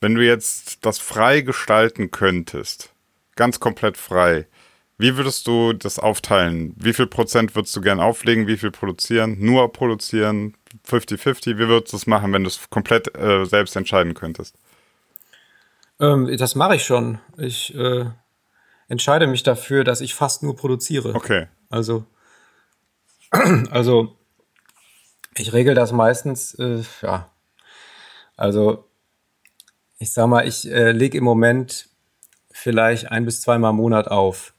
wenn 0.00 0.14
du 0.14 0.24
jetzt 0.24 0.84
das 0.84 0.98
frei 0.98 1.40
gestalten 1.40 2.10
könntest, 2.10 2.92
ganz 3.34 3.60
komplett 3.60 3.96
frei, 3.96 4.46
wie 4.98 5.16
würdest 5.16 5.46
du 5.46 5.74
das 5.74 5.98
aufteilen? 5.98 6.74
Wie 6.76 6.94
viel 6.94 7.06
Prozent 7.06 7.54
würdest 7.54 7.76
du 7.76 7.82
gern 7.82 8.00
auflegen? 8.00 8.46
Wie 8.46 8.56
viel 8.56 8.70
produzieren? 8.70 9.36
Nur 9.38 9.70
produzieren? 9.72 10.54
50-50? 10.88 11.58
Wie 11.58 11.68
würdest 11.68 11.92
du 11.92 11.98
es 11.98 12.06
machen, 12.06 12.32
wenn 12.32 12.44
du 12.44 12.48
es 12.48 12.70
komplett 12.70 13.14
äh, 13.14 13.44
selbst 13.44 13.76
entscheiden 13.76 14.14
könntest? 14.14 14.56
Ähm, 16.00 16.34
das 16.38 16.54
mache 16.54 16.76
ich 16.76 16.84
schon. 16.84 17.18
Ich 17.36 17.74
äh, 17.74 18.06
entscheide 18.88 19.26
mich 19.26 19.42
dafür, 19.42 19.84
dass 19.84 20.00
ich 20.00 20.14
fast 20.14 20.42
nur 20.42 20.56
produziere. 20.56 21.14
Okay. 21.14 21.48
Also, 21.68 22.06
also 23.70 24.16
ich 25.34 25.52
regel 25.52 25.74
das 25.74 25.92
meistens, 25.92 26.54
äh, 26.54 26.82
ja. 27.02 27.30
Also 28.36 28.88
ich 29.98 30.12
sag 30.12 30.26
mal, 30.28 30.46
ich 30.46 30.70
äh, 30.70 30.92
lege 30.92 31.18
im 31.18 31.24
Moment 31.24 31.88
vielleicht 32.50 33.10
ein 33.10 33.24
bis 33.24 33.40
zweimal 33.40 33.70
im 33.70 33.76
Monat 33.76 34.08
auf. 34.08 34.52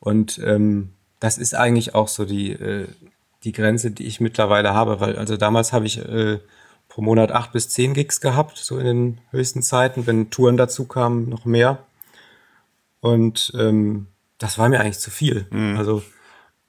Und 0.00 0.38
ähm, 0.44 0.92
das 1.20 1.38
ist 1.38 1.54
eigentlich 1.54 1.94
auch 1.94 2.08
so 2.08 2.24
die, 2.24 2.52
äh, 2.52 2.86
die 3.44 3.52
Grenze, 3.52 3.90
die 3.90 4.06
ich 4.06 4.20
mittlerweile 4.20 4.74
habe, 4.74 5.00
weil 5.00 5.16
also 5.16 5.36
damals 5.36 5.72
habe 5.72 5.86
ich 5.86 5.98
äh, 5.98 6.38
pro 6.88 7.02
Monat 7.02 7.32
acht 7.32 7.52
bis 7.52 7.68
zehn 7.70 7.94
Gigs 7.94 8.20
gehabt, 8.20 8.58
so 8.58 8.78
in 8.78 8.86
den 8.86 9.20
höchsten 9.30 9.62
Zeiten, 9.62 10.06
wenn 10.06 10.30
Touren 10.30 10.56
dazu 10.56 10.84
kamen, 10.84 11.28
noch 11.28 11.44
mehr. 11.44 11.78
Und 13.00 13.52
ähm, 13.58 14.06
das 14.38 14.58
war 14.58 14.68
mir 14.68 14.80
eigentlich 14.80 14.98
zu 14.98 15.10
viel. 15.10 15.46
Mhm. 15.50 15.76
Also, 15.76 16.02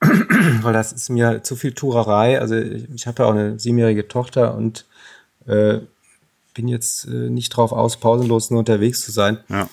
weil 0.00 0.72
das 0.72 0.92
ist 0.92 1.08
mir 1.10 1.42
zu 1.42 1.56
viel 1.56 1.72
Tourerei. 1.72 2.40
Also 2.40 2.56
ich, 2.56 2.88
ich 2.94 3.06
habe 3.06 3.22
ja 3.22 3.28
auch 3.28 3.34
eine 3.34 3.58
siebenjährige 3.58 4.08
Tochter 4.08 4.54
und 4.54 4.84
äh, 5.46 5.80
bin 6.56 6.68
jetzt 6.68 7.04
äh, 7.04 7.30
nicht 7.30 7.50
drauf 7.50 7.72
aus, 7.72 7.98
pausenlos 7.98 8.50
nur 8.50 8.60
unterwegs 8.60 9.04
zu 9.04 9.12
sein. 9.12 9.38
Ja. 9.48 9.68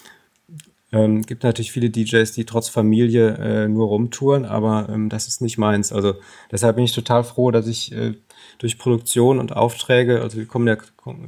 Ähm, 0.91 1.23
gibt 1.23 1.43
natürlich 1.43 1.71
viele 1.71 1.89
DJs, 1.89 2.31
die 2.33 2.45
trotz 2.45 2.69
Familie 2.69 3.35
äh, 3.37 3.67
nur 3.67 3.87
rumtouren, 3.87 4.45
aber 4.45 4.89
ähm, 4.89 5.09
das 5.09 5.27
ist 5.27 5.41
nicht 5.41 5.57
meins. 5.57 5.91
Also 5.91 6.15
deshalb 6.51 6.75
bin 6.75 6.85
ich 6.85 6.91
total 6.91 7.23
froh, 7.23 7.49
dass 7.49 7.65
ich 7.67 7.91
äh, 7.93 8.13
durch 8.59 8.77
Produktion 8.77 9.39
und 9.39 9.55
Aufträge, 9.55 10.21
also 10.21 10.39
die, 10.39 10.47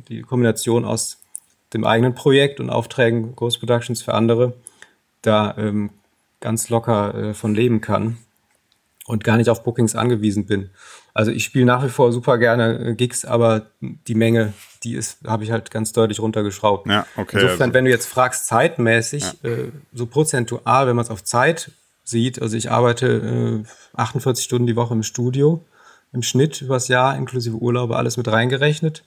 die, 0.09 0.21
Kombination 0.21 0.85
aus 0.85 1.17
dem 1.73 1.83
eigenen 1.83 2.13
Projekt 2.13 2.59
und 2.59 2.69
Aufträgen 2.69 3.35
Ghost 3.35 3.59
Productions 3.59 4.03
für 4.03 4.13
andere, 4.13 4.53
da 5.23 5.55
ähm, 5.57 5.89
ganz 6.41 6.69
locker 6.69 7.15
äh, 7.15 7.33
von 7.33 7.55
leben 7.55 7.81
kann 7.81 8.17
und 9.07 9.23
gar 9.23 9.37
nicht 9.37 9.49
auf 9.49 9.63
Bookings 9.63 9.95
angewiesen 9.95 10.45
bin. 10.45 10.69
Also 11.13 11.31
ich 11.31 11.43
spiele 11.43 11.65
nach 11.65 11.83
wie 11.83 11.89
vor 11.89 12.11
super 12.11 12.37
gerne 12.37 12.79
äh, 12.79 12.95
Gigs, 12.95 13.23
aber 13.23 13.67
die 13.79 14.15
Menge, 14.15 14.53
die 14.83 14.95
ist, 14.95 15.19
habe 15.25 15.43
ich 15.43 15.51
halt 15.51 15.71
ganz 15.71 15.93
deutlich 15.93 16.19
runtergeschraubt. 16.19 16.87
Ja, 16.87 17.05
okay. 17.15 17.37
Insofern, 17.37 17.61
also. 17.61 17.73
wenn 17.73 17.85
du 17.85 17.91
jetzt 17.91 18.07
fragst, 18.07 18.47
zeitmäßig, 18.47 19.23
ja. 19.43 19.49
äh, 19.49 19.71
so 19.93 20.07
prozentual, 20.07 20.87
wenn 20.87 20.95
man 20.95 21.05
es 21.05 21.11
auf 21.11 21.23
Zeit 21.23 21.71
sieht, 22.03 22.41
also 22.41 22.57
ich 22.57 22.71
arbeite 22.71 23.63
äh, 23.95 23.97
48 23.97 24.43
Stunden 24.43 24.67
die 24.67 24.75
Woche 24.75 24.93
im 24.93 25.03
Studio, 25.03 25.63
im 26.11 26.21
Schnitt 26.21 26.61
übers 26.61 26.87
Jahr, 26.87 27.15
inklusive 27.15 27.57
Urlaube, 27.57 27.97
alles 27.97 28.17
mit 28.17 28.27
reingerechnet. 28.27 29.03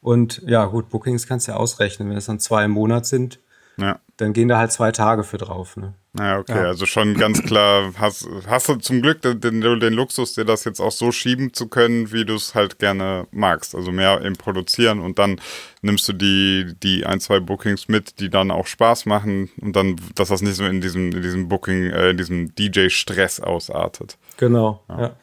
Und 0.00 0.42
ja, 0.46 0.64
gut, 0.66 0.90
Bookings 0.90 1.26
kannst 1.26 1.46
du 1.46 1.52
ja 1.52 1.58
ausrechnen. 1.58 2.08
Wenn 2.08 2.16
es 2.16 2.26
dann 2.26 2.40
zwei 2.40 2.64
im 2.64 2.70
Monat 2.70 3.06
sind, 3.06 3.38
ja. 3.76 3.98
dann 4.16 4.32
gehen 4.32 4.48
da 4.48 4.58
halt 4.58 4.72
zwei 4.72 4.92
Tage 4.92 5.24
für 5.24 5.38
drauf. 5.38 5.76
Ne? 5.76 5.94
Ja, 6.18 6.38
okay, 6.38 6.56
ja. 6.56 6.64
also 6.64 6.86
schon 6.86 7.14
ganz 7.14 7.42
klar, 7.42 7.92
hast, 7.96 8.26
hast 8.46 8.68
du 8.68 8.76
zum 8.76 9.02
Glück 9.02 9.20
den, 9.20 9.40
den, 9.40 9.92
Luxus, 9.92 10.32
dir 10.32 10.44
das 10.44 10.64
jetzt 10.64 10.80
auch 10.80 10.90
so 10.90 11.12
schieben 11.12 11.52
zu 11.52 11.68
können, 11.68 12.12
wie 12.12 12.24
du 12.24 12.34
es 12.34 12.54
halt 12.54 12.78
gerne 12.78 13.26
magst. 13.30 13.74
Also 13.74 13.92
mehr 13.92 14.22
im 14.22 14.34
Produzieren 14.34 15.00
und 15.00 15.18
dann 15.18 15.40
nimmst 15.82 16.08
du 16.08 16.14
die, 16.14 16.74
die 16.82 17.04
ein, 17.04 17.20
zwei 17.20 17.40
Bookings 17.40 17.88
mit, 17.88 18.20
die 18.20 18.30
dann 18.30 18.50
auch 18.50 18.66
Spaß 18.66 19.06
machen 19.06 19.50
und 19.60 19.76
dann, 19.76 19.96
dass 20.14 20.28
das 20.28 20.40
nicht 20.40 20.56
so 20.56 20.64
in 20.64 20.80
diesem, 20.80 21.12
in 21.12 21.22
diesem 21.22 21.48
Booking, 21.48 21.90
äh, 21.90 22.10
in 22.10 22.16
diesem 22.16 22.54
DJ-Stress 22.54 23.40
ausartet. 23.40 24.16
Genau, 24.38 24.82
ja. 24.88 25.00
ja. 25.00 25.16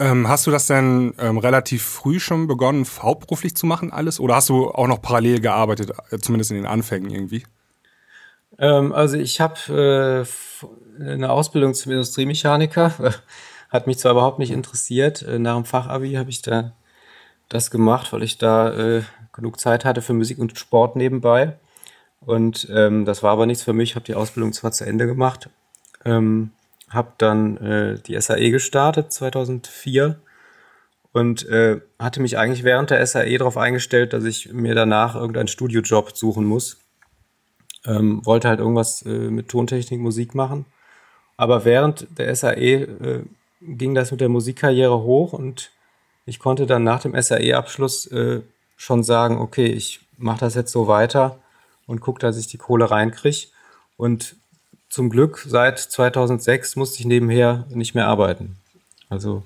Ähm, 0.00 0.28
hast 0.28 0.46
du 0.46 0.50
das 0.50 0.66
denn 0.66 1.14
ähm, 1.18 1.38
relativ 1.38 1.84
früh 1.84 2.18
schon 2.18 2.48
begonnen, 2.48 2.84
hauptberuflich 2.84 3.54
zu 3.54 3.66
machen, 3.66 3.92
alles? 3.92 4.18
Oder 4.18 4.34
hast 4.34 4.48
du 4.48 4.68
auch 4.68 4.88
noch 4.88 5.00
parallel 5.00 5.40
gearbeitet, 5.40 5.92
äh, 6.10 6.18
zumindest 6.18 6.50
in 6.50 6.56
den 6.56 6.66
Anfängen 6.66 7.10
irgendwie? 7.10 7.44
Ähm, 8.58 8.92
also 8.92 9.16
ich 9.16 9.40
habe 9.40 10.26
äh, 11.00 11.02
eine 11.02 11.30
Ausbildung 11.30 11.74
zum 11.74 11.92
Industriemechaniker. 11.92 12.92
Hat 13.70 13.86
mich 13.86 13.98
zwar 13.98 14.12
überhaupt 14.12 14.38
nicht 14.38 14.50
interessiert. 14.50 15.22
Äh, 15.22 15.38
nach 15.38 15.56
dem 15.56 15.64
Fachabi 15.64 16.14
habe 16.14 16.30
ich 16.30 16.42
da 16.42 16.72
das 17.48 17.70
gemacht, 17.70 18.12
weil 18.12 18.22
ich 18.22 18.38
da 18.38 18.72
äh, 18.72 19.02
genug 19.32 19.58
Zeit 19.58 19.84
hatte 19.84 20.02
für 20.02 20.12
Musik 20.12 20.38
und 20.38 20.56
Sport 20.58 20.96
nebenbei. 20.96 21.58
Und 22.20 22.68
ähm, 22.70 23.04
das 23.04 23.22
war 23.22 23.32
aber 23.32 23.46
nichts 23.46 23.64
für 23.64 23.72
mich. 23.72 23.90
Ich 23.90 23.96
habe 23.96 24.06
die 24.06 24.14
Ausbildung 24.14 24.52
zwar 24.52 24.72
zu 24.72 24.86
Ende 24.86 25.06
gemacht, 25.06 25.50
ähm, 26.04 26.52
habe 26.88 27.12
dann 27.18 27.56
äh, 27.58 27.98
die 27.98 28.18
SAE 28.18 28.50
gestartet 28.50 29.12
2004 29.12 30.18
und 31.12 31.46
äh, 31.48 31.80
hatte 31.98 32.22
mich 32.22 32.38
eigentlich 32.38 32.64
während 32.64 32.90
der 32.90 33.04
SAE 33.06 33.36
darauf 33.38 33.58
eingestellt, 33.58 34.14
dass 34.14 34.24
ich 34.24 34.52
mir 34.52 34.74
danach 34.74 35.16
irgendeinen 35.16 35.48
Studiojob 35.48 36.16
suchen 36.16 36.44
muss 36.46 36.83
ähm, 37.86 38.24
wollte 38.24 38.48
halt 38.48 38.60
irgendwas 38.60 39.02
äh, 39.02 39.08
mit 39.08 39.48
Tontechnik, 39.48 40.00
Musik 40.00 40.34
machen. 40.34 40.64
Aber 41.36 41.64
während 41.64 42.06
der 42.18 42.34
SAE 42.34 42.82
äh, 42.82 43.22
ging 43.60 43.94
das 43.94 44.10
mit 44.10 44.20
der 44.20 44.28
Musikkarriere 44.28 45.02
hoch 45.02 45.32
und 45.32 45.70
ich 46.26 46.38
konnte 46.38 46.66
dann 46.66 46.84
nach 46.84 47.02
dem 47.02 47.20
SAE-Abschluss 47.20 48.06
äh, 48.06 48.40
schon 48.76 49.02
sagen, 49.02 49.38
okay, 49.38 49.66
ich 49.66 50.00
mache 50.16 50.40
das 50.40 50.54
jetzt 50.54 50.72
so 50.72 50.86
weiter 50.86 51.38
und 51.86 52.00
gucke, 52.00 52.20
dass 52.20 52.38
ich 52.38 52.46
die 52.46 52.58
Kohle 52.58 52.90
reinkriege. 52.90 53.48
Und 53.96 54.36
zum 54.88 55.10
Glück 55.10 55.44
seit 55.46 55.78
2006 55.78 56.76
musste 56.76 57.00
ich 57.00 57.06
nebenher 57.06 57.66
nicht 57.68 57.94
mehr 57.94 58.06
arbeiten. 58.06 58.56
Also 59.08 59.42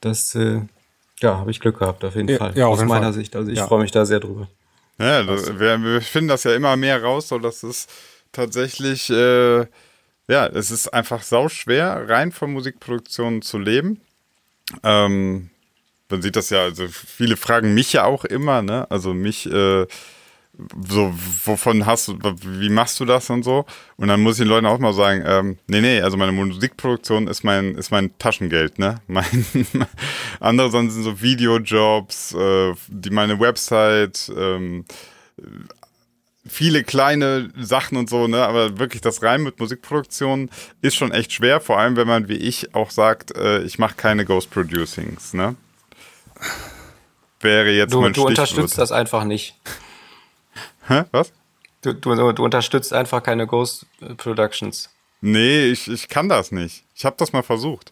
das, 0.00 0.34
äh, 0.34 0.62
ja, 1.20 1.38
habe 1.38 1.50
ich 1.50 1.60
Glück 1.60 1.78
gehabt 1.78 2.04
auf 2.04 2.16
jeden 2.16 2.28
ja, 2.28 2.38
Fall 2.38 2.56
ja, 2.56 2.66
aus 2.66 2.82
meiner 2.84 3.04
Fall. 3.04 3.12
Sicht. 3.12 3.36
Also 3.36 3.50
ich 3.50 3.58
ja. 3.58 3.66
freue 3.66 3.80
mich 3.80 3.92
da 3.92 4.04
sehr 4.04 4.20
drüber. 4.20 4.48
Ja, 4.98 5.22
das, 5.22 5.58
wir, 5.58 5.82
wir, 5.82 6.00
finden 6.00 6.28
das 6.28 6.44
ja 6.44 6.54
immer 6.54 6.76
mehr 6.76 7.02
raus, 7.02 7.28
so 7.28 7.38
dass 7.38 7.62
es 7.62 7.86
tatsächlich, 8.32 9.10
äh, 9.10 9.66
ja, 10.28 10.46
es 10.46 10.70
ist 10.70 10.88
einfach 10.88 11.22
sau 11.22 11.48
schwer, 11.48 12.08
rein 12.08 12.32
von 12.32 12.52
Musikproduktion 12.52 13.42
zu 13.42 13.58
leben. 13.58 14.00
Ähm, 14.82 15.50
man 16.08 16.22
sieht 16.22 16.36
das 16.36 16.50
ja, 16.50 16.62
also 16.62 16.88
viele 16.88 17.36
fragen 17.36 17.74
mich 17.74 17.92
ja 17.92 18.04
auch 18.04 18.24
immer, 18.24 18.62
ne? 18.62 18.90
Also 18.90 19.12
mich, 19.12 19.46
äh, 19.50 19.86
so, 20.88 21.12
wovon 21.44 21.84
hast 21.84 22.08
du, 22.08 22.18
wie 22.42 22.70
machst 22.70 22.98
du 23.00 23.04
das 23.04 23.28
und 23.28 23.42
so? 23.42 23.66
Und 23.96 24.08
dann 24.08 24.22
muss 24.22 24.36
ich 24.36 24.44
den 24.44 24.48
Leuten 24.48 24.66
auch 24.66 24.78
mal 24.78 24.94
sagen, 24.94 25.22
ähm, 25.26 25.58
nee, 25.66 25.80
nee, 25.80 26.00
also 26.00 26.16
meine 26.16 26.32
Musikproduktion 26.32 27.28
ist 27.28 27.44
mein, 27.44 27.74
ist 27.74 27.90
mein 27.90 28.16
Taschengeld, 28.18 28.78
ne? 28.78 29.00
Mein, 29.06 29.46
andere 30.40 30.70
sind 30.70 30.90
so 30.90 31.20
Videojobs, 31.20 32.34
äh, 32.34 32.74
die 32.88 33.10
meine 33.10 33.38
Website, 33.38 34.32
ähm, 34.36 34.84
viele 36.46 36.84
kleine 36.84 37.50
Sachen 37.58 37.98
und 37.98 38.08
so, 38.08 38.26
ne? 38.26 38.44
Aber 38.44 38.78
wirklich 38.78 39.02
das 39.02 39.22
rein 39.22 39.42
mit 39.42 39.60
Musikproduktion 39.60 40.50
ist 40.80 40.96
schon 40.96 41.12
echt 41.12 41.32
schwer, 41.32 41.60
vor 41.60 41.78
allem 41.78 41.96
wenn 41.96 42.08
man 42.08 42.28
wie 42.28 42.36
ich 42.36 42.74
auch 42.74 42.90
sagt, 42.90 43.36
äh, 43.36 43.62
ich 43.62 43.78
mache 43.78 43.96
keine 43.96 44.24
Ghost 44.24 44.50
Producings, 44.50 45.34
ne? 45.34 45.56
Wäre 47.40 47.70
jetzt 47.70 47.92
du, 47.92 48.00
mein 48.00 48.14
Du 48.14 48.26
unterstützt 48.26 48.78
das 48.78 48.92
einfach 48.92 49.24
nicht. 49.24 49.56
Hä? 50.88 51.04
Was? 51.12 51.32
Du, 51.82 51.92
du, 51.92 52.32
du 52.32 52.44
unterstützt 52.44 52.92
einfach 52.92 53.22
keine 53.22 53.46
Ghost 53.46 53.86
Productions. 54.16 54.90
Nee, 55.20 55.66
ich, 55.66 55.88
ich 55.88 56.08
kann 56.08 56.28
das 56.28 56.52
nicht. 56.52 56.84
Ich 56.94 57.04
habe 57.04 57.16
das 57.18 57.32
mal 57.32 57.42
versucht. 57.42 57.90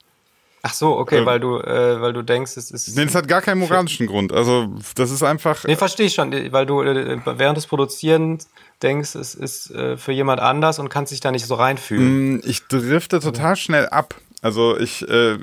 Ach 0.66 0.72
so, 0.72 0.96
okay, 0.96 1.18
ähm, 1.18 1.26
weil 1.26 1.40
du, 1.40 1.58
äh, 1.58 2.00
weil 2.00 2.14
du 2.14 2.22
denkst, 2.22 2.56
es 2.56 2.70
ist. 2.70 2.96
Nee, 2.96 3.04
das 3.04 3.14
hat 3.14 3.28
gar 3.28 3.42
keinen 3.42 3.58
moralischen 3.58 4.06
Grund. 4.06 4.32
Also, 4.32 4.74
das 4.94 5.10
ist 5.10 5.22
einfach. 5.22 5.62
Nee, 5.64 5.76
verstehe 5.76 6.06
ich 6.06 6.14
schon, 6.14 6.32
weil 6.52 6.64
du 6.64 6.80
äh, 6.80 7.20
während 7.26 7.58
des 7.58 7.66
Produzierens 7.66 8.48
denkst, 8.82 9.14
es 9.14 9.34
ist 9.34 9.70
äh, 9.72 9.98
für 9.98 10.12
jemand 10.12 10.40
anders 10.40 10.78
und 10.78 10.88
kannst 10.88 11.12
dich 11.12 11.20
da 11.20 11.30
nicht 11.30 11.46
so 11.46 11.56
reinfühlen. 11.56 12.36
Mm, 12.36 12.42
ich 12.46 12.66
drifte 12.66 13.20
total 13.20 13.56
schnell 13.56 13.88
ab. 13.88 14.14
Also 14.40 14.78
ich, 14.78 15.06
äh, 15.06 15.38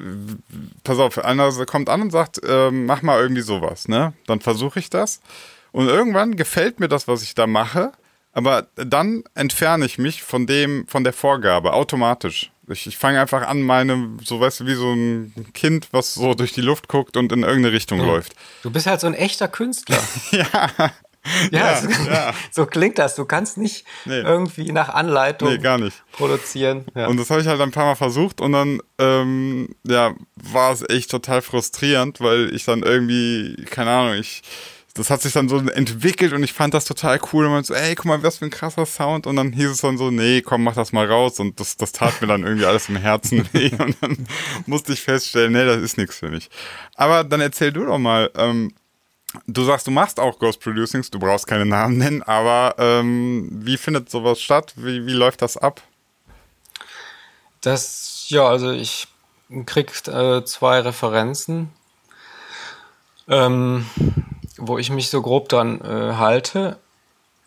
pass 0.84 0.98
auf, 0.98 1.24
einer 1.24 1.52
kommt 1.66 1.90
an 1.90 2.02
und 2.02 2.12
sagt, 2.12 2.44
äh, 2.44 2.72
mach 2.72 3.04
mal 3.04 3.20
irgendwie 3.20 3.42
sowas, 3.42 3.88
ne? 3.88 4.14
Dann 4.26 4.42
versuche 4.42 4.80
ich 4.80 4.90
das. 4.90 5.22
Und 5.72 5.88
irgendwann 5.88 6.36
gefällt 6.36 6.80
mir 6.80 6.88
das, 6.88 7.08
was 7.08 7.24
ich 7.24 7.36
da 7.36 7.48
mache, 7.48 7.92
aber 8.34 8.68
dann 8.76 9.24
entferne 9.36 9.86
ich 9.86 9.98
mich 9.98 10.24
von 10.24 10.48
dem, 10.48 10.88
von 10.88 11.04
der 11.04 11.14
Vorgabe 11.14 11.74
automatisch. 11.74 12.52
Ich, 12.70 12.88
ich 12.88 12.98
fange 12.98 13.20
einfach 13.20 13.46
an, 13.48 13.62
meine, 13.62 14.18
so 14.24 14.40
weißt 14.40 14.62
du, 14.62 14.66
wie 14.66 14.76
so 14.76 14.94
ein 14.94 15.34
Kind, 15.54 15.90
was 15.92 16.14
so 16.14 16.34
durch 16.34 16.54
die 16.54 16.62
Luft 16.62 16.88
guckt 16.88 17.18
und 17.18 17.32
in 17.32 17.44
irgendeine 17.44 17.74
Richtung 17.74 18.00
ja. 18.00 18.06
läuft. 18.06 18.34
Du 18.64 18.72
bist 18.72 18.88
halt 18.88 19.02
so 19.02 19.08
ein 19.08 19.14
echter 19.14 19.48
Künstler. 19.48 20.00
ja. 20.32 20.48
Ja, 21.52 21.60
ja, 21.60 21.78
so, 21.82 21.90
ja, 22.10 22.34
so, 22.52 22.66
klingt 22.66 22.98
das. 22.98 23.14
Du 23.14 23.26
kannst 23.26 23.58
nicht 23.58 23.86
nee. 24.06 24.22
irgendwie 24.22 24.72
nach 24.72 24.90
Anleitung 24.90 25.50
nee, 25.50 25.60
gar 25.60 25.78
nicht. 25.78 26.02
produzieren. 26.14 26.86
Ja. 26.96 27.08
Und 27.08 27.18
das 27.18 27.30
habe 27.30 27.42
ich 27.42 27.48
halt 27.48 27.62
ein 27.62 27.70
paar 27.70 27.86
Mal 27.86 27.96
versucht 27.96 28.42
und 28.42 28.54
dann 28.54 28.82
ähm, 28.98 29.70
ja, 29.86 30.16
war 30.36 30.72
es 30.72 30.88
echt 30.90 31.12
total 31.12 31.44
frustrierend, 31.44 32.22
weil 32.22 32.54
ich 32.56 32.66
dann 32.66 32.82
irgendwie, 32.82 33.56
keine 33.70 33.92
Ahnung, 33.92 34.16
ich 34.16 34.42
das 34.94 35.10
hat 35.10 35.22
sich 35.22 35.34
dann 35.34 35.48
so 35.48 35.58
entwickelt 35.58 36.34
und 36.34 36.44
ich 36.44 36.52
fand 36.54 36.74
das 36.74 36.86
total 36.86 37.20
cool. 37.32 37.46
Und 37.46 37.52
man 37.52 37.64
so, 37.64 37.74
ey, 37.74 37.96
guck 37.96 38.06
mal, 38.06 38.22
was 38.24 38.38
für 38.38 38.46
ein 38.46 38.52
krasser 38.52 38.86
Sound. 38.86 39.26
Und 39.26 39.38
dann 39.38 39.54
hieß 39.54 39.70
es 39.70 39.82
dann 39.82 39.98
so, 39.98 40.12
nee, 40.12 40.42
komm, 40.42 40.64
mach 40.64 40.76
das 40.76 40.92
mal 40.92 41.10
raus. 41.10 41.40
Und 41.40 41.60
das, 41.60 41.78
das 41.78 41.94
tat 41.94 42.20
mir 42.22 42.28
dann 42.28 42.44
irgendwie 42.44 42.66
alles 42.66 42.90
im 42.90 42.98
Herzen 42.98 43.48
weh. 43.54 43.72
Und 43.78 43.96
dann 44.02 44.28
musste 44.66 44.92
ich 44.94 45.02
feststellen, 45.02 45.54
nee, 45.54 45.66
das 45.66 45.82
ist 45.82 45.98
nichts 45.98 46.18
für 46.18 46.30
mich. 46.30 46.50
Aber 46.96 47.24
dann 47.24 47.40
erzähl 47.40 47.72
du 47.72 47.86
doch 47.86 47.98
mal, 47.98 48.32
ähm, 48.36 48.74
du 49.48 49.64
sagst, 49.64 49.88
du 49.88 49.92
machst 49.92 50.20
auch 50.20 50.40
Ghost 50.40 50.60
Producings, 50.60 51.10
du 51.10 51.20
brauchst 51.20 51.48
keine 51.48 51.66
Namen 51.66 51.98
nennen, 51.98 52.22
aber 52.24 52.76
ähm, 52.78 53.48
wie 53.52 53.78
findet 53.78 54.10
sowas 54.10 54.42
statt? 54.42 54.74
Wie, 54.76 55.06
wie 55.06 55.14
läuft 55.14 55.42
das 55.42 55.56
ab? 55.56 55.82
Das, 57.62 58.26
ja, 58.28 58.46
also 58.46 58.72
ich 58.72 59.08
krieg 59.66 59.92
äh, 60.08 60.44
zwei 60.44 60.80
Referenzen. 60.80 61.70
Ähm, 63.28 63.86
wo 64.62 64.78
ich 64.78 64.90
mich 64.90 65.10
so 65.10 65.22
grob 65.22 65.50
dran 65.50 65.82
äh, 65.82 66.14
halte. 66.14 66.78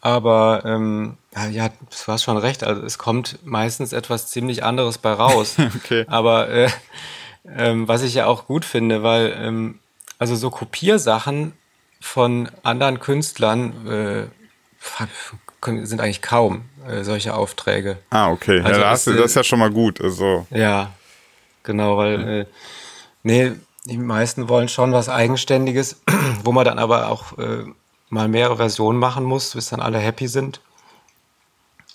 Aber 0.00 0.62
ähm, 0.66 1.16
ja, 1.34 1.46
ja, 1.46 1.68
du 1.68 2.12
hast 2.12 2.24
schon 2.24 2.36
recht. 2.36 2.64
Also 2.64 2.82
es 2.82 2.98
kommt 2.98 3.38
meistens 3.44 3.92
etwas 3.92 4.28
ziemlich 4.28 4.62
anderes 4.62 4.98
bei 4.98 5.12
raus. 5.12 5.56
okay. 5.76 6.04
Aber 6.08 6.50
äh, 6.50 6.68
ähm, 7.56 7.88
was 7.88 8.02
ich 8.02 8.14
ja 8.14 8.26
auch 8.26 8.46
gut 8.46 8.64
finde, 8.64 9.02
weil 9.02 9.34
ähm, 9.38 9.78
also 10.18 10.36
so 10.36 10.50
Kopiersachen 10.50 11.54
von 12.00 12.50
anderen 12.62 13.00
Künstlern 13.00 13.86
äh, 13.86 14.26
sind 15.86 16.00
eigentlich 16.00 16.20
kaum 16.20 16.66
äh, 16.86 17.02
solche 17.02 17.34
Aufträge. 17.34 17.98
Ah, 18.10 18.30
okay. 18.30 18.60
Also 18.60 18.80
ja, 18.80 18.90
das, 18.90 19.06
ist, 19.06 19.18
das 19.18 19.26
ist 19.26 19.36
ja 19.36 19.44
schon 19.44 19.58
mal 19.58 19.70
gut. 19.70 20.00
Also. 20.00 20.46
Ja, 20.50 20.92
genau, 21.62 21.96
weil 21.96 22.28
äh, 22.28 22.46
nee, 23.22 23.52
die 23.84 23.98
meisten 23.98 24.48
wollen 24.48 24.68
schon 24.68 24.92
was 24.92 25.08
Eigenständiges, 25.08 26.00
wo 26.44 26.52
man 26.52 26.64
dann 26.64 26.78
aber 26.78 27.08
auch 27.08 27.38
äh, 27.38 27.64
mal 28.08 28.28
mehrere 28.28 28.56
Versionen 28.56 28.98
machen 28.98 29.24
muss, 29.24 29.54
bis 29.54 29.68
dann 29.68 29.80
alle 29.80 29.98
happy 29.98 30.28
sind. 30.28 30.60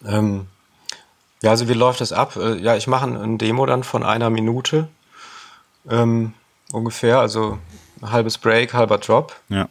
Ähm, 0.06 0.48
ja, 1.42 1.52
also 1.52 1.68
wie 1.68 1.74
läuft 1.74 2.02
das 2.02 2.12
ab? 2.12 2.36
Äh, 2.36 2.58
ja, 2.58 2.76
ich 2.76 2.88
mache 2.88 3.08
ein 3.08 3.38
Demo 3.38 3.66
dann 3.66 3.84
von 3.84 4.04
einer 4.04 4.30
Minute 4.30 4.90
ähm, 5.90 6.34
ungefähr, 6.72 7.20
also 7.20 7.58
halbes 8.02 8.38
Break, 8.38 8.74
halber 8.74 8.98
Drop. 8.98 9.36
Ja. 9.50 9.68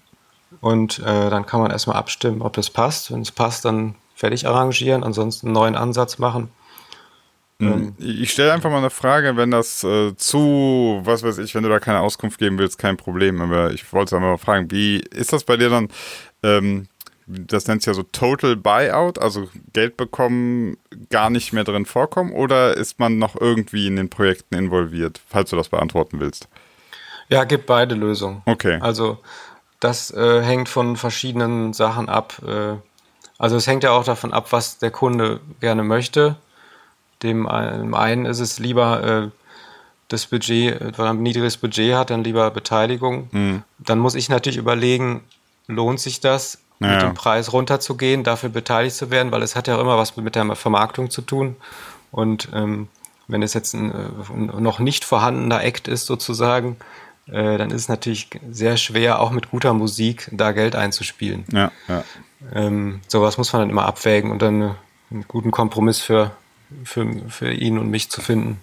Und 0.60 0.98
äh, 1.00 1.30
dann 1.30 1.46
kann 1.46 1.60
man 1.60 1.70
erstmal 1.70 1.96
abstimmen, 1.96 2.42
ob 2.42 2.54
das 2.54 2.70
passt. 2.70 3.12
Wenn 3.12 3.20
es 3.20 3.30
passt, 3.30 3.64
dann 3.64 3.94
fertig 4.14 4.46
arrangieren, 4.46 5.04
ansonsten 5.04 5.48
einen 5.48 5.54
neuen 5.54 5.76
Ansatz 5.76 6.18
machen. 6.18 6.50
Mhm. 7.58 7.72
Ähm, 7.72 7.94
ich 7.98 8.30
stelle 8.30 8.52
einfach 8.52 8.70
mal 8.70 8.78
eine 8.78 8.90
Frage, 8.90 9.36
wenn 9.36 9.50
das 9.50 9.82
äh, 9.84 10.14
zu, 10.16 11.00
was 11.02 11.22
weiß 11.22 11.38
ich, 11.38 11.54
wenn 11.54 11.64
du 11.64 11.68
da 11.68 11.80
keine 11.80 12.00
Auskunft 12.00 12.38
geben 12.38 12.58
willst, 12.58 12.78
kein 12.78 12.96
Problem. 12.96 13.40
Aber 13.40 13.72
ich 13.72 13.92
wollte 13.92 14.16
einfach 14.16 14.30
mal 14.30 14.38
fragen, 14.38 14.70
wie 14.70 14.98
ist 14.98 15.32
das 15.32 15.44
bei 15.44 15.56
dir 15.56 15.70
dann? 15.70 15.88
Ähm, 16.42 16.88
das 17.26 17.66
nennt 17.66 17.82
sich 17.82 17.88
ja 17.88 17.94
so 17.94 18.04
Total 18.04 18.56
Buyout, 18.56 19.18
also 19.18 19.48
Geld 19.74 19.98
bekommen, 19.98 20.78
gar 21.10 21.28
nicht 21.28 21.52
mehr 21.52 21.64
drin 21.64 21.84
vorkommen, 21.84 22.32
oder 22.32 22.74
ist 22.74 22.98
man 22.98 23.18
noch 23.18 23.38
irgendwie 23.38 23.86
in 23.86 23.96
den 23.96 24.08
Projekten 24.08 24.54
involviert, 24.54 25.20
falls 25.28 25.50
du 25.50 25.56
das 25.56 25.68
beantworten 25.68 26.20
willst? 26.20 26.48
Ja, 27.28 27.44
gibt 27.44 27.66
beide 27.66 27.94
Lösungen. 27.94 28.40
Okay. 28.46 28.78
Also 28.80 29.18
das 29.78 30.10
äh, 30.10 30.42
hängt 30.42 30.70
von 30.70 30.96
verschiedenen 30.96 31.74
Sachen 31.74 32.08
ab. 32.08 32.40
Äh, 32.46 32.76
also 33.36 33.56
es 33.56 33.66
hängt 33.66 33.84
ja 33.84 33.90
auch 33.90 34.04
davon 34.04 34.32
ab, 34.32 34.50
was 34.52 34.78
der 34.78 34.90
Kunde 34.90 35.40
gerne 35.60 35.84
möchte. 35.84 36.36
Dem 37.22 37.46
einen 37.46 38.26
ist 38.26 38.40
es 38.40 38.58
lieber 38.58 39.04
äh, 39.04 39.28
das 40.08 40.26
Budget, 40.26 40.80
wenn 40.80 41.04
er 41.04 41.10
ein 41.10 41.22
niedriges 41.22 41.56
Budget 41.56 41.94
hat, 41.94 42.10
dann 42.10 42.24
lieber 42.24 42.50
Beteiligung. 42.50 43.28
Mhm. 43.30 43.62
Dann 43.78 43.98
muss 43.98 44.14
ich 44.14 44.28
natürlich 44.28 44.56
überlegen, 44.56 45.22
lohnt 45.66 46.00
sich 46.00 46.20
das, 46.20 46.58
naja. 46.78 46.94
mit 46.94 47.02
dem 47.02 47.14
Preis 47.14 47.52
runterzugehen, 47.52 48.24
dafür 48.24 48.48
beteiligt 48.48 48.96
zu 48.96 49.10
werden, 49.10 49.32
weil 49.32 49.42
es 49.42 49.54
hat 49.54 49.68
ja 49.68 49.80
immer 49.80 49.98
was 49.98 50.16
mit 50.16 50.34
der 50.34 50.56
Vermarktung 50.56 51.10
zu 51.10 51.22
tun. 51.22 51.56
Und 52.10 52.48
ähm, 52.54 52.88
wenn 53.26 53.42
es 53.42 53.52
jetzt 53.52 53.74
ein, 53.74 53.92
äh, 53.92 54.60
noch 54.60 54.78
nicht 54.78 55.04
vorhandener 55.04 55.62
Act 55.62 55.88
ist 55.88 56.06
sozusagen, 56.06 56.76
äh, 57.26 57.58
dann 57.58 57.70
ist 57.70 57.82
es 57.82 57.88
natürlich 57.88 58.30
sehr 58.50 58.76
schwer, 58.78 59.20
auch 59.20 59.30
mit 59.30 59.50
guter 59.50 59.74
Musik 59.74 60.30
da 60.32 60.52
Geld 60.52 60.74
einzuspielen. 60.74 61.44
Ja, 61.52 61.70
ja. 61.86 62.04
Ähm, 62.54 63.00
sowas 63.08 63.36
muss 63.36 63.52
man 63.52 63.62
dann 63.62 63.70
immer 63.70 63.84
abwägen 63.84 64.30
und 64.30 64.40
dann 64.40 64.76
einen 65.10 65.24
guten 65.26 65.50
Kompromiss 65.50 66.00
für, 66.00 66.30
für, 66.84 67.06
für 67.28 67.52
ihn 67.52 67.78
und 67.78 67.90
mich 67.90 68.10
zu 68.10 68.20
finden. 68.20 68.60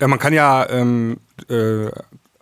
Ja, 0.00 0.08
man 0.08 0.18
kann 0.18 0.32
ja 0.32 0.68
ähm, 0.68 1.18
äh, 1.48 1.90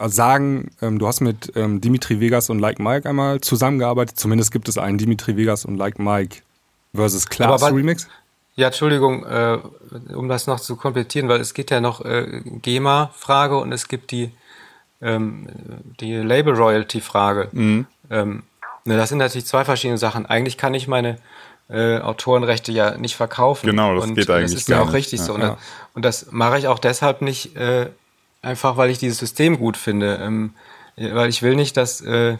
sagen, 0.09 0.71
ähm, 0.81 0.99
du 0.99 1.07
hast 1.07 1.21
mit 1.21 1.53
ähm, 1.57 1.81
Dimitri 1.81 2.21
Vegas 2.21 2.49
und 2.51 2.59
Like 2.59 2.79
Mike 2.79 3.09
einmal 3.09 3.41
zusammengearbeitet. 3.41 4.19
Zumindest 4.19 4.53
gibt 4.53 4.69
es 4.69 4.79
einen 4.79 4.99
Dimitri 4.99 5.37
Vegas 5.37 5.65
und 5.65 5.77
Like 5.77 5.99
Mike 5.99 6.39
versus 6.95 7.29
Class 7.29 7.63
Remix. 7.63 8.09
Ja, 8.57 8.69
Entschuldigung, 8.69 9.25
äh, 9.25 9.59
um 10.15 10.29
das 10.29 10.47
noch 10.47 10.61
zu 10.61 10.77
komplettieren, 10.77 11.29
weil 11.29 11.41
es 11.41 11.55
geht 11.55 11.71
ja 11.71 11.81
noch 11.81 12.05
äh, 12.05 12.43
GEMA-Frage 12.45 13.57
und 13.57 13.73
es 13.73 13.89
gibt 13.89 14.11
die 14.11 14.31
ähm, 15.03 15.49
die 16.01 16.15
Label-Royalty-Frage. 16.15 17.49
Mhm. 17.53 17.87
Ähm, 18.11 18.43
ne, 18.85 18.97
das 18.97 19.09
sind 19.09 19.19
natürlich 19.19 19.47
zwei 19.47 19.65
verschiedene 19.65 19.99
Sachen. 19.99 20.27
Eigentlich 20.27 20.59
kann 20.59 20.75
ich 20.75 20.89
meine 20.89 21.19
äh, 21.71 21.99
Autorenrechte 21.99 22.73
ja 22.73 22.97
nicht 22.97 23.17
verkaufen. 23.17 23.67
Genau, 23.67 23.95
das 23.95 24.05
und 24.05 24.15
geht 24.15 24.31
eigentlich. 24.31 24.53
Das 24.53 24.63
ist 24.63 24.69
ja 24.69 24.83
auch 24.83 24.93
richtig 24.93 25.21
ja, 25.21 25.27
so. 25.27 25.35
Und, 25.35 25.43
ja. 25.43 25.59
und, 25.95 26.05
das 26.05 26.29
mache 26.31 26.59
ich 26.59 26.69
auch 26.69 26.79
deshalb 26.79 27.23
nicht, 27.23 27.57
äh, 27.57 27.89
einfach 28.43 28.77
weil 28.77 28.91
ich 28.91 28.99
dieses 28.99 29.19
System 29.19 29.59
gut 29.59 29.77
finde. 29.77 30.19
Ähm, 30.23 30.55
weil 30.97 31.29
ich 31.29 31.43
will 31.43 31.57
nicht, 31.57 31.77
dass, 31.77 32.01
äh, 32.01 32.37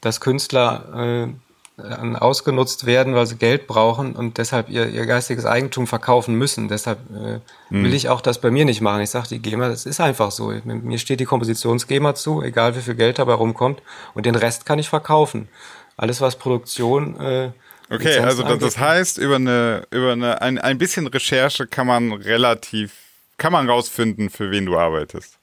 dass 0.00 0.20
Künstler 0.20 1.26
äh, 1.26 2.14
ausgenutzt 2.16 2.84
werden, 2.84 3.14
weil 3.14 3.26
sie 3.26 3.36
Geld 3.36 3.66
brauchen 3.66 4.14
und 4.14 4.36
deshalb 4.36 4.68
ihr, 4.68 4.88
ihr 4.88 5.06
geistiges 5.06 5.46
Eigentum 5.46 5.86
verkaufen 5.86 6.34
müssen. 6.34 6.68
Deshalb 6.68 6.98
äh, 7.10 7.40
mhm. 7.70 7.84
will 7.84 7.94
ich 7.94 8.10
auch 8.10 8.20
das 8.20 8.40
bei 8.40 8.50
mir 8.50 8.66
nicht 8.66 8.82
machen. 8.82 9.00
Ich 9.00 9.10
sage, 9.10 9.28
die 9.28 9.40
GEMA, 9.40 9.68
das 9.68 9.86
ist 9.86 10.00
einfach 10.00 10.30
so. 10.30 10.52
Mir 10.64 10.98
steht 10.98 11.20
die 11.20 11.24
Kompositions-GEMA 11.24 12.14
zu, 12.14 12.42
egal 12.42 12.76
wie 12.76 12.80
viel 12.80 12.94
Geld 12.94 13.18
dabei 13.18 13.32
rumkommt. 13.32 13.82
Und 14.14 14.26
den 14.26 14.34
Rest 14.34 14.66
kann 14.66 14.78
ich 14.78 14.90
verkaufen. 14.90 15.48
Alles, 15.96 16.20
was 16.20 16.36
Produktion. 16.36 17.16
Okay, 17.90 18.18
also 18.20 18.44
das, 18.44 18.58
das, 18.60 18.78
heißt, 18.78 19.18
über 19.18 19.36
eine, 19.36 19.82
über 19.90 20.12
eine, 20.12 20.40
ein, 20.40 20.58
ein 20.58 20.78
bisschen 20.78 21.08
Recherche 21.08 21.66
kann 21.66 21.88
man 21.88 22.12
relativ, 22.12 22.92
kann 23.36 23.52
man 23.52 23.68
rausfinden, 23.68 24.30
für 24.30 24.52
wen 24.52 24.66
du 24.66 24.78
arbeitest. 24.78 25.38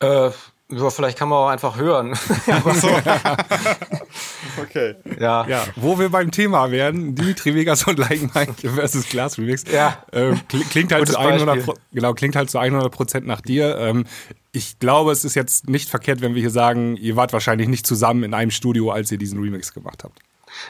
Äh, 0.00 0.30
ja, 0.70 0.90
vielleicht 0.90 1.18
kann 1.18 1.28
man 1.28 1.38
auch 1.38 1.48
einfach 1.48 1.76
hören. 1.76 2.14
so. 2.74 2.88
okay. 4.62 4.94
Ja. 5.18 5.46
ja. 5.46 5.64
Wo 5.76 5.98
wir 5.98 6.10
beim 6.10 6.30
Thema 6.30 6.70
werden, 6.70 7.14
Dimitri 7.14 7.54
Vegas 7.54 7.84
und 7.86 7.98
Like 7.98 8.34
Mike 8.34 8.70
versus 8.70 9.08
Glass 9.08 9.36
Remix. 9.36 9.64
Ja. 9.70 10.04
Äh, 10.12 10.34
klingt 10.70 10.92
halt 10.92 11.08
zu 11.08 11.18
100 11.18 11.66
genau, 11.92 12.14
klingt 12.14 12.36
halt 12.36 12.50
zu 12.50 12.58
100 12.58 12.92
Prozent 12.92 13.26
nach 13.26 13.40
dir. 13.40 13.76
Ähm, 13.78 14.04
ich 14.52 14.78
glaube, 14.78 15.10
es 15.10 15.24
ist 15.24 15.34
jetzt 15.34 15.68
nicht 15.68 15.90
verkehrt, 15.90 16.20
wenn 16.20 16.34
wir 16.34 16.40
hier 16.40 16.50
sagen, 16.50 16.96
ihr 16.96 17.16
wart 17.16 17.32
wahrscheinlich 17.32 17.68
nicht 17.68 17.86
zusammen 17.86 18.22
in 18.22 18.32
einem 18.32 18.52
Studio, 18.52 18.90
als 18.90 19.10
ihr 19.10 19.18
diesen 19.18 19.42
Remix 19.42 19.74
gemacht 19.74 20.04
habt. 20.04 20.20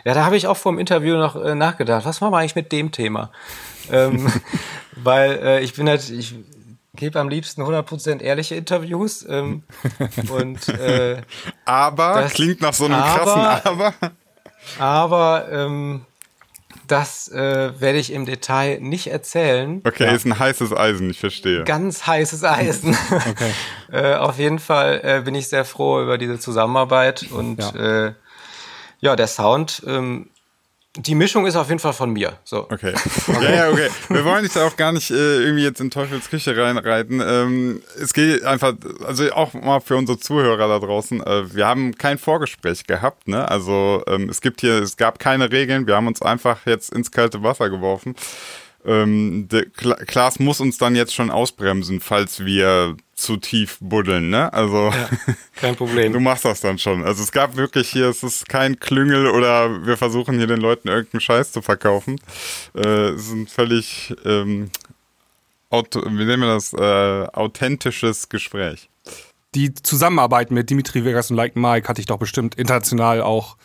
Ja, 0.04 0.14
da 0.14 0.24
habe 0.24 0.36
ich 0.36 0.46
auch 0.46 0.56
vor 0.56 0.72
dem 0.72 0.78
Interview 0.78 1.16
noch 1.16 1.36
äh, 1.36 1.54
nachgedacht. 1.54 2.04
Was 2.04 2.20
machen 2.20 2.32
wir 2.32 2.38
eigentlich 2.38 2.56
mit 2.56 2.72
dem 2.72 2.92
Thema? 2.92 3.30
ähm, 3.90 4.32
weil 4.96 5.32
äh, 5.42 5.60
ich 5.60 5.74
bin 5.74 5.88
halt, 5.88 6.08
ich, 6.10 6.34
gebe 6.94 7.18
am 7.18 7.28
liebsten 7.28 7.62
100% 7.62 8.20
ehrliche 8.20 8.54
Interviews. 8.54 9.24
Ähm, 9.28 9.64
und, 10.30 10.68
äh, 10.68 11.22
aber, 11.64 12.22
das, 12.22 12.34
klingt 12.34 12.60
nach 12.60 12.74
so 12.74 12.86
einem 12.86 12.94
aber, 12.94 13.24
krassen 13.24 13.70
Aber. 13.72 13.94
Aber 14.78 15.48
ähm, 15.50 16.06
das 16.86 17.28
äh, 17.28 17.72
werde 17.80 17.98
ich 17.98 18.12
im 18.12 18.26
Detail 18.26 18.78
nicht 18.80 19.08
erzählen. 19.08 19.80
Okay, 19.84 20.04
ja. 20.04 20.12
ist 20.12 20.26
ein 20.26 20.38
heißes 20.38 20.74
Eisen, 20.74 21.10
ich 21.10 21.20
verstehe. 21.20 21.64
Ganz 21.64 22.06
heißes 22.06 22.44
Eisen. 22.44 22.96
okay. 23.10 23.52
äh, 23.92 24.14
auf 24.14 24.38
jeden 24.38 24.58
Fall 24.58 25.00
äh, 25.02 25.22
bin 25.22 25.34
ich 25.34 25.48
sehr 25.48 25.64
froh 25.64 26.02
über 26.02 26.18
diese 26.18 26.38
Zusammenarbeit 26.38 27.26
und 27.30 27.58
ja, 27.58 28.06
äh, 28.06 28.12
ja 29.04 29.16
der 29.16 29.26
Sound 29.26 29.82
ähm, 29.86 30.30
die 30.96 31.16
Mischung 31.16 31.44
ist 31.44 31.56
auf 31.56 31.68
jeden 31.68 31.80
Fall 31.80 31.92
von 31.92 32.12
mir. 32.12 32.38
So. 32.44 32.70
Okay. 32.70 32.94
Ja, 33.42 33.54
ja, 33.54 33.70
okay. 33.70 33.88
Wir 34.08 34.24
wollen 34.24 34.44
dich 34.44 34.52
da 34.52 34.64
auch 34.64 34.76
gar 34.76 34.92
nicht 34.92 35.10
äh, 35.10 35.42
irgendwie 35.42 35.64
jetzt 35.64 35.80
in 35.80 35.90
Teufels 35.90 36.30
Küche 36.30 36.56
reinreiten. 36.56 37.20
Ähm, 37.20 37.82
es 38.00 38.12
geht 38.12 38.44
einfach, 38.44 38.74
also 39.04 39.30
auch 39.32 39.54
mal 39.54 39.80
für 39.80 39.96
unsere 39.96 40.18
Zuhörer 40.18 40.68
da 40.68 40.78
draußen, 40.78 41.20
äh, 41.20 41.54
wir 41.54 41.66
haben 41.66 41.96
kein 41.96 42.16
Vorgespräch 42.16 42.86
gehabt, 42.86 43.26
ne? 43.26 43.50
Also 43.50 44.04
ähm, 44.06 44.28
es 44.28 44.40
gibt 44.40 44.60
hier, 44.60 44.74
es 44.82 44.96
gab 44.96 45.18
keine 45.18 45.50
Regeln, 45.50 45.86
wir 45.86 45.96
haben 45.96 46.06
uns 46.06 46.22
einfach 46.22 46.64
jetzt 46.64 46.92
ins 46.94 47.10
kalte 47.10 47.42
Wasser 47.42 47.70
geworfen 47.70 48.14
ähm, 48.84 49.48
Klaas 50.06 50.38
muss 50.38 50.60
uns 50.60 50.78
dann 50.78 50.94
jetzt 50.94 51.14
schon 51.14 51.30
ausbremsen, 51.30 52.00
falls 52.00 52.44
wir 52.44 52.96
zu 53.14 53.36
tief 53.36 53.78
buddeln, 53.80 54.28
ne? 54.28 54.52
Also 54.52 54.90
ja, 54.90 55.08
kein 55.56 55.76
Problem. 55.76 56.12
du 56.12 56.20
machst 56.20 56.44
das 56.44 56.60
dann 56.60 56.78
schon. 56.78 57.04
Also 57.04 57.22
es 57.22 57.32
gab 57.32 57.56
wirklich 57.56 57.88
hier, 57.88 58.08
es 58.08 58.22
ist 58.22 58.48
kein 58.48 58.78
Klüngel 58.78 59.28
oder 59.28 59.86
wir 59.86 59.96
versuchen 59.96 60.36
hier 60.36 60.46
den 60.46 60.60
Leuten 60.60 60.88
irgendeinen 60.88 61.20
Scheiß 61.20 61.52
zu 61.52 61.62
verkaufen. 61.62 62.20
Äh, 62.74 63.10
es 63.10 63.26
ist 63.26 63.32
ein 63.32 63.46
völlig, 63.46 64.14
ähm, 64.24 64.70
auto, 65.70 66.02
wie 66.04 66.24
nennen 66.24 66.42
wir 66.42 66.54
das, 66.54 66.72
äh, 66.72 67.28
authentisches 67.32 68.28
Gespräch. 68.28 68.90
Die 69.54 69.72
Zusammenarbeit 69.72 70.50
mit 70.50 70.68
Dimitri 70.68 71.04
Vegas 71.04 71.30
und 71.30 71.36
Like 71.36 71.54
Mike 71.54 71.88
hatte 71.88 72.00
ich 72.00 72.06
doch 72.06 72.18
bestimmt 72.18 72.56
international 72.56 73.22
auch 73.22 73.56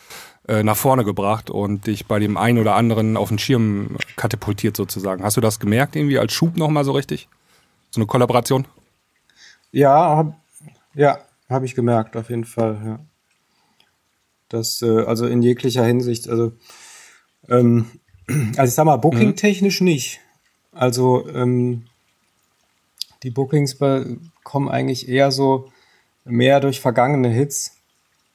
äh, 0.50 0.64
nach 0.64 0.76
vorne 0.76 1.04
gebracht 1.04 1.48
und 1.48 1.86
dich 1.86 2.06
bei 2.06 2.18
dem 2.18 2.36
einen 2.36 2.58
oder 2.58 2.74
anderen 2.74 3.16
auf 3.16 3.28
den 3.28 3.38
Schirm 3.38 3.96
katapultiert 4.16 4.76
sozusagen. 4.76 5.22
Hast 5.22 5.36
du 5.36 5.40
das 5.40 5.60
gemerkt 5.60 5.94
irgendwie 5.94 6.18
als 6.18 6.32
Schub 6.32 6.56
nochmal 6.56 6.84
so 6.84 6.90
richtig? 6.90 7.28
So 7.90 8.00
eine 8.00 8.06
Kollaboration? 8.06 8.66
Ja, 9.70 10.16
hab, 10.16 10.40
ja, 10.94 11.20
habe 11.48 11.66
ich 11.66 11.76
gemerkt, 11.76 12.16
auf 12.16 12.30
jeden 12.30 12.44
Fall, 12.44 12.80
ja. 12.84 12.98
Das, 14.48 14.82
äh, 14.82 15.04
also 15.04 15.28
in 15.28 15.40
jeglicher 15.40 15.84
Hinsicht, 15.84 16.28
also, 16.28 16.50
ähm, 17.48 17.86
also 18.56 18.64
ich 18.64 18.74
sag 18.74 18.86
mal, 18.86 18.96
booking-technisch 18.96 19.80
mhm. 19.80 19.86
nicht. 19.86 20.20
Also, 20.72 21.28
ähm, 21.28 21.86
die 23.22 23.30
Bookings 23.30 23.78
kommen 24.42 24.68
eigentlich 24.68 25.08
eher 25.08 25.30
so 25.30 25.70
mehr 26.24 26.58
durch 26.58 26.80
vergangene 26.80 27.28
Hits. 27.28 27.76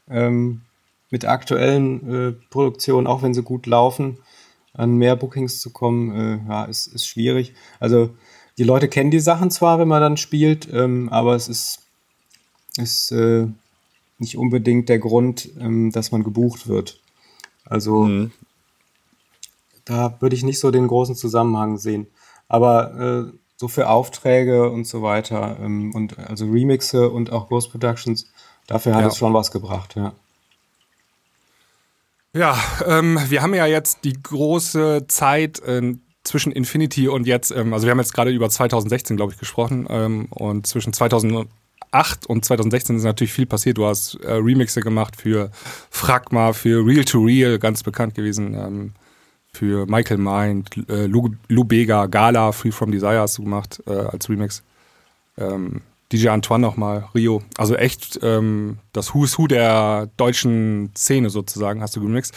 Ähm, 0.09 0.61
mit 1.09 1.25
aktuellen 1.25 2.13
äh, 2.13 2.31
Produktionen, 2.49 3.07
auch 3.07 3.21
wenn 3.21 3.33
sie 3.33 3.43
gut 3.43 3.65
laufen, 3.67 4.17
an 4.73 4.97
mehr 4.97 5.15
Bookings 5.15 5.59
zu 5.59 5.69
kommen, 5.69 6.15
äh, 6.15 6.49
ja, 6.49 6.65
ist, 6.65 6.87
ist 6.87 7.07
schwierig. 7.07 7.53
Also 7.79 8.09
die 8.57 8.63
Leute 8.63 8.87
kennen 8.87 9.11
die 9.11 9.19
Sachen 9.19 9.51
zwar, 9.51 9.79
wenn 9.79 9.87
man 9.87 10.01
dann 10.01 10.17
spielt, 10.17 10.67
ähm, 10.71 11.09
aber 11.09 11.35
es 11.35 11.47
ist, 11.47 11.79
ist 12.77 13.11
äh, 13.11 13.47
nicht 14.17 14.37
unbedingt 14.37 14.89
der 14.89 14.99
Grund, 14.99 15.49
ähm, 15.59 15.91
dass 15.91 16.11
man 16.11 16.23
gebucht 16.23 16.67
wird. 16.67 16.99
Also 17.65 18.03
mhm. 18.03 18.31
da 19.83 20.15
würde 20.19 20.35
ich 20.35 20.43
nicht 20.43 20.59
so 20.59 20.71
den 20.71 20.87
großen 20.87 21.15
Zusammenhang 21.15 21.77
sehen. 21.77 22.07
Aber 22.47 23.31
äh, 23.33 23.37
so 23.57 23.67
für 23.67 23.89
Aufträge 23.89 24.69
und 24.69 24.85
so 24.85 25.01
weiter 25.01 25.57
ähm, 25.61 25.93
und 25.95 26.19
also 26.19 26.45
Remixe 26.45 27.09
und 27.09 27.31
auch 27.31 27.47
Ghost 27.49 27.71
Productions, 27.71 28.27
dafür 28.67 28.95
hat 28.95 29.01
ja. 29.01 29.07
es 29.07 29.17
schon 29.17 29.33
was 29.33 29.51
gebracht, 29.51 29.95
ja. 29.95 30.13
Ja, 32.35 32.61
ähm, 32.85 33.17
wir 33.29 33.41
haben 33.41 33.53
ja 33.53 33.65
jetzt 33.65 33.99
die 34.03 34.11
große 34.11 35.05
Zeit 35.07 35.61
äh, 35.61 35.95
zwischen 36.25 36.51
Infinity 36.51 37.07
und 37.07 37.27
jetzt, 37.27 37.51
ähm, 37.51 37.73
also 37.73 37.87
wir 37.87 37.91
haben 37.91 37.99
jetzt 37.99 38.13
gerade 38.13 38.31
über 38.31 38.49
2016, 38.49 39.15
glaube 39.15 39.31
ich, 39.31 39.39
gesprochen 39.39 39.87
ähm, 39.89 40.25
und 40.31 40.67
zwischen 40.67 40.91
2008 40.91 41.47
und 42.27 42.43
2016 42.43 42.97
ist 42.97 43.03
natürlich 43.03 43.31
viel 43.31 43.45
passiert. 43.45 43.77
Du 43.77 43.85
hast 43.85 44.15
äh, 44.15 44.33
Remixe 44.33 44.81
gemacht 44.81 45.15
für 45.15 45.49
Fragma, 45.89 46.51
für 46.51 46.85
Real 46.85 47.05
to 47.05 47.23
Real, 47.23 47.57
ganz 47.57 47.83
bekannt 47.83 48.15
gewesen. 48.15 48.53
Ähm, 48.53 48.91
für 49.53 49.85
Michael 49.85 50.17
Mind, 50.17 50.71
äh, 50.89 51.05
Lou, 51.05 51.29
Lou 51.47 51.63
Bega, 51.63 52.07
Gala, 52.07 52.51
Free 52.51 52.71
From 52.71 52.91
Desire 52.91 53.19
hast 53.19 53.37
du 53.37 53.43
gemacht 53.43 53.81
äh, 53.87 53.93
als 53.93 54.27
Remix. 54.27 54.61
Ähm, 55.37 55.83
DJ 56.11 56.29
Antoine 56.29 56.61
nochmal, 56.61 57.09
Rio. 57.15 57.41
Also 57.57 57.75
echt 57.75 58.19
ähm, 58.21 58.77
das 58.93 59.13
Who's 59.13 59.37
Who 59.37 59.47
der 59.47 60.09
deutschen 60.17 60.91
Szene 60.95 61.29
sozusagen 61.29 61.81
hast 61.81 61.95
du 61.95 62.01
gemixt. 62.01 62.33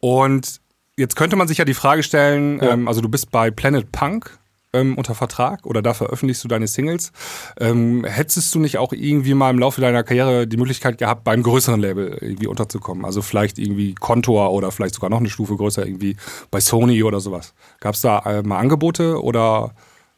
Und 0.00 0.60
jetzt 0.96 1.16
könnte 1.16 1.36
man 1.36 1.48
sich 1.48 1.58
ja 1.58 1.64
die 1.64 1.74
Frage 1.74 2.02
stellen, 2.02 2.60
ja. 2.60 2.72
ähm, 2.72 2.88
also 2.88 3.00
du 3.00 3.08
bist 3.08 3.30
bei 3.30 3.50
Planet 3.50 3.92
Punk 3.92 4.38
ähm, 4.72 4.96
unter 4.96 5.14
Vertrag 5.14 5.66
oder 5.66 5.82
da 5.82 5.94
veröffentlichst 5.94 6.44
du 6.44 6.48
deine 6.48 6.66
Singles. 6.66 7.12
Ähm, 7.58 8.04
hättest 8.04 8.54
du 8.54 8.58
nicht 8.58 8.78
auch 8.78 8.92
irgendwie 8.92 9.34
mal 9.34 9.50
im 9.50 9.58
Laufe 9.58 9.80
deiner 9.80 10.02
Karriere 10.02 10.46
die 10.46 10.56
Möglichkeit 10.56 10.98
gehabt, 10.98 11.24
beim 11.24 11.42
größeren 11.42 11.80
Label 11.80 12.18
irgendwie 12.20 12.46
unterzukommen? 12.46 13.04
Also 13.04 13.22
vielleicht 13.22 13.58
irgendwie 13.58 13.94
Contour 13.94 14.52
oder 14.52 14.70
vielleicht 14.72 14.94
sogar 14.94 15.10
noch 15.10 15.20
eine 15.20 15.30
Stufe 15.30 15.56
größer, 15.56 15.86
irgendwie 15.86 16.16
bei 16.50 16.60
Sony 16.60 17.02
oder 17.02 17.20
sowas. 17.20 17.54
Gab 17.80 17.94
es 17.94 18.00
da 18.00 18.18
äh, 18.20 18.42
mal 18.42 18.58
Angebote 18.58 19.22
oder 19.22 19.74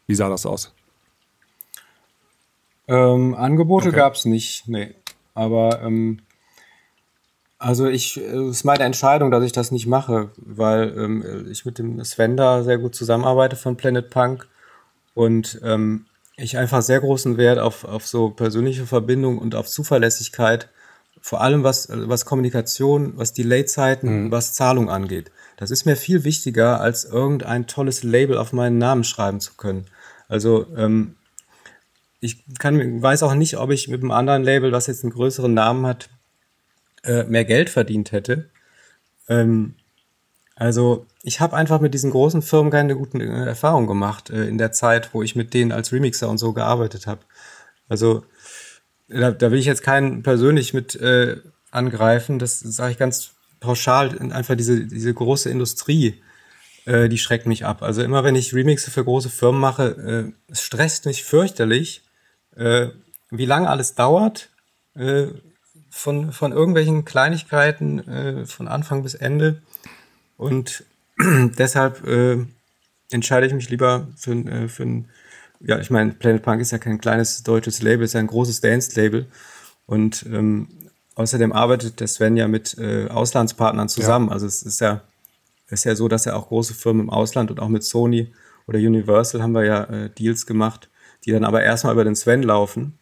wie 0.07 0.15
sah 0.15 0.29
das 0.29 0.45
aus? 0.45 0.73
Ähm, 2.89 3.35
Angebote 3.35 3.89
okay. 3.89 3.97
gab 3.97 4.15
es 4.15 4.25
nicht, 4.25 4.67
nee. 4.67 4.95
Aber 5.35 5.81
ähm, 5.83 6.21
also 7.59 7.87
ich, 7.87 8.17
es 8.17 8.49
ist 8.49 8.63
meine 8.63 8.83
Entscheidung, 8.83 9.31
dass 9.31 9.43
ich 9.43 9.51
das 9.51 9.71
nicht 9.71 9.85
mache, 9.85 10.31
weil 10.37 10.93
ähm, 10.97 11.47
ich 11.51 11.65
mit 11.65 11.77
dem 11.77 12.03
Sven 12.03 12.35
da 12.35 12.63
sehr 12.63 12.77
gut 12.77 12.95
zusammenarbeite 12.95 13.55
von 13.55 13.77
Planet 13.77 14.09
Punk 14.09 14.47
und 15.13 15.59
ähm, 15.63 16.05
ich 16.37 16.57
einfach 16.57 16.81
sehr 16.81 17.01
großen 17.01 17.37
Wert 17.37 17.59
auf, 17.59 17.83
auf 17.83 18.07
so 18.07 18.29
persönliche 18.29 18.85
Verbindung 18.85 19.37
und 19.37 19.55
auf 19.55 19.67
Zuverlässigkeit, 19.67 20.69
vor 21.21 21.41
allem 21.41 21.63
was, 21.63 21.89
was 21.91 22.25
Kommunikation, 22.25 23.13
was 23.17 23.33
Delay-Zeiten, 23.33 24.25
mhm. 24.25 24.31
was 24.31 24.53
Zahlung 24.53 24.89
angeht. 24.89 25.31
Das 25.57 25.69
ist 25.69 25.85
mir 25.85 25.97
viel 25.97 26.23
wichtiger, 26.23 26.79
als 26.79 27.03
irgendein 27.03 27.67
tolles 27.67 28.03
Label 28.03 28.37
auf 28.37 28.53
meinen 28.53 28.77
Namen 28.77 29.03
schreiben 29.03 29.41
zu 29.41 29.55
können. 29.57 29.85
Also 30.29 30.65
ähm, 30.77 31.15
ich 32.19 32.43
kann, 32.57 33.01
weiß 33.01 33.23
auch 33.23 33.33
nicht, 33.33 33.57
ob 33.57 33.71
ich 33.71 33.87
mit 33.87 34.01
einem 34.01 34.11
anderen 34.11 34.43
Label, 34.43 34.71
was 34.71 34.87
jetzt 34.87 35.03
einen 35.03 35.13
größeren 35.13 35.53
Namen 35.53 35.85
hat, 35.85 36.09
äh, 37.03 37.23
mehr 37.23 37.45
Geld 37.45 37.69
verdient 37.69 38.11
hätte. 38.11 38.49
Ähm, 39.27 39.75
also 40.55 41.05
ich 41.23 41.39
habe 41.39 41.55
einfach 41.55 41.79
mit 41.79 41.93
diesen 41.93 42.11
großen 42.11 42.41
Firmen 42.41 42.71
keine 42.71 42.95
guten 42.95 43.21
äh, 43.21 43.45
Erfahrungen 43.45 43.87
gemacht 43.87 44.29
äh, 44.29 44.45
in 44.47 44.57
der 44.57 44.73
Zeit, 44.73 45.13
wo 45.13 45.23
ich 45.23 45.35
mit 45.35 45.53
denen 45.53 45.71
als 45.71 45.93
Remixer 45.93 46.27
und 46.29 46.37
so 46.37 46.51
gearbeitet 46.51 47.07
habe. 47.07 47.21
Also 47.87 48.25
da, 49.07 49.31
da, 49.31 49.51
will 49.51 49.59
ich 49.59 49.65
jetzt 49.65 49.83
keinen 49.83 50.21
persönlich 50.21 50.73
mit 50.73 50.95
äh, 50.95 51.37
angreifen. 51.71 52.39
Das 52.39 52.59
sage 52.59 52.91
ich 52.91 52.97
ganz 52.97 53.31
pauschal. 53.61 54.17
Einfach 54.31 54.55
diese, 54.55 54.85
diese 54.85 55.13
große 55.13 55.49
Industrie, 55.49 56.21
äh, 56.85 57.07
die 57.07 57.17
schreckt 57.17 57.45
mich 57.45 57.65
ab. 57.65 57.81
Also 57.81 58.03
immer 58.03 58.25
wenn 58.25 58.35
ich 58.35 58.53
Remixe 58.53 58.91
für 58.91 59.03
große 59.03 59.29
Firmen 59.29 59.61
mache, 59.61 60.33
äh, 60.47 60.51
es 60.51 60.61
stresst 60.61 61.05
mich 61.05 61.23
fürchterlich, 61.23 62.03
äh, 62.59 62.89
wie 63.31 63.45
lange 63.45 63.69
alles 63.69 63.95
dauert, 63.95 64.49
äh, 64.95 65.27
von, 65.89 66.31
von 66.31 66.51
irgendwelchen 66.51 67.05
Kleinigkeiten 67.05 68.07
äh, 68.07 68.45
von 68.45 68.67
Anfang 68.67 69.01
bis 69.01 69.15
Ende. 69.15 69.61
Und 70.37 70.83
deshalb 71.57 72.05
äh, 72.05 72.45
entscheide 73.09 73.47
ich 73.47 73.53
mich 73.53 73.69
lieber 73.69 74.07
für, 74.15 74.33
äh, 74.33 74.67
für 74.67 74.83
ein, 74.83 75.09
ja, 75.61 75.79
ich 75.79 75.89
meine, 75.89 76.11
Planet 76.11 76.43
Punk 76.43 76.61
ist 76.61 76.71
ja 76.71 76.77
kein 76.77 76.99
kleines 76.99 77.43
deutsches 77.43 77.81
Label, 77.81 78.05
ist 78.05 78.13
ja 78.13 78.19
ein 78.19 78.27
großes 78.27 78.61
Dance-Label. 78.61 79.25
Und 79.85 80.25
ähm, 80.27 80.67
außerdem 81.15 81.51
arbeitet 81.51 81.99
der 81.99 82.07
Sven 82.07 82.37
ja 82.37 82.47
mit 82.47 82.77
äh, 82.77 83.07
Auslandspartnern 83.07 83.89
zusammen. 83.89 84.27
Ja. 84.27 84.33
Also 84.33 84.45
es 84.45 84.63
ist 84.63 84.79
ja, 84.79 85.01
ist 85.69 85.85
ja 85.85 85.95
so, 85.95 86.07
dass 86.07 86.25
er 86.25 86.35
auch 86.35 86.47
große 86.47 86.73
Firmen 86.73 87.03
im 87.03 87.09
Ausland 87.09 87.51
und 87.51 87.59
auch 87.59 87.67
mit 87.67 87.83
Sony 87.83 88.31
oder 88.67 88.77
Universal 88.79 89.41
haben 89.41 89.53
wir 89.53 89.65
ja 89.65 90.07
Deals 90.09 90.45
gemacht, 90.45 90.89
die 91.25 91.31
dann 91.31 91.43
aber 91.43 91.63
erstmal 91.63 91.93
über 91.93 92.03
den 92.03 92.15
Sven 92.15 92.43
laufen. 92.43 92.97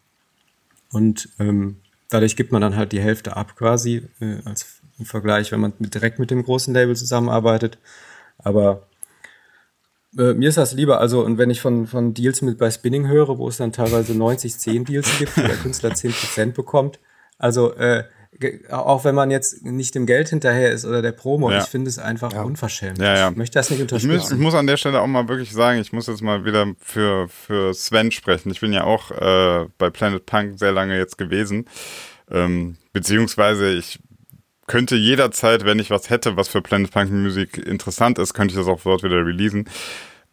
Und 0.92 1.28
ähm, 1.38 1.76
dadurch 2.08 2.36
gibt 2.36 2.52
man 2.52 2.62
dann 2.62 2.76
halt 2.76 2.92
die 2.92 3.00
Hälfte 3.00 3.36
ab 3.36 3.56
quasi, 3.56 4.08
äh, 4.20 4.38
als 4.44 4.80
im 4.98 5.04
Vergleich, 5.04 5.52
wenn 5.52 5.60
man 5.60 5.72
mit, 5.78 5.94
direkt 5.94 6.18
mit 6.18 6.30
dem 6.30 6.42
großen 6.42 6.74
Label 6.74 6.96
zusammenarbeitet. 6.96 7.78
Aber 8.38 8.88
äh, 10.16 10.34
mir 10.34 10.48
ist 10.48 10.58
das 10.58 10.72
lieber, 10.72 11.00
also, 11.00 11.24
und 11.24 11.38
wenn 11.38 11.50
ich 11.50 11.60
von, 11.60 11.86
von 11.86 12.14
Deals 12.14 12.42
mit 12.42 12.58
bei 12.58 12.70
Spinning 12.70 13.06
höre, 13.06 13.38
wo 13.38 13.48
es 13.48 13.58
dann 13.58 13.72
teilweise 13.72 14.14
90, 14.14 14.58
10 14.58 14.84
Deals 14.84 15.18
gibt, 15.18 15.36
wo 15.36 15.42
der 15.42 15.56
Künstler 15.56 15.90
10% 15.90 16.52
bekommt, 16.52 16.98
also 17.38 17.74
äh, 17.74 18.04
auch 18.70 19.04
wenn 19.04 19.14
man 19.14 19.30
jetzt 19.30 19.64
nicht 19.64 19.94
dem 19.94 20.06
Geld 20.06 20.28
hinterher 20.28 20.70
ist 20.70 20.84
oder 20.84 21.02
der 21.02 21.12
Promo, 21.12 21.50
ja. 21.50 21.58
ich 21.58 21.64
finde 21.64 21.88
es 21.88 21.98
einfach 21.98 22.32
ja. 22.32 22.42
unverschämt. 22.42 22.98
Ja, 22.98 23.16
ja. 23.16 23.30
Ich 23.30 23.36
möchte 23.36 23.58
das 23.58 23.70
nicht 23.70 23.80
unterstützen. 23.80 24.14
Ich 24.14 24.20
muss, 24.20 24.30
ich 24.30 24.38
muss, 24.38 24.54
an 24.54 24.66
der 24.66 24.76
Stelle 24.76 25.00
auch 25.00 25.06
mal 25.06 25.28
wirklich 25.28 25.52
sagen, 25.52 25.80
ich 25.80 25.92
muss 25.92 26.06
jetzt 26.06 26.22
mal 26.22 26.44
wieder 26.44 26.66
für, 26.78 27.28
für 27.28 27.74
Sven 27.74 28.10
sprechen. 28.12 28.50
Ich 28.50 28.60
bin 28.60 28.72
ja 28.72 28.84
auch 28.84 29.10
äh, 29.10 29.66
bei 29.78 29.90
Planet 29.90 30.24
Punk 30.26 30.58
sehr 30.58 30.72
lange 30.72 30.96
jetzt 30.96 31.18
gewesen. 31.18 31.66
Ähm, 32.30 32.76
beziehungsweise 32.92 33.72
ich 33.72 33.98
könnte 34.66 34.96
jederzeit, 34.96 35.64
wenn 35.64 35.78
ich 35.78 35.90
was 35.90 36.10
hätte, 36.10 36.36
was 36.36 36.48
für 36.48 36.62
Planet 36.62 36.92
Punk 36.92 37.10
Musik 37.10 37.58
interessant 37.58 38.18
ist, 38.18 38.34
könnte 38.34 38.52
ich 38.52 38.58
das 38.58 38.68
auch 38.68 38.80
dort 38.82 39.02
wieder 39.02 39.24
releasen. 39.24 39.68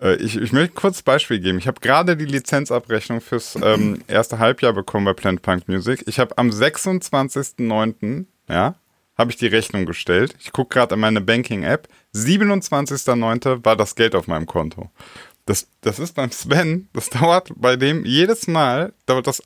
Äh, 0.05 0.15
ich, 0.17 0.37
ich 0.37 0.53
möchte 0.53 0.75
kurz 0.75 1.01
Beispiel 1.01 1.39
geben. 1.39 1.57
Ich 1.57 1.67
habe 1.67 1.81
gerade 1.81 2.15
die 2.15 2.25
Lizenzabrechnung 2.25 3.21
fürs 3.21 3.57
ähm, 3.61 4.03
erste 4.07 4.39
Halbjahr 4.39 4.73
bekommen 4.73 5.05
bei 5.05 5.13
Plant 5.13 5.41
Punk 5.41 5.67
Music. 5.67 6.03
Ich 6.07 6.19
habe 6.19 6.37
am 6.37 6.49
26.09., 6.49 8.25
ja, 8.47 8.75
habe 9.17 9.31
ich 9.31 9.37
die 9.37 9.47
Rechnung 9.47 9.85
gestellt. 9.85 10.35
Ich 10.39 10.51
gucke 10.51 10.75
gerade 10.75 10.93
in 10.95 11.01
meine 11.01 11.21
Banking-App. 11.21 11.87
27.09. 12.13 13.65
war 13.65 13.75
das 13.75 13.95
Geld 13.95 14.13
auf 14.13 14.27
meinem 14.27 14.45
Konto. 14.45 14.91
Das, 15.45 15.67
das 15.81 15.99
ist 15.99 16.13
beim 16.13 16.31
Sven, 16.31 16.87
das 16.93 17.09
dauert 17.09 17.49
bei 17.55 17.75
dem 17.75 18.05
jedes 18.05 18.47
Mal, 18.47 18.93
dauert 19.05 19.27
das 19.27 19.41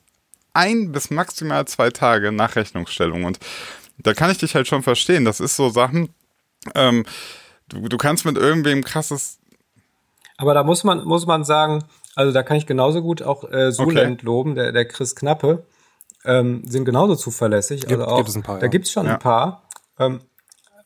ein 0.52 0.92
bis 0.92 1.10
maximal 1.10 1.66
zwei 1.66 1.90
Tage 1.90 2.32
nach 2.32 2.56
Rechnungsstellung. 2.56 3.24
Und 3.24 3.38
da 3.98 4.14
kann 4.14 4.30
ich 4.30 4.38
dich 4.38 4.54
halt 4.54 4.66
schon 4.66 4.82
verstehen. 4.82 5.24
Das 5.24 5.40
ist 5.40 5.56
so 5.56 5.68
Sachen, 5.70 6.08
ähm, 6.74 7.04
du, 7.68 7.88
du 7.88 7.96
kannst 7.96 8.24
mit 8.24 8.36
irgendwem 8.36 8.82
krasses 8.82 9.39
aber 10.40 10.54
da 10.54 10.64
muss 10.64 10.84
man, 10.84 11.04
muss 11.04 11.26
man 11.26 11.44
sagen, 11.44 11.84
also 12.16 12.32
da 12.32 12.42
kann 12.42 12.56
ich 12.56 12.66
genauso 12.66 13.02
gut 13.02 13.22
auch 13.22 13.44
äh, 13.50 13.72
Suland 13.72 14.20
okay. 14.20 14.26
loben, 14.26 14.54
der, 14.54 14.72
der 14.72 14.86
Chris 14.86 15.14
Knappe, 15.14 15.66
ähm, 16.24 16.62
sind 16.66 16.86
genauso 16.86 17.14
zuverlässig. 17.14 17.82
Gibt, 17.82 18.00
also 18.00 18.06
auch, 18.06 18.16
gibt 18.16 18.30
es 18.30 18.36
ein 18.36 18.42
paar, 18.42 18.54
ja. 18.56 18.62
Da 18.62 18.68
gibt 18.68 18.86
es 18.86 18.92
schon 18.92 19.06
ja. 19.06 19.14
ein 19.14 19.18
paar. 19.18 19.68
Ähm, 19.98 20.20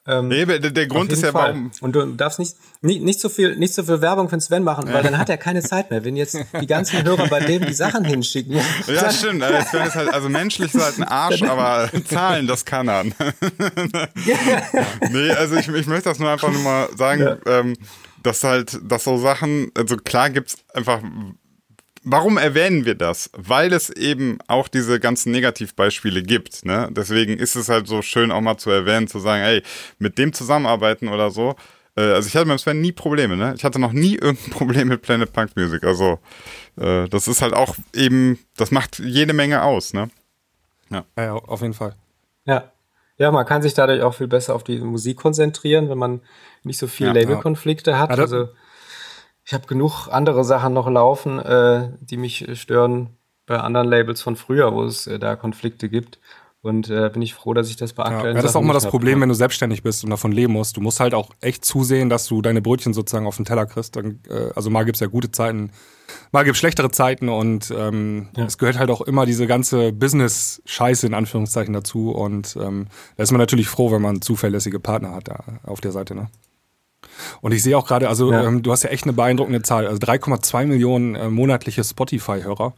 ähm, 0.07 0.29
nee, 0.29 0.45
der, 0.45 0.59
der 0.59 0.87
Grund 0.87 1.11
ist 1.13 1.23
ja, 1.23 1.31
Fall. 1.31 1.55
warum. 1.55 1.71
Und 1.81 1.95
du 1.95 2.05
darfst 2.15 2.41
nicht, 2.41 2.57
nicht, 2.83 3.01
nicht, 3.01 3.21
so 3.21 3.31
viel, 3.31 3.57
nicht 3.57 3.73
so 3.73 3.85
viel 3.85 4.03
Werbung 4.03 4.29
für 4.29 4.39
Sven 4.41 4.65
machen, 4.65 4.93
weil 4.93 5.05
dann 5.05 5.17
hat 5.17 5.31
er 5.31 5.39
keine 5.39 5.63
Zeit 5.63 5.91
mehr. 5.91 6.05
Wenn 6.05 6.17
jetzt 6.17 6.37
die 6.61 6.67
ganzen 6.67 7.03
Hörer 7.05 7.29
bei 7.29 7.41
dem 7.41 7.65
die 7.65 7.73
Sachen 7.73 8.05
hinschicken. 8.05 8.61
Ja, 8.87 9.11
stimmt. 9.11 9.43
Also 9.43 9.67
Sven 9.69 9.87
ist 9.87 9.95
halt, 9.95 10.13
also 10.13 10.29
menschlich 10.29 10.75
ist 10.75 10.83
halt 10.83 10.99
ein 10.99 11.05
Arsch, 11.05 11.43
aber 11.43 11.89
Zahlen, 12.07 12.49
das 12.49 12.65
kann 12.65 12.89
er. 12.89 13.05
nee, 15.11 15.31
also 15.31 15.55
ich, 15.55 15.69
ich 15.69 15.87
möchte 15.87 16.09
das 16.09 16.19
nur 16.19 16.29
einfach 16.29 16.51
nur 16.51 16.63
mal 16.63 16.89
sagen, 16.97 17.23
ja. 17.23 17.37
ähm, 17.47 17.77
dass 18.25 18.43
halt, 18.43 18.79
dass 18.83 19.05
so 19.05 19.17
Sachen, 19.19 19.71
also 19.77 19.97
klar 19.97 20.31
gibt's 20.31 20.57
einfach, 20.75 21.03
warum 22.03 22.37
erwähnen 22.37 22.85
wir 22.85 22.95
das? 22.95 23.31
Weil 23.37 23.73
es 23.73 23.91
eben 23.91 24.39
auch 24.47 24.69
diese 24.69 25.01
ganzen 25.01 25.33
Negativbeispiele 25.33 26.23
gibt, 26.23 26.65
ne? 26.65 26.89
Deswegen 26.93 27.39
ist 27.39 27.57
es 27.57 27.69
halt 27.69 27.87
so 27.87 28.03
schön 28.03 28.31
auch 28.31 28.41
mal 28.41 28.57
zu 28.59 28.71
erwähnen, 28.71 29.09
zu 29.09 29.19
sagen, 29.19 29.43
ey, 29.43 29.63
mit 29.99 30.19
dem 30.19 30.33
zusammenarbeiten 30.33 31.09
oder 31.09 31.31
so. 31.31 31.57
Äh, 31.97 32.03
also 32.03 32.29
ich 32.29 32.37
hatte 32.37 32.47
mit 32.47 32.61
Sven 32.61 32.81
nie 32.81 32.93
Probleme, 32.93 33.37
ne? 33.37 33.55
Ich 33.57 33.65
hatte 33.65 33.79
noch 33.79 33.93
nie 33.93 34.15
irgendein 34.21 34.51
Problem 34.51 34.89
mit 34.89 35.03
Planet 35.03 35.33
Punk 35.33 35.57
Music. 35.57 35.85
Also 35.85 36.19
äh, 36.77 37.09
das 37.09 37.29
ist 37.29 37.43
halt 37.43 37.55
auch 37.55 37.77
eben, 37.95 38.39
das 38.57 38.71
macht 38.71 38.99
jede 38.99 39.33
Menge 39.33 39.63
aus, 39.63 39.93
ne? 39.93 40.11
Ja, 40.91 41.05
ja 41.17 41.35
auf 41.35 41.63
jeden 41.63 41.75
Fall. 41.75 41.97
Ja. 42.45 42.71
Ja, 43.17 43.31
man 43.31 43.47
kann 43.47 43.63
sich 43.63 43.75
dadurch 43.75 44.03
auch 44.03 44.15
viel 44.15 44.27
besser 44.27 44.55
auf 44.55 44.65
die 44.65 44.79
Musik 44.79 45.19
konzentrieren, 45.19 45.89
wenn 45.89 45.99
man 45.99 46.21
nicht 46.65 46.79
so 46.79 46.87
viele 46.87 47.11
ja, 47.11 47.21
Labelkonflikte 47.21 47.99
hat. 47.99 48.11
Ja, 48.11 48.17
das, 48.17 48.33
also, 48.33 48.49
ich 49.45 49.55
habe 49.55 49.67
genug 49.67 50.09
andere 50.09 50.45
Sachen 50.45 50.73
noch 50.73 50.89
laufen, 50.89 51.39
äh, 51.39 51.91
die 52.01 52.17
mich 52.17 52.49
stören 52.59 53.17
bei 53.47 53.59
anderen 53.59 53.89
Labels 53.89 54.23
von 54.23 54.37
früher, 54.37 54.73
wo 54.73 54.85
es 54.85 55.07
äh, 55.07 55.19
da 55.19 55.37
Konflikte 55.37 55.89
gibt. 55.89 56.19
Und 56.65 56.89
äh, 56.89 57.11
bin 57.13 57.21
ich 57.21 57.35
froh, 57.35 57.53
dass 57.53 57.69
ich 57.69 57.77
das 57.77 57.93
bei 57.93 58.05
aktuellen 58.05 58.37
ja, 58.37 58.41
Das 58.43 58.53
ist 58.53 58.57
auch 58.57 58.63
mal 58.63 58.73
das 58.73 58.89
Problem, 58.89 59.17
hab. 59.17 59.21
wenn 59.21 59.29
du 59.29 59.35
selbstständig 59.35 59.83
bist 59.83 60.03
und 60.03 60.09
davon 60.09 60.33
leben 60.33 60.55
musst. 60.55 60.79
Du 60.79 60.81
musst 60.81 60.99
halt 60.99 61.13
auch 61.13 61.29
echt 61.43 61.63
zusehen, 61.63 62.09
dass 62.09 62.27
du 62.27 62.41
deine 62.41 62.63
Brötchen 62.63 62.95
sozusagen 62.95 63.27
auf 63.27 63.37
den 63.37 63.45
Teller 63.45 63.67
kriegst. 63.67 63.97
Dann, 63.97 64.21
äh, 64.31 64.49
also 64.57 64.71
mal 64.71 64.85
gibt's 64.85 65.01
ja 65.01 65.07
gute 65.09 65.31
Zeiten, 65.31 65.73
mal 66.33 66.43
gibt's 66.43 66.59
schlechtere 66.59 66.91
Zeiten 66.91 67.29
und 67.29 67.71
ähm, 67.77 68.29
ja. 68.35 68.47
es 68.47 68.57
gehört 68.57 68.79
halt 68.79 68.89
auch 68.89 69.03
immer 69.03 69.27
diese 69.27 69.47
ganze 69.47 69.93
Business-Scheiße 69.93 71.07
in 71.07 71.13
Anführungszeichen 71.13 71.75
dazu. 71.75 72.13
Und 72.13 72.57
ähm, 72.59 72.87
da 73.19 73.25
ist 73.25 73.31
man 73.31 73.41
natürlich 73.41 73.69
froh, 73.69 73.93
wenn 73.93 74.01
man 74.01 74.23
zuverlässige 74.23 74.81
Partner 74.81 75.15
hat 75.15 75.29
da 75.29 75.45
auf 75.65 75.83
der 75.83 75.93
Seite. 75.93 76.15
Ne? 76.15 76.29
Und 77.43 77.53
ich 77.53 77.63
sehe 77.63 77.77
auch 77.77 77.87
gerade, 77.87 78.09
also 78.09 78.33
ja. 78.33 78.43
ähm, 78.43 78.63
du 78.63 78.73
hast 78.73 78.85
ja 78.85 78.89
echt 78.89 79.05
eine 79.05 79.13
beeindruckende 79.13 79.61
Zahl, 79.61 79.87
also 79.87 79.99
3,2 79.99 80.65
Millionen 80.65 81.15
äh, 81.15 81.29
monatliche 81.29 81.85
Spotify-Hörer. 81.85 82.73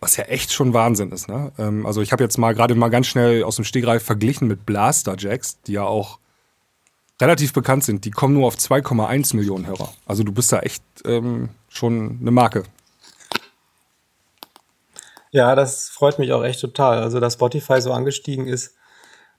Was 0.00 0.16
ja 0.16 0.24
echt 0.24 0.52
schon 0.52 0.72
Wahnsinn 0.72 1.12
ist. 1.12 1.28
Ne? 1.28 1.52
Ähm, 1.58 1.84
also 1.84 2.00
ich 2.00 2.12
habe 2.12 2.22
jetzt 2.22 2.38
mal 2.38 2.54
gerade 2.54 2.74
mal 2.74 2.88
ganz 2.88 3.06
schnell 3.06 3.44
aus 3.44 3.56
dem 3.56 3.64
Stegreif 3.64 4.02
verglichen 4.02 4.48
mit 4.48 4.64
Blaster 4.64 5.14
Jacks, 5.18 5.60
die 5.62 5.72
ja 5.72 5.84
auch 5.84 6.18
relativ 7.20 7.52
bekannt 7.52 7.84
sind. 7.84 8.04
Die 8.04 8.10
kommen 8.10 8.34
nur 8.34 8.46
auf 8.46 8.56
2,1 8.56 9.36
Millionen 9.36 9.66
Hörer. 9.66 9.92
Also 10.06 10.24
du 10.24 10.32
bist 10.32 10.52
da 10.52 10.60
echt 10.60 10.82
ähm, 11.04 11.50
schon 11.68 12.18
eine 12.20 12.30
Marke. 12.30 12.62
Ja, 15.30 15.54
das 15.54 15.88
freut 15.88 16.18
mich 16.18 16.32
auch 16.32 16.42
echt 16.42 16.60
total. 16.60 17.02
Also 17.02 17.20
dass 17.20 17.34
Spotify 17.34 17.80
so 17.80 17.92
angestiegen 17.92 18.46
ist, 18.46 18.74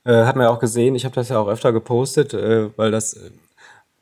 äh, 0.06 0.26
hat 0.26 0.36
man 0.36 0.46
ja 0.46 0.52
auch 0.52 0.60
gesehen. 0.60 0.96
Ich 0.96 1.06
habe 1.06 1.16
das 1.16 1.30
ja 1.30 1.40
auch 1.40 1.48
öfter 1.48 1.74
gepostet, 1.74 2.34
äh, 2.34 2.70
weil 2.78 2.92
das, 2.92 3.20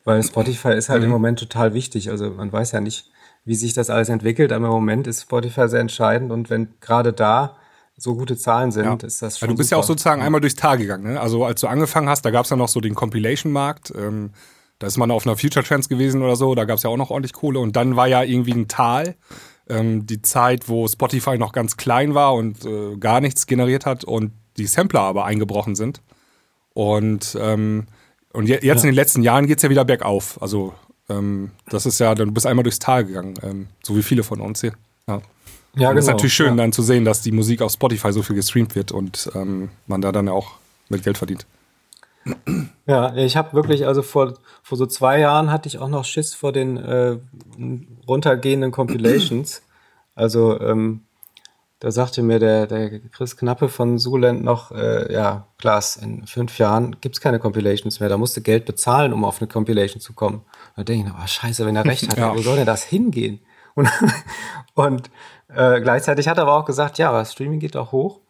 weil 0.03 0.22
Spotify 0.24 0.74
ist 0.74 0.89
halt 0.89 0.99
mhm. 0.99 1.05
im 1.05 1.12
Moment 1.12 1.39
total 1.39 1.74
wichtig. 1.74 2.10
Also 2.10 2.30
man 2.30 2.51
weiß 2.51 2.74
ja 2.74 2.82
nicht, 2.82 3.10
wie 3.49 3.55
sich 3.55 3.73
das 3.73 3.89
alles 3.89 4.09
entwickelt. 4.09 4.51
Aber 4.51 4.67
im 4.67 4.71
Moment 4.71 5.07
ist 5.07 5.23
Spotify 5.23 5.67
sehr 5.67 5.79
entscheidend 5.79 6.31
und 6.31 6.51
wenn 6.51 6.67
gerade 6.81 7.13
da 7.13 7.57
so 7.97 8.15
gute 8.15 8.37
Zahlen 8.37 8.71
sind, 8.71 8.85
ja. 8.85 9.07
ist 9.07 9.23
das 9.23 9.39
schon. 9.39 9.47
Ja, 9.47 9.53
du 9.53 9.57
bist 9.57 9.69
super. 9.69 9.79
ja 9.79 9.83
auch 9.83 9.87
sozusagen 9.87 10.21
einmal 10.21 10.39
durchs 10.39 10.55
Tal 10.55 10.77
gegangen. 10.77 11.13
Ne? 11.13 11.19
Also 11.19 11.43
als 11.43 11.59
du 11.59 11.67
angefangen 11.67 12.07
hast, 12.07 12.23
da 12.23 12.29
gab 12.29 12.43
es 12.43 12.51
ja 12.51 12.57
noch 12.57 12.67
so 12.67 12.79
den 12.79 12.93
Compilation-Markt. 12.93 13.91
Ähm, 13.97 14.33
da 14.77 14.85
ist 14.85 14.97
man 14.97 15.09
auf 15.09 15.25
einer 15.25 15.35
Future 15.35 15.65
Trends 15.65 15.89
gewesen 15.89 16.21
oder 16.21 16.35
so, 16.35 16.53
da 16.53 16.65
gab 16.65 16.77
es 16.77 16.83
ja 16.83 16.91
auch 16.91 16.95
noch 16.95 17.09
ordentlich 17.09 17.33
Kohle. 17.33 17.59
Und 17.59 17.75
dann 17.75 17.95
war 17.95 18.07
ja 18.07 18.21
irgendwie 18.21 18.53
ein 18.53 18.67
Tal, 18.67 19.15
ähm, 19.67 20.05
die 20.05 20.21
Zeit, 20.21 20.69
wo 20.69 20.87
Spotify 20.87 21.39
noch 21.39 21.51
ganz 21.51 21.75
klein 21.75 22.13
war 22.13 22.35
und 22.35 22.63
äh, 22.65 22.97
gar 22.97 23.19
nichts 23.19 23.47
generiert 23.47 23.87
hat 23.87 24.03
und 24.03 24.31
die 24.57 24.67
Sampler 24.67 25.01
aber 25.01 25.25
eingebrochen 25.25 25.75
sind. 25.75 26.03
Und, 26.75 27.35
ähm, 27.41 27.87
und 28.31 28.47
jetzt 28.47 28.63
ja. 28.63 28.75
in 28.75 28.81
den 28.81 28.93
letzten 28.93 29.23
Jahren 29.23 29.47
geht 29.47 29.57
es 29.57 29.63
ja 29.63 29.71
wieder 29.71 29.85
bergauf. 29.85 30.39
Also 30.39 30.75
ähm, 31.10 31.51
das 31.68 31.86
ist 31.86 31.99
ja, 31.99 32.14
du 32.16 32.32
bist 32.32 32.45
einmal 32.45 32.64
durchs 32.64 32.80
Tal 32.80 33.05
gegangen, 33.05 33.34
ähm, 33.43 33.68
so 33.84 33.95
wie 33.95 34.03
viele 34.03 34.24
von 34.24 34.41
uns 34.41 34.62
hier. 34.62 34.74
Ja. 35.07 35.22
Ja, 35.76 35.89
genau. 35.89 35.99
ist 35.99 36.07
natürlich 36.07 36.34
schön, 36.34 36.49
ja. 36.49 36.55
dann 36.55 36.72
zu 36.72 36.82
sehen, 36.82 37.05
dass 37.05 37.22
die 37.22 37.32
Musik 37.32 37.62
auf 37.62 37.72
Spotify 37.72 38.12
so 38.12 38.24
viel 38.24 38.36
gestreamt 38.36 38.76
wird 38.76 38.91
und 38.91 39.30
ähm, 39.36 39.70
man 39.86 40.01
da 40.01 40.12
dann 40.12 40.28
auch 40.28 40.53
mit 40.89 41.03
Geld 41.03 41.18
verdient. 41.18 41.45
Ja, 42.86 43.16
ich 43.16 43.38
habe 43.38 43.53
wirklich, 43.53 43.86
also 43.86 44.01
vor, 44.01 44.34
vor 44.64 44.78
so 44.78 44.86
zwei 44.86 45.20
Jahren 45.20 45.51
hatte 45.51 45.68
ich 45.68 45.78
auch 45.78 45.88
noch 45.88 46.05
Schiss 46.05 46.34
vor 46.34 46.51
den 46.51 46.78
äh, 46.78 47.18
runtergehenden 48.07 48.72
Compilations. 48.72 49.62
Also 50.16 50.60
ähm, 50.60 51.01
da 51.80 51.91
sagte 51.91 52.24
mir 52.24 52.39
der, 52.39 52.68
der 52.68 52.99
Chris 52.99 53.38
Knappe 53.38 53.70
von 53.70 53.97
Zuland 53.99 54.43
noch, 54.43 54.72
äh, 54.72 55.12
ja, 55.14 55.47
Klaas, 55.57 55.95
in 55.95 56.28
fünf 56.28 56.57
Jahren 56.57 56.97
gibt 56.99 57.16
es 57.16 57.22
keine 57.22 57.39
Compilations 57.39 57.99
mehr. 58.01 58.10
Da 58.10 58.18
musst 58.18 58.36
du 58.36 58.41
Geld 58.41 58.66
bezahlen, 58.66 59.14
um 59.14 59.24
auf 59.24 59.39
eine 59.41 59.47
Compilation 59.47 60.01
zu 60.01 60.14
kommen. 60.14 60.41
Da 60.80 60.86
denke 60.86 61.09
ich, 61.09 61.13
oh, 61.13 61.27
scheiße, 61.27 61.65
wenn 61.65 61.75
er 61.75 61.84
recht 61.84 62.07
hat, 62.07 62.17
ja. 62.17 62.34
wo 62.34 62.41
soll 62.41 62.55
denn 62.55 62.65
das 62.65 62.84
hingehen? 62.84 63.41
Und, 63.75 63.89
und 64.75 65.09
äh, 65.49 65.82
gleichzeitig 65.82 66.30
hat 66.30 66.38
er 66.38 66.43
aber 66.43 66.55
auch 66.55 66.63
gesagt, 66.63 66.97
ja, 66.97 67.25
Streaming 67.25 67.59
geht 67.59 67.75
auch 67.75 67.91
hoch. 67.91 68.21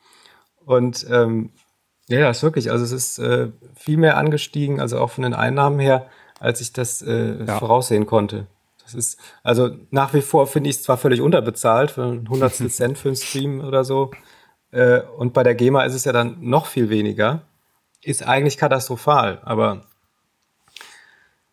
Und 0.66 1.06
ähm, 1.12 1.52
ja, 2.08 2.20
ja, 2.20 2.30
ist 2.32 2.42
wirklich, 2.42 2.72
also 2.72 2.84
es 2.84 2.92
ist 2.92 3.20
äh, 3.20 3.50
viel 3.76 3.98
mehr 3.98 4.18
angestiegen, 4.18 4.80
also 4.80 5.00
auch 5.00 5.12
von 5.12 5.24
den 5.24 5.36
Einnahmen 5.36 5.78
her, 5.78 6.08
als 6.40 6.60
ich 6.60 6.74
das 6.74 7.04
äh, 7.04 7.46
ja. 7.46 7.60
voraussehen 7.60 8.08
konnte. 8.08 8.48
Das 8.82 8.96
ist, 8.96 9.20
also 9.44 9.70
nach 9.92 10.16
wie 10.16 10.22
vor 10.22 10.48
finde 10.48 10.72
ich 10.72 10.78
es 10.78 10.84
zwar 10.84 10.98
völlig 10.98 11.22
unterbezahlt, 11.22 11.92
für 11.92 12.06
ein 12.06 12.30
Hundertstel 12.30 12.70
Cent 12.72 12.98
für 12.98 13.10
einen 13.10 13.16
Stream 13.16 13.62
oder 13.62 13.84
so. 13.84 14.10
Äh, 14.72 15.02
und 15.02 15.34
bei 15.34 15.44
der 15.44 15.54
GEMA 15.54 15.84
ist 15.84 15.94
es 15.94 16.06
ja 16.06 16.14
dann 16.14 16.38
noch 16.40 16.66
viel 16.66 16.90
weniger. 16.90 17.44
Ist 18.02 18.28
eigentlich 18.28 18.58
katastrophal, 18.58 19.40
aber 19.44 19.84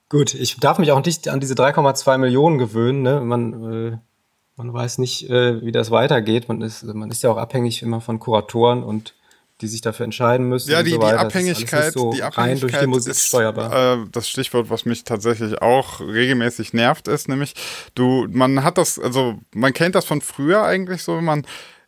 gut, 0.08 0.34
ich 0.34 0.58
darf 0.58 0.78
mich 0.78 0.92
auch 0.92 1.04
nicht 1.04 1.28
an 1.28 1.40
diese 1.40 1.54
3,2 1.54 2.18
Millionen 2.18 2.58
gewöhnen. 2.58 3.02
Ne? 3.02 3.20
Man, 3.20 3.72
äh, 3.72 3.98
man 4.56 4.72
weiß 4.72 4.98
nicht, 4.98 5.28
äh, 5.28 5.62
wie 5.62 5.72
das 5.72 5.90
weitergeht. 5.90 6.48
Man 6.48 6.62
ist, 6.62 6.82
man 6.84 7.10
ist 7.10 7.22
ja 7.22 7.30
auch 7.30 7.36
abhängig 7.36 7.82
immer 7.82 8.00
von 8.00 8.18
Kuratoren 8.18 8.82
und 8.82 9.14
die 9.60 9.68
sich 9.68 9.80
dafür 9.80 10.04
entscheiden 10.04 10.48
müssen. 10.48 10.70
Ja, 10.70 10.82
die, 10.82 10.90
so 10.90 10.98
die 10.98 11.06
Abhängigkeit, 11.06 11.92
so 11.92 12.12
die 12.12 12.22
Abhängigkeit 12.22 12.62
durch 12.62 12.78
die 12.78 12.86
Musik 12.86 13.12
ist, 13.12 13.26
steuerbar. 13.26 14.02
Äh, 14.02 14.06
das 14.12 14.28
Stichwort, 14.28 14.68
was 14.68 14.84
mich 14.84 15.04
tatsächlich 15.04 15.62
auch 15.62 16.00
regelmäßig 16.00 16.74
nervt, 16.74 17.08
ist 17.08 17.28
nämlich, 17.28 17.54
du, 17.94 18.26
man 18.30 18.62
hat 18.64 18.76
das, 18.76 18.98
also 18.98 19.38
man 19.54 19.72
kennt 19.72 19.94
das 19.94 20.04
von 20.04 20.20
früher 20.20 20.62
eigentlich 20.62 21.02
so, 21.02 21.20
man 21.22 21.46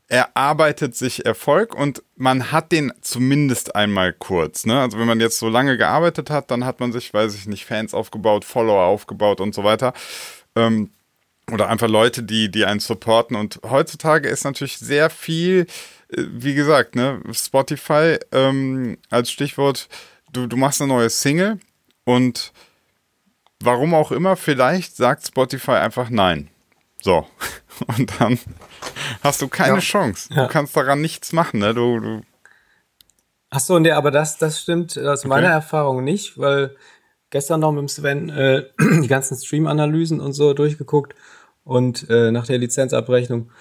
erarbeitet 0.08 0.96
sich 0.96 1.26
Erfolg 1.26 1.74
und 1.74 2.02
man 2.16 2.50
hat 2.50 2.72
den 2.72 2.92
zumindest 3.02 3.74
einmal 3.74 4.12
kurz. 4.12 4.64
Ne? 4.64 4.80
Also 4.80 4.98
wenn 4.98 5.06
man 5.06 5.20
jetzt 5.20 5.38
so 5.38 5.48
lange 5.48 5.76
gearbeitet 5.76 6.30
hat, 6.30 6.50
dann 6.50 6.64
hat 6.64 6.80
man 6.80 6.92
sich, 6.92 7.12
weiß 7.12 7.34
ich 7.34 7.46
nicht, 7.46 7.66
Fans 7.66 7.94
aufgebaut, 7.94 8.44
Follower 8.44 8.84
aufgebaut 8.84 9.40
und 9.40 9.54
so 9.54 9.64
weiter. 9.64 9.92
Ähm, 10.56 10.90
oder 11.52 11.68
einfach 11.68 11.88
Leute, 11.88 12.22
die, 12.22 12.50
die 12.50 12.64
einen 12.64 12.80
supporten. 12.80 13.36
Und 13.36 13.60
heutzutage 13.68 14.28
ist 14.28 14.44
natürlich 14.44 14.78
sehr 14.78 15.10
viel 15.10 15.66
äh, 16.08 16.24
wie 16.30 16.54
gesagt, 16.54 16.94
ne, 16.94 17.20
Spotify 17.32 18.18
ähm, 18.32 18.98
als 19.10 19.30
Stichwort, 19.30 19.88
du, 20.32 20.46
du 20.46 20.56
machst 20.56 20.80
eine 20.80 20.92
neue 20.92 21.10
Single 21.10 21.58
und 22.04 22.52
warum 23.60 23.94
auch 23.94 24.12
immer, 24.12 24.36
vielleicht 24.36 24.96
sagt 24.96 25.26
Spotify 25.26 25.72
einfach 25.72 26.10
nein. 26.10 26.48
So. 27.08 27.24
Und 27.96 28.20
dann 28.20 28.38
hast 29.22 29.40
du 29.40 29.48
keine 29.48 29.76
ja. 29.76 29.80
Chance. 29.80 30.28
Du 30.28 30.46
kannst 30.46 30.76
daran 30.76 31.00
nichts 31.00 31.32
machen, 31.32 31.60
ne? 31.60 31.72
Du, 31.72 32.00
du 32.00 32.20
Ach 33.48 33.60
so, 33.60 33.78
nee, 33.78 33.92
aber 33.92 34.10
das, 34.10 34.36
das 34.36 34.60
stimmt 34.60 34.98
aus 34.98 35.20
okay. 35.20 35.28
meiner 35.28 35.48
Erfahrung 35.48 36.04
nicht, 36.04 36.36
weil 36.36 36.76
gestern 37.30 37.60
noch 37.60 37.72
mit 37.72 37.80
dem 37.80 37.88
Sven 37.88 38.28
äh, 38.28 38.64
die 39.02 39.08
ganzen 39.08 39.38
Stream-Analysen 39.38 40.20
und 40.20 40.34
so 40.34 40.52
durchgeguckt 40.52 41.14
und 41.64 42.10
äh, 42.10 42.30
nach 42.30 42.46
der 42.46 42.58
Lizenzabrechnung 42.58 43.52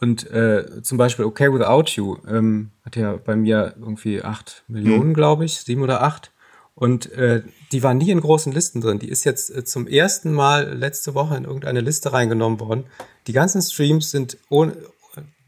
und 0.00 0.28
äh, 0.32 0.82
zum 0.82 0.98
Beispiel 0.98 1.26
Okay 1.26 1.52
Without 1.52 1.92
You 1.92 2.16
ähm, 2.28 2.72
hat 2.84 2.96
ja 2.96 3.18
bei 3.24 3.36
mir 3.36 3.76
irgendwie 3.78 4.20
acht 4.20 4.64
Millionen, 4.66 5.10
mhm. 5.10 5.14
glaube 5.14 5.44
ich, 5.44 5.60
sieben 5.60 5.82
oder 5.82 6.02
acht. 6.02 6.32
Und 6.76 7.10
äh, 7.12 7.42
die 7.72 7.82
war 7.82 7.94
nie 7.94 8.10
in 8.10 8.20
großen 8.20 8.52
Listen 8.52 8.82
drin. 8.82 8.98
Die 8.98 9.08
ist 9.08 9.24
jetzt 9.24 9.50
äh, 9.50 9.64
zum 9.64 9.86
ersten 9.86 10.32
Mal 10.32 10.74
letzte 10.74 11.14
Woche 11.14 11.34
in 11.34 11.44
irgendeine 11.44 11.80
Liste 11.80 12.12
reingenommen 12.12 12.60
worden. 12.60 12.84
Die 13.26 13.32
ganzen 13.32 13.62
Streams 13.62 14.10
sind 14.10 14.36
ohne, 14.50 14.76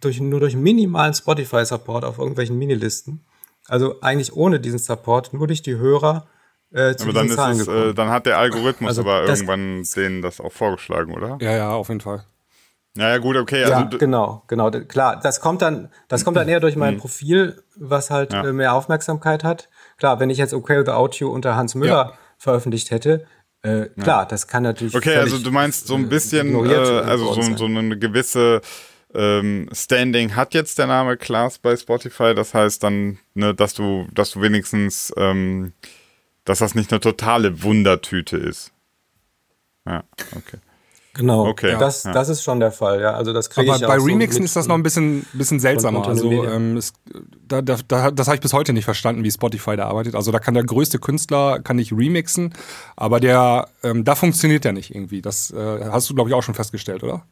durch, 0.01 0.21
nur 0.21 0.41
durch 0.41 0.57
minimalen 0.57 1.13
Spotify-Support 1.13 2.07
auf 2.07 2.19
irgendwelchen 2.19 2.57
Minilisten. 2.57 3.27
Also 3.67 4.01
eigentlich 4.01 4.33
ohne 4.33 4.59
diesen 4.59 4.79
Support, 4.79 5.35
nur 5.35 5.47
durch 5.47 5.61
die 5.61 5.77
Hörer 5.77 6.27
äh, 6.73 6.97
zu 6.97 7.05
aber 7.05 7.13
dann, 7.13 7.27
ist 7.27 7.61
es, 7.61 7.69
äh, 7.69 7.93
dann 7.93 8.09
hat 8.09 8.25
der 8.25 8.39
Algorithmus 8.39 8.89
also 8.89 9.03
aber 9.03 9.27
irgendwann 9.27 9.85
denen 9.97 10.23
das 10.23 10.41
auch 10.41 10.53
vorgeschlagen, 10.53 11.13
oder? 11.15 11.37
Ja, 11.43 11.57
ja, 11.57 11.71
auf 11.73 11.89
jeden 11.89 12.01
Fall. 12.01 12.25
Ja, 12.97 13.11
ja, 13.11 13.19
gut, 13.19 13.37
okay. 13.37 13.65
Also 13.65 13.73
ja, 13.75 13.85
genau, 13.85 14.45
genau. 14.49 14.71
Klar, 14.71 15.21
das 15.23 15.41
kommt 15.41 15.63
dann, 15.63 15.91
das 16.09 16.25
kommt 16.25 16.37
dann 16.37 16.49
eher 16.49 16.61
durch 16.61 16.77
mein 16.77 16.95
mhm. 16.95 16.99
Profil, 16.99 17.63
was 17.77 18.11
halt 18.11 18.33
ja. 18.33 18.45
Äh, 18.45 18.53
mehr 18.53 18.75
Aufmerksamkeit 18.75 19.45
hat. 19.45 19.69
Klar, 19.99 20.21
wenn 20.21 20.31
ich 20.31 20.39
jetzt 20.39 20.55
Okay 20.55 20.79
Without 20.79 21.17
You 21.19 21.29
unter 21.29 21.57
Hans 21.57 21.75
Müller 21.75 22.11
ja. 22.11 22.19
veröffentlicht 22.39 22.91
hätte, 22.91 23.27
äh, 23.63 23.87
klar, 24.01 24.27
das 24.27 24.47
kann 24.47 24.63
natürlich. 24.63 24.95
Okay, 24.95 25.17
also 25.17 25.39
du 25.39 25.51
meinst 25.51 25.89
so 25.89 25.97
ein 25.97 26.05
äh, 26.05 26.09
bisschen, 26.09 26.55
äh, 26.55 26.75
also 26.75 27.35
so, 27.35 27.57
so, 27.57 27.65
eine 27.65 27.99
gewisse 27.99 28.61
ähm, 29.15 29.69
Standing 29.73 30.37
hat 30.37 30.55
jetzt 30.55 30.79
der 30.79 30.87
Name 30.87 31.17
Klaas 31.17 31.59
bei 31.59 31.77
Spotify. 31.77 32.35
Das 32.35 32.55
heißt 32.55 32.83
dann, 32.83 33.19
ne, 33.35 33.55
dass 33.55 33.75
du, 33.75 34.07
dass 34.13 34.31
du 34.31 34.41
wenigstens, 34.41 35.13
ähm, 35.17 35.73
dass 36.45 36.61
das 36.61 36.77
nicht 36.77 36.93
eine 36.93 37.01
totale 37.01 37.63
Wundertüte 37.65 38.37
ist. 38.37 38.73
Ja, 39.85 40.05
okay. 40.37 40.59
Genau, 41.19 41.47
okay. 41.47 41.75
das, 41.81 42.05
ja. 42.05 42.13
das 42.13 42.29
ist 42.29 42.45
schon 42.45 42.61
der 42.61 42.71
Fall, 42.71 43.01
ja. 43.01 43.13
Also 43.13 43.33
das 43.33 43.51
kriege 43.51 43.75
ich 43.75 43.81
bei 43.85 43.97
Remixen 43.97 44.43
so 44.43 44.45
ist 44.45 44.55
das 44.55 44.69
noch 44.69 44.77
ein 44.77 44.85
bisschen, 44.85 45.27
bisschen 45.33 45.59
seltsamer. 45.59 46.07
Also 46.07 46.45
ähm, 46.45 46.77
es, 46.77 46.93
da, 47.49 47.61
da, 47.61 47.77
da, 47.89 48.13
das 48.13 48.29
habe 48.29 48.37
ich 48.37 48.41
bis 48.41 48.53
heute 48.53 48.73
nicht 48.73 48.85
verstanden, 48.85 49.25
wie 49.25 49.31
Spotify 49.33 49.75
da 49.75 49.89
arbeitet. 49.89 50.15
Also 50.15 50.31
da 50.31 50.39
kann 50.39 50.55
der 50.55 50.63
größte 50.63 51.01
Künstler 51.01 51.59
kann 51.59 51.75
nicht 51.75 51.91
remixen, 51.91 52.55
aber 52.95 53.19
der 53.19 53.67
ähm, 53.83 54.05
da 54.05 54.15
funktioniert 54.15 54.63
der 54.63 54.73
nicht 54.73 54.95
irgendwie. 54.95 55.21
Das 55.21 55.51
äh, 55.51 55.91
hast 55.91 56.09
du 56.09 56.15
glaube 56.15 56.31
ich 56.31 56.35
auch 56.35 56.45
schon 56.45 56.55
festgestellt, 56.55 57.03
oder? 57.03 57.25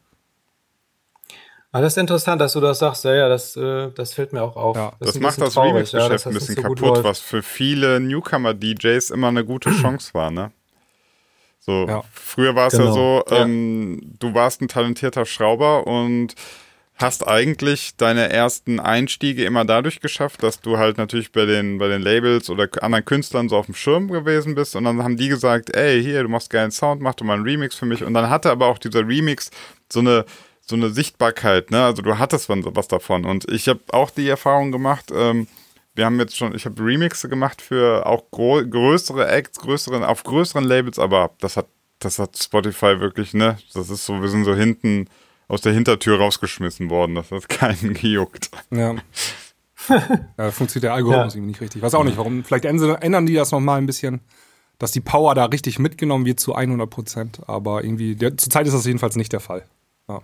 Ah, 1.70 1.80
das 1.80 1.92
ist 1.92 1.98
interessant, 1.98 2.40
dass 2.40 2.54
du 2.54 2.60
das 2.60 2.80
sagst. 2.80 3.04
Ja, 3.04 3.14
ja, 3.14 3.28
das, 3.28 3.56
äh, 3.56 3.90
das 3.94 4.14
fällt 4.14 4.32
mir 4.32 4.42
auch 4.42 4.56
auf. 4.56 4.76
Ja, 4.76 4.94
das, 4.98 5.12
das 5.12 5.20
macht 5.20 5.40
das 5.40 5.56
Remix-Geschäft 5.56 6.24
ja, 6.24 6.30
ein 6.30 6.34
bisschen 6.34 6.56
so 6.56 6.62
kaputt, 6.62 7.04
was 7.04 7.20
für 7.20 7.44
viele 7.44 8.00
Newcomer-DJs 8.00 9.10
immer 9.10 9.28
eine 9.28 9.44
gute 9.44 9.70
Chance 9.70 10.12
war, 10.12 10.32
ne? 10.32 10.50
So, 11.66 11.86
ja. 11.88 12.04
früher 12.12 12.54
war 12.54 12.68
es 12.68 12.74
genau. 12.74 12.86
ja 12.86 12.92
so, 12.92 13.24
ähm, 13.34 14.00
ja. 14.00 14.08
du 14.20 14.34
warst 14.34 14.62
ein 14.62 14.68
talentierter 14.68 15.26
Schrauber 15.26 15.86
und 15.86 16.34
hast 16.94 17.26
eigentlich 17.26 17.96
deine 17.96 18.30
ersten 18.30 18.80
Einstiege 18.80 19.44
immer 19.44 19.64
dadurch 19.64 20.00
geschafft, 20.00 20.42
dass 20.42 20.60
du 20.60 20.78
halt 20.78 20.96
natürlich 20.96 21.30
bei 21.32 21.44
den, 21.44 21.78
bei 21.78 21.88
den 21.88 22.00
Labels 22.00 22.48
oder 22.48 22.68
anderen 22.80 23.04
Künstlern 23.04 23.48
so 23.48 23.56
auf 23.56 23.66
dem 23.66 23.74
Schirm 23.74 24.08
gewesen 24.08 24.54
bist 24.54 24.76
und 24.76 24.84
dann 24.84 25.02
haben 25.02 25.16
die 25.16 25.28
gesagt, 25.28 25.76
ey, 25.76 26.02
hier, 26.02 26.22
du 26.22 26.28
machst 26.28 26.50
geilen 26.50 26.70
Sound, 26.70 27.02
mach 27.02 27.14
doch 27.14 27.26
mal 27.26 27.34
einen 27.34 27.42
Remix 27.42 27.74
für 27.74 27.84
mich 27.84 28.02
und 28.02 28.14
dann 28.14 28.30
hatte 28.30 28.50
aber 28.50 28.66
auch 28.68 28.78
dieser 28.78 29.06
Remix 29.06 29.50
so 29.92 30.00
eine, 30.00 30.24
so 30.62 30.76
eine 30.76 30.88
Sichtbarkeit, 30.88 31.70
ne, 31.70 31.84
also 31.84 32.00
du 32.00 32.16
hattest 32.16 32.48
was 32.48 32.88
davon 32.88 33.26
und 33.26 33.50
ich 33.50 33.68
habe 33.68 33.80
auch 33.90 34.10
die 34.10 34.28
Erfahrung 34.28 34.72
gemacht, 34.72 35.12
ähm, 35.14 35.48
wir 35.96 36.04
haben 36.04 36.18
jetzt 36.20 36.36
schon, 36.36 36.54
ich 36.54 36.64
habe 36.64 36.84
Remixe 36.84 37.28
gemacht 37.28 37.60
für 37.62 38.06
auch 38.06 38.30
größere 38.30 39.28
Acts, 39.28 39.58
größeren, 39.58 40.04
auf 40.04 40.22
größeren 40.22 40.64
Labels, 40.64 40.98
aber 40.98 41.30
das 41.40 41.56
hat, 41.56 41.66
das 41.98 42.18
hat 42.18 42.36
Spotify 42.36 43.00
wirklich, 43.00 43.34
ne, 43.34 43.58
das 43.74 43.90
ist 43.90 44.06
so, 44.06 44.20
wir 44.20 44.28
sind 44.28 44.44
so 44.44 44.54
hinten, 44.54 45.08
aus 45.48 45.60
der 45.60 45.72
Hintertür 45.72 46.18
rausgeschmissen 46.18 46.90
worden. 46.90 47.14
Das 47.14 47.30
hat 47.30 47.48
keinen 47.48 47.94
gejuckt. 47.94 48.50
Ja. 48.70 48.94
ja 50.38 50.50
funktioniert 50.50 50.84
der 50.84 50.94
Algorithmus 50.94 51.34
ja. 51.34 51.38
irgendwie 51.38 51.50
nicht 51.52 51.60
richtig. 51.60 51.78
Ich 51.80 51.82
weiß 51.82 51.94
auch 51.94 52.04
nicht, 52.04 52.16
warum. 52.16 52.44
Vielleicht 52.44 52.64
ändern 52.64 53.26
die 53.26 53.34
das 53.34 53.52
nochmal 53.52 53.78
ein 53.78 53.86
bisschen, 53.86 54.20
dass 54.78 54.92
die 54.92 55.00
Power 55.00 55.34
da 55.34 55.46
richtig 55.46 55.78
mitgenommen 55.78 56.26
wird 56.26 56.40
zu 56.40 56.54
100 56.54 56.88
Prozent. 56.88 57.40
Aber 57.46 57.84
irgendwie, 57.84 58.16
der, 58.16 58.36
zurzeit 58.36 58.66
ist 58.66 58.72
das 58.72 58.86
jedenfalls 58.86 59.16
nicht 59.16 59.32
der 59.32 59.40
Fall. 59.40 59.64
Ja. 60.08 60.22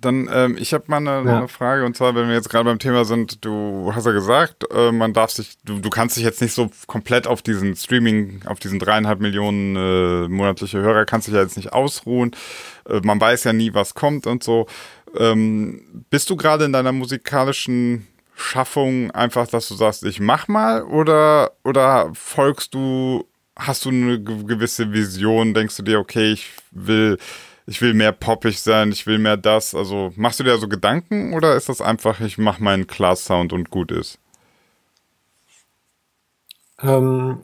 Dann, 0.00 0.28
ähm, 0.32 0.56
ich 0.58 0.72
habe 0.74 0.84
mal 0.88 0.98
eine, 0.98 1.28
ja. 1.28 1.38
eine, 1.38 1.48
Frage 1.48 1.84
und 1.84 1.96
zwar, 1.96 2.14
wenn 2.14 2.28
wir 2.28 2.34
jetzt 2.34 2.50
gerade 2.50 2.64
beim 2.64 2.78
Thema 2.78 3.04
sind, 3.04 3.44
du 3.44 3.92
hast 3.94 4.06
ja 4.06 4.12
gesagt, 4.12 4.64
äh, 4.72 4.92
man 4.92 5.12
darf 5.12 5.30
sich, 5.30 5.56
du, 5.64 5.80
du 5.80 5.90
kannst 5.90 6.16
dich 6.16 6.24
jetzt 6.24 6.40
nicht 6.40 6.54
so 6.54 6.70
komplett 6.86 7.26
auf 7.26 7.42
diesen 7.42 7.74
Streaming, 7.76 8.40
auf 8.46 8.58
diesen 8.58 8.78
dreieinhalb 8.78 9.20
Millionen 9.20 9.76
äh, 9.76 10.28
monatliche 10.28 10.78
Hörer, 10.78 11.04
kannst 11.04 11.26
dich 11.26 11.34
ja 11.34 11.42
jetzt 11.42 11.56
nicht 11.56 11.72
ausruhen. 11.72 12.32
Äh, 12.88 13.00
man 13.02 13.20
weiß 13.20 13.44
ja 13.44 13.52
nie, 13.52 13.74
was 13.74 13.94
kommt 13.94 14.26
und 14.26 14.42
so. 14.42 14.66
Ähm, 15.16 16.04
bist 16.10 16.30
du 16.30 16.36
gerade 16.36 16.64
in 16.64 16.72
deiner 16.72 16.92
musikalischen 16.92 18.06
Schaffung 18.34 19.10
einfach, 19.10 19.48
dass 19.48 19.68
du 19.68 19.74
sagst, 19.74 20.04
ich 20.04 20.20
mach 20.20 20.48
mal 20.48 20.82
oder, 20.84 21.52
oder 21.64 22.10
folgst 22.14 22.74
du, 22.74 23.26
hast 23.56 23.84
du 23.84 23.88
eine 23.88 24.22
gewisse 24.22 24.92
Vision, 24.92 25.54
denkst 25.54 25.76
du 25.76 25.82
dir, 25.82 25.98
okay, 25.98 26.32
ich 26.32 26.50
will 26.70 27.18
ich 27.68 27.82
will 27.82 27.92
mehr 27.92 28.12
poppig 28.12 28.60
sein, 28.60 28.90
ich 28.92 29.06
will 29.06 29.18
mehr 29.18 29.36
das. 29.36 29.74
Also 29.74 30.10
machst 30.16 30.40
du 30.40 30.44
dir 30.44 30.56
so 30.56 30.68
Gedanken 30.68 31.34
oder 31.34 31.54
ist 31.54 31.68
das 31.68 31.82
einfach, 31.82 32.20
ich 32.20 32.38
mache 32.38 32.62
meinen 32.62 32.86
Class-Sound 32.86 33.52
und 33.52 33.68
gut 33.68 33.92
ist? 33.92 34.18
Ähm, 36.80 37.42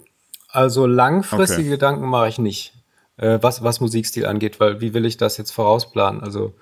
also 0.49 0.87
langfristige 0.87 1.61
okay. 1.61 1.71
Gedanken 1.71 2.07
mache 2.07 2.29
ich 2.29 2.39
nicht, 2.39 2.73
äh, 3.19 3.39
was, 3.43 3.63
was 3.63 3.81
Musikstil 3.81 4.25
angeht, 4.25 4.61
weil 4.61 4.81
wie 4.81 4.95
will 4.95 5.05
ich 5.05 5.19
das 5.19 5.37
jetzt 5.37 5.51
vorausplanen? 5.51 6.23
Also, 6.23 6.55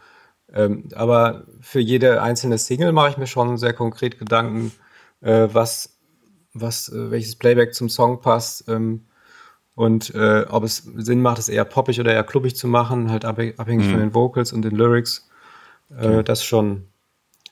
ähm, 0.53 0.89
aber 0.97 1.45
für 1.61 1.81
jede 1.81 2.21
einzelne 2.21 2.59
Single 2.59 2.91
mache 2.91 3.11
ich 3.11 3.17
mir 3.17 3.29
schon 3.29 3.59
sehr 3.59 3.75
konkret 3.75 4.19
Gedanken, 4.19 4.73
äh, 5.21 5.47
was, 5.53 6.01
was, 6.53 6.89
äh, 6.89 7.13
welches 7.13 7.37
Playback 7.37 7.75
zum 7.75 7.89
Song 7.89 8.21
passt. 8.21 8.69
Ähm, 8.69 9.05
und 9.83 10.15
äh, 10.15 10.45
ob 10.49 10.63
es 10.63 10.89
Sinn 10.97 11.23
macht, 11.23 11.41
es 11.41 11.49
eher 11.49 11.65
poppig 11.65 11.99
oder 11.99 12.13
eher 12.13 12.23
klubbig 12.23 12.55
zu 12.55 12.69
machen, 12.69 13.11
halt 13.11 13.25
abhängig 13.25 13.59
mhm. 13.59 13.91
von 13.91 13.99
den 13.99 14.15
Vocals 14.15 14.53
und 14.53 14.63
den 14.63 14.77
Lyrics. 14.77 15.29
Äh, 15.91 16.07
okay. 16.07 16.23
Das 16.23 16.45
schon. 16.45 16.87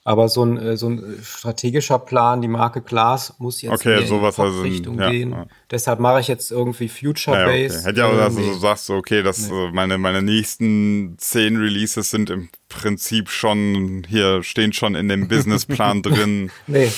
Aber 0.04 0.28
so 0.28 0.44
ein, 0.44 0.56
äh, 0.56 0.76
so 0.76 0.90
ein 0.90 1.18
strategischer 1.24 1.98
Plan, 1.98 2.40
die 2.40 2.46
Marke 2.46 2.82
Glas 2.82 3.34
muss 3.38 3.60
jetzt 3.62 3.72
okay, 3.72 4.00
in 4.00 4.06
die 4.06 4.12
also, 4.14 4.60
Richtung 4.62 5.00
ja, 5.00 5.10
gehen. 5.10 5.32
Ja. 5.32 5.46
Deshalb 5.72 5.98
mache 5.98 6.20
ich 6.20 6.28
jetzt 6.28 6.52
irgendwie 6.52 6.88
Future-Based. 6.88 7.74
Ja, 7.74 7.80
okay. 7.80 7.88
Hätte 7.88 7.98
ja 7.98 8.06
auch, 8.06 8.16
dass 8.16 8.36
du 8.36 8.54
sagst, 8.54 8.90
okay, 8.90 9.24
das, 9.24 9.50
nee. 9.50 9.70
meine, 9.72 9.98
meine 9.98 10.22
nächsten 10.22 11.16
zehn 11.18 11.56
Releases 11.56 12.12
sind 12.12 12.30
im 12.30 12.48
Prinzip 12.68 13.28
schon, 13.28 14.04
hier 14.08 14.44
stehen 14.44 14.72
schon 14.72 14.94
in 14.94 15.08
dem 15.08 15.26
Businessplan 15.26 16.02
drin. 16.04 16.52
nee. 16.68 16.92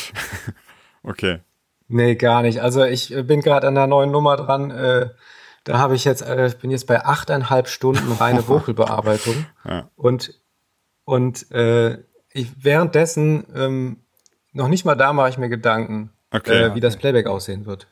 okay. 1.03 1.41
Nee, 1.93 2.14
gar 2.14 2.40
nicht. 2.40 2.62
Also 2.62 2.84
ich 2.84 3.14
äh, 3.14 3.22
bin 3.22 3.43
gerade 3.43 3.68
an 3.68 3.74
der 3.74 3.86
neuen 3.86 4.11
Nummer 4.11 4.36
dran. 4.36 4.70
Äh, 4.70 5.11
da 5.64 5.78
habe 5.78 5.95
ich 5.95 6.05
jetzt, 6.05 6.22
äh, 6.22 6.51
bin 6.61 6.70
jetzt 6.70 6.86
bei 6.86 7.05
achteinhalb 7.05 7.68
Stunden 7.68 8.12
reine 8.12 8.49
Vocalbearbeitung. 8.49 9.47
ja. 9.64 9.88
Und, 9.95 10.40
und 11.05 11.51
äh, 11.53 11.99
ich 12.32 12.64
währenddessen 12.64 13.45
ähm, 13.55 13.99
noch 14.53 14.68
nicht 14.68 14.86
mal 14.86 14.95
da 14.95 15.12
mache 15.12 15.28
ich 15.28 15.38
mir 15.38 15.51
Gedanken, 15.51 16.11
okay, 16.30 16.62
äh, 16.62 16.74
wie 16.74 16.80
das 16.80 16.97
Playback 16.97 17.26
aussehen 17.26 17.66
wird. 17.66 17.86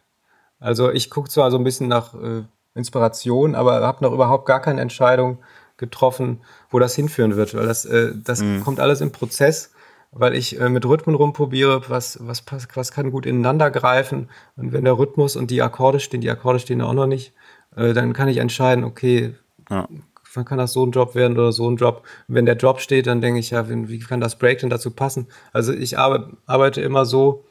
Also 0.59 0.91
ich 0.91 1.11
gucke 1.11 1.29
zwar 1.29 1.51
so 1.51 1.59
ein 1.59 1.65
bisschen 1.65 1.89
nach 1.89 2.15
äh, 2.15 2.45
Inspiration, 2.75 3.55
aber 3.55 3.87
habe 3.87 4.03
noch 4.03 4.13
überhaupt 4.13 4.47
gar 4.47 4.61
keine 4.61 4.81
Entscheidung 4.81 5.41
getroffen, 5.77 6.41
wo 6.71 6.79
das 6.79 6.95
hinführen 6.95 7.37
wird, 7.37 7.55
weil 7.55 7.67
das, 7.67 7.85
äh, 7.85 8.13
das 8.15 8.41
mhm. 8.41 8.63
kommt 8.63 8.81
alles 8.81 9.03
im 9.03 9.13
Prozess 9.13 9.73
weil 10.13 10.35
ich 10.35 10.61
äh, 10.61 10.69
mit 10.69 10.85
Rhythmen 10.85 11.15
rumprobiere, 11.15 11.83
was, 11.89 12.19
was, 12.23 12.45
was 12.75 12.93
kann 12.93 13.11
gut 13.11 13.27
ineinander 13.27 13.71
greifen. 13.71 14.29
Und 14.57 14.73
wenn 14.73 14.85
der 14.85 14.99
Rhythmus 14.99 15.37
und 15.37 15.51
die 15.51 15.63
Akkorde 15.63 16.01
stehen, 16.01 16.21
die 16.21 16.31
Akkorde 16.31 16.59
stehen 16.59 16.83
auch 16.83 16.95
noch 16.95 17.07
nicht, 17.07 17.33
äh, 17.77 17.93
dann 17.93 18.13
kann 18.13 18.29
ich 18.29 18.39
entscheiden, 18.39 18.85
okay, 18.85 19.35
ja. 19.71 19.89
wann 20.35 20.45
kann 20.45 20.59
das 20.59 20.73
so 20.73 20.85
ein 20.85 20.91
Job 20.91 21.15
werden 21.15 21.39
oder 21.39 21.53
so 21.53 21.71
ein 21.71 21.77
Job. 21.77 22.03
Und 22.29 22.35
wenn 22.35 22.47
der 22.47 22.57
Job 22.57 22.81
steht, 22.81 23.07
dann 23.07 23.21
denke 23.21 23.41
ich, 23.41 23.51
ja, 23.51 23.69
wie 23.69 23.99
kann 24.01 24.21
das 24.21 24.39
Break 24.39 24.59
denn 24.59 24.71
dazu 24.71 24.91
passen? 24.91 25.29
Also 25.53 25.73
ich 25.73 25.99
arbeite, 25.99 26.37
arbeite 26.47 26.81
immer 26.81 27.07
so, 27.07 27.45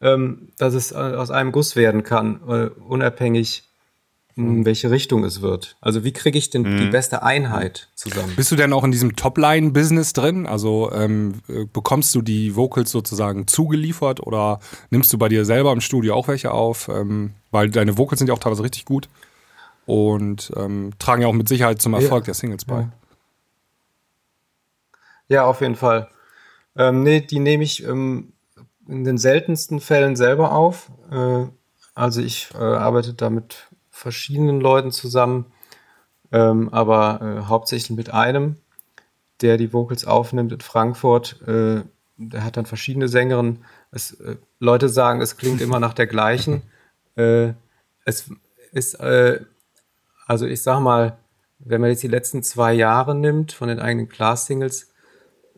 ähm, 0.00 0.48
dass 0.58 0.74
es 0.74 0.90
äh, 0.90 0.96
aus 0.96 1.30
einem 1.30 1.52
Guss 1.52 1.76
werden 1.76 2.02
kann, 2.02 2.40
äh, 2.48 2.70
unabhängig 2.80 3.71
in 4.36 4.58
mhm. 4.58 4.64
welche 4.64 4.90
Richtung 4.90 5.24
es 5.24 5.42
wird. 5.42 5.76
Also 5.80 6.04
wie 6.04 6.12
kriege 6.12 6.38
ich 6.38 6.50
denn 6.50 6.62
mhm. 6.62 6.78
die 6.78 6.86
beste 6.86 7.22
Einheit 7.22 7.88
zusammen? 7.94 8.32
Bist 8.34 8.50
du 8.50 8.56
denn 8.56 8.72
auch 8.72 8.84
in 8.84 8.92
diesem 8.92 9.14
Topline-Business 9.14 10.12
drin? 10.12 10.46
Also 10.46 10.90
ähm, 10.92 11.42
äh, 11.48 11.64
bekommst 11.64 12.14
du 12.14 12.22
die 12.22 12.56
Vocals 12.56 12.90
sozusagen 12.90 13.46
zugeliefert 13.46 14.20
oder 14.20 14.60
nimmst 14.90 15.12
du 15.12 15.18
bei 15.18 15.28
dir 15.28 15.44
selber 15.44 15.72
im 15.72 15.80
Studio 15.80 16.14
auch 16.14 16.28
welche 16.28 16.50
auf? 16.50 16.88
Ähm, 16.88 17.32
weil 17.50 17.70
deine 17.70 17.98
Vocals 17.98 18.18
sind 18.20 18.28
ja 18.28 18.34
auch 18.34 18.38
teilweise 18.38 18.62
richtig 18.62 18.84
gut 18.84 19.08
und 19.84 20.52
ähm, 20.56 20.92
tragen 20.98 21.22
ja 21.22 21.28
auch 21.28 21.32
mit 21.32 21.48
Sicherheit 21.48 21.82
zum 21.82 21.94
Erfolg 21.94 22.22
ja. 22.22 22.26
der 22.26 22.34
Singles 22.34 22.64
bei. 22.64 22.88
Ja. 25.28 25.44
auf 25.44 25.60
jeden 25.60 25.76
Fall. 25.76 26.08
Ähm, 26.76 27.02
nee, 27.02 27.20
die 27.20 27.38
nehme 27.38 27.64
ich 27.64 27.84
ähm, 27.84 28.32
in 28.88 29.04
den 29.04 29.18
seltensten 29.18 29.80
Fällen 29.80 30.16
selber 30.16 30.52
auf. 30.52 30.90
Äh, 31.10 31.46
also 31.94 32.22
ich 32.22 32.48
äh, 32.54 32.62
arbeite 32.62 33.12
damit 33.12 33.68
verschiedenen 33.92 34.60
Leuten 34.60 34.90
zusammen, 34.90 35.46
ähm, 36.32 36.70
aber 36.70 37.20
äh, 37.20 37.48
hauptsächlich 37.48 37.96
mit 37.96 38.12
einem, 38.12 38.56
der 39.42 39.58
die 39.58 39.72
Vocals 39.72 40.06
aufnimmt 40.06 40.50
in 40.50 40.60
Frankfurt. 40.60 41.40
Äh, 41.46 41.82
der 42.16 42.44
hat 42.44 42.56
dann 42.56 42.66
verschiedene 42.66 43.06
Sängerinnen. 43.06 43.64
Es, 43.92 44.12
äh, 44.12 44.36
Leute 44.58 44.88
sagen, 44.88 45.20
es 45.20 45.36
klingt 45.36 45.60
immer 45.60 45.78
nach 45.78 45.94
der 45.94 46.08
gleichen. 46.08 46.62
Äh, 47.14 47.52
es 48.06 48.30
ist, 48.72 48.94
äh, 48.94 49.40
also 50.26 50.46
ich 50.46 50.62
sag 50.62 50.80
mal, 50.80 51.18
wenn 51.58 51.82
man 51.82 51.90
jetzt 51.90 52.02
die 52.02 52.08
letzten 52.08 52.42
zwei 52.42 52.72
Jahre 52.72 53.14
nimmt 53.14 53.52
von 53.52 53.68
den 53.68 53.80
eigenen 53.80 54.08
Class-Singles, 54.08 54.94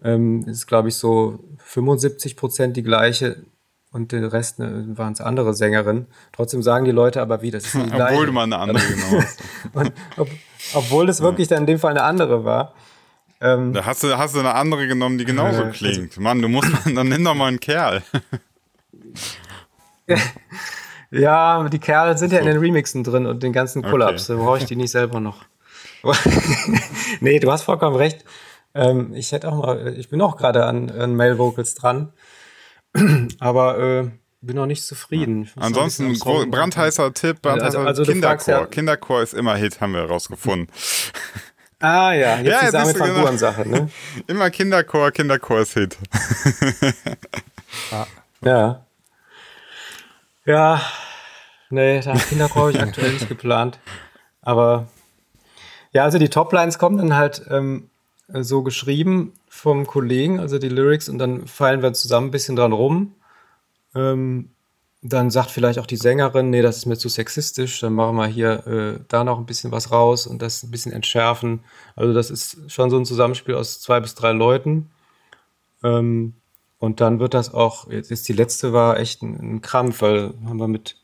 ähm, 0.03 0.43
ist, 0.49 0.66
glaube 0.66 0.89
ich, 0.89 0.97
so 0.97 1.39
75 1.59 2.37
Prozent 2.37 2.76
die 2.76 2.82
gleiche 2.82 3.45
und 3.95 4.11
der 4.11 4.32
Rest 4.32 4.59
ne, 4.59 4.86
waren 4.97 5.12
es 5.12 5.20
andere 5.20 5.55
Sängerinnen. 5.55 6.07
Trotzdem 6.32 6.64
sagen 6.64 6.84
die 6.84 6.90
Leute 6.90 7.22
aber 7.22 7.42
wie, 7.42 7.53
das 7.53 7.64
ist 7.64 7.74
die 7.74 7.82
gleiche. 7.90 8.14
Obwohl 8.14 8.26
du 8.26 8.32
mal 8.32 8.42
eine 8.42 8.59
andere 8.59 8.84
genommen 8.84 9.22
hast. 9.22 9.40
und, 9.72 9.92
ob, 10.16 10.28
obwohl 10.74 11.09
es 11.09 11.20
wirklich 11.20 11.47
dann 11.47 11.61
in 11.61 11.66
dem 11.66 11.78
Fall 11.78 11.92
eine 11.92 12.03
andere 12.03 12.45
war. 12.45 12.74
Ähm, 13.40 13.72
da 13.72 13.84
hast 13.84 14.03
du, 14.03 14.18
hast 14.18 14.34
du 14.34 14.40
eine 14.40 14.55
andere 14.55 14.88
genommen, 14.88 15.16
die 15.16 15.24
genauso 15.24 15.62
äh, 15.62 15.70
klingt. 15.70 16.11
Also, 16.11 16.20
Mann, 16.20 16.42
du 16.42 16.49
musst, 16.49 16.72
dann 16.95 17.09
nimm 17.09 17.22
doch 17.22 17.34
mal 17.34 17.47
einen 17.47 17.61
Kerl. 17.61 18.03
ja, 21.12 21.68
die 21.68 21.78
Kerle 21.78 22.18
sind 22.18 22.30
so. 22.30 22.34
ja 22.34 22.40
in 22.40 22.49
den 22.49 22.59
Remixen 22.59 23.05
drin 23.05 23.26
und 23.26 23.45
den 23.45 23.53
ganzen 23.53 23.82
Pull-Ups. 23.82 24.28
Okay. 24.28 24.38
Da 24.38 24.45
brauche 24.45 24.59
ich 24.59 24.64
die 24.64 24.76
nicht 24.76 24.90
selber 24.90 25.20
noch. 25.20 25.45
nee, 27.20 27.38
du 27.38 27.53
hast 27.53 27.62
vollkommen 27.62 27.95
recht. 27.95 28.24
Ähm, 28.74 29.14
ich 29.14 29.30
hätte 29.30 29.53
auch 29.53 29.64
mal, 29.64 29.95
ich 29.97 30.09
bin 30.09 30.20
auch 30.20 30.36
gerade 30.36 30.66
an, 30.66 30.90
an 30.90 31.14
Male 31.14 31.38
Vocals 31.38 31.76
dran. 31.76 32.12
Aber 33.40 33.78
äh, 33.78 34.11
bin 34.40 34.57
noch 34.57 34.66
nicht 34.66 34.84
zufrieden. 34.84 35.45
Ja. 35.57 35.62
Ansonsten 35.62 36.07
ein 36.07 36.51
brandheißer 36.51 37.12
Tipp, 37.14 37.42
brandheißer 37.42 37.78
also, 37.78 38.03
also 38.03 38.12
Kinderchor. 38.12 38.55
Ja, 38.55 38.66
Kinderchor 38.66 39.22
ist 39.22 39.34
immer 39.34 39.57
Hit, 39.57 39.80
haben 39.80 39.92
wir 39.92 40.03
herausgefunden. 40.03 40.68
Ah 41.80 42.14
ja, 42.14 42.38
jetzt 42.38 42.47
ja, 42.47 42.82
die 42.82 42.97
Sami 42.97 43.22
van. 43.22 43.36
Sache, 43.36 43.68
ne? 43.68 43.90
Immer 44.26 44.49
Kinderchor, 44.49 45.11
Kinderchor 45.11 45.61
ist 45.61 45.74
Hit. 45.74 45.99
ah. 47.90 48.07
Ja. 48.40 48.86
Ja, 50.47 50.80
nee, 51.68 52.01
Kinderchor 52.01 52.62
habe 52.62 52.70
ich 52.70 52.80
aktuell 52.80 53.12
nicht 53.12 53.28
geplant. 53.28 53.80
Aber 54.40 54.88
ja, 55.92 56.05
also 56.05 56.18
die 56.18 56.30
Toplines 56.30 56.78
kommen 56.78 56.97
dann 56.97 57.14
halt 57.14 57.42
ähm, 57.51 57.90
so 58.28 58.62
geschrieben 58.62 59.34
vom 59.64 59.86
Kollegen, 59.86 60.40
also 60.40 60.58
die 60.58 60.68
Lyrics, 60.68 61.08
und 61.08 61.16
dann 61.16 61.46
fallen 61.46 61.80
wir 61.82 61.94
zusammen 61.94 62.26
ein 62.28 62.30
bisschen 62.30 62.54
dran 62.54 62.74
rum. 62.74 63.14
Ähm, 63.94 64.50
dann 65.00 65.30
sagt 65.30 65.50
vielleicht 65.50 65.78
auch 65.78 65.86
die 65.86 65.96
Sängerin, 65.96 66.50
nee, 66.50 66.60
das 66.60 66.76
ist 66.76 66.86
mir 66.86 66.98
zu 66.98 67.08
sexistisch, 67.08 67.80
dann 67.80 67.94
machen 67.94 68.16
wir 68.16 68.26
hier 68.26 68.66
äh, 68.66 69.00
da 69.08 69.24
noch 69.24 69.38
ein 69.38 69.46
bisschen 69.46 69.72
was 69.72 69.90
raus 69.90 70.26
und 70.26 70.42
das 70.42 70.62
ein 70.62 70.70
bisschen 70.70 70.92
entschärfen. 70.92 71.60
Also 71.96 72.12
das 72.12 72.30
ist 72.30 72.70
schon 72.70 72.90
so 72.90 72.98
ein 72.98 73.06
Zusammenspiel 73.06 73.54
aus 73.54 73.80
zwei 73.80 74.00
bis 74.00 74.14
drei 74.14 74.32
Leuten. 74.32 74.90
Ähm, 75.82 76.34
und 76.78 77.00
dann 77.00 77.18
wird 77.18 77.32
das 77.32 77.54
auch, 77.54 77.90
jetzt 77.90 78.10
ist 78.10 78.28
die 78.28 78.34
letzte 78.34 78.74
war 78.74 78.98
echt 78.98 79.22
ein, 79.22 79.56
ein 79.56 79.62
Krampf, 79.62 80.02
weil 80.02 80.34
haben 80.44 80.58
wir 80.58 80.68
mit 80.68 80.96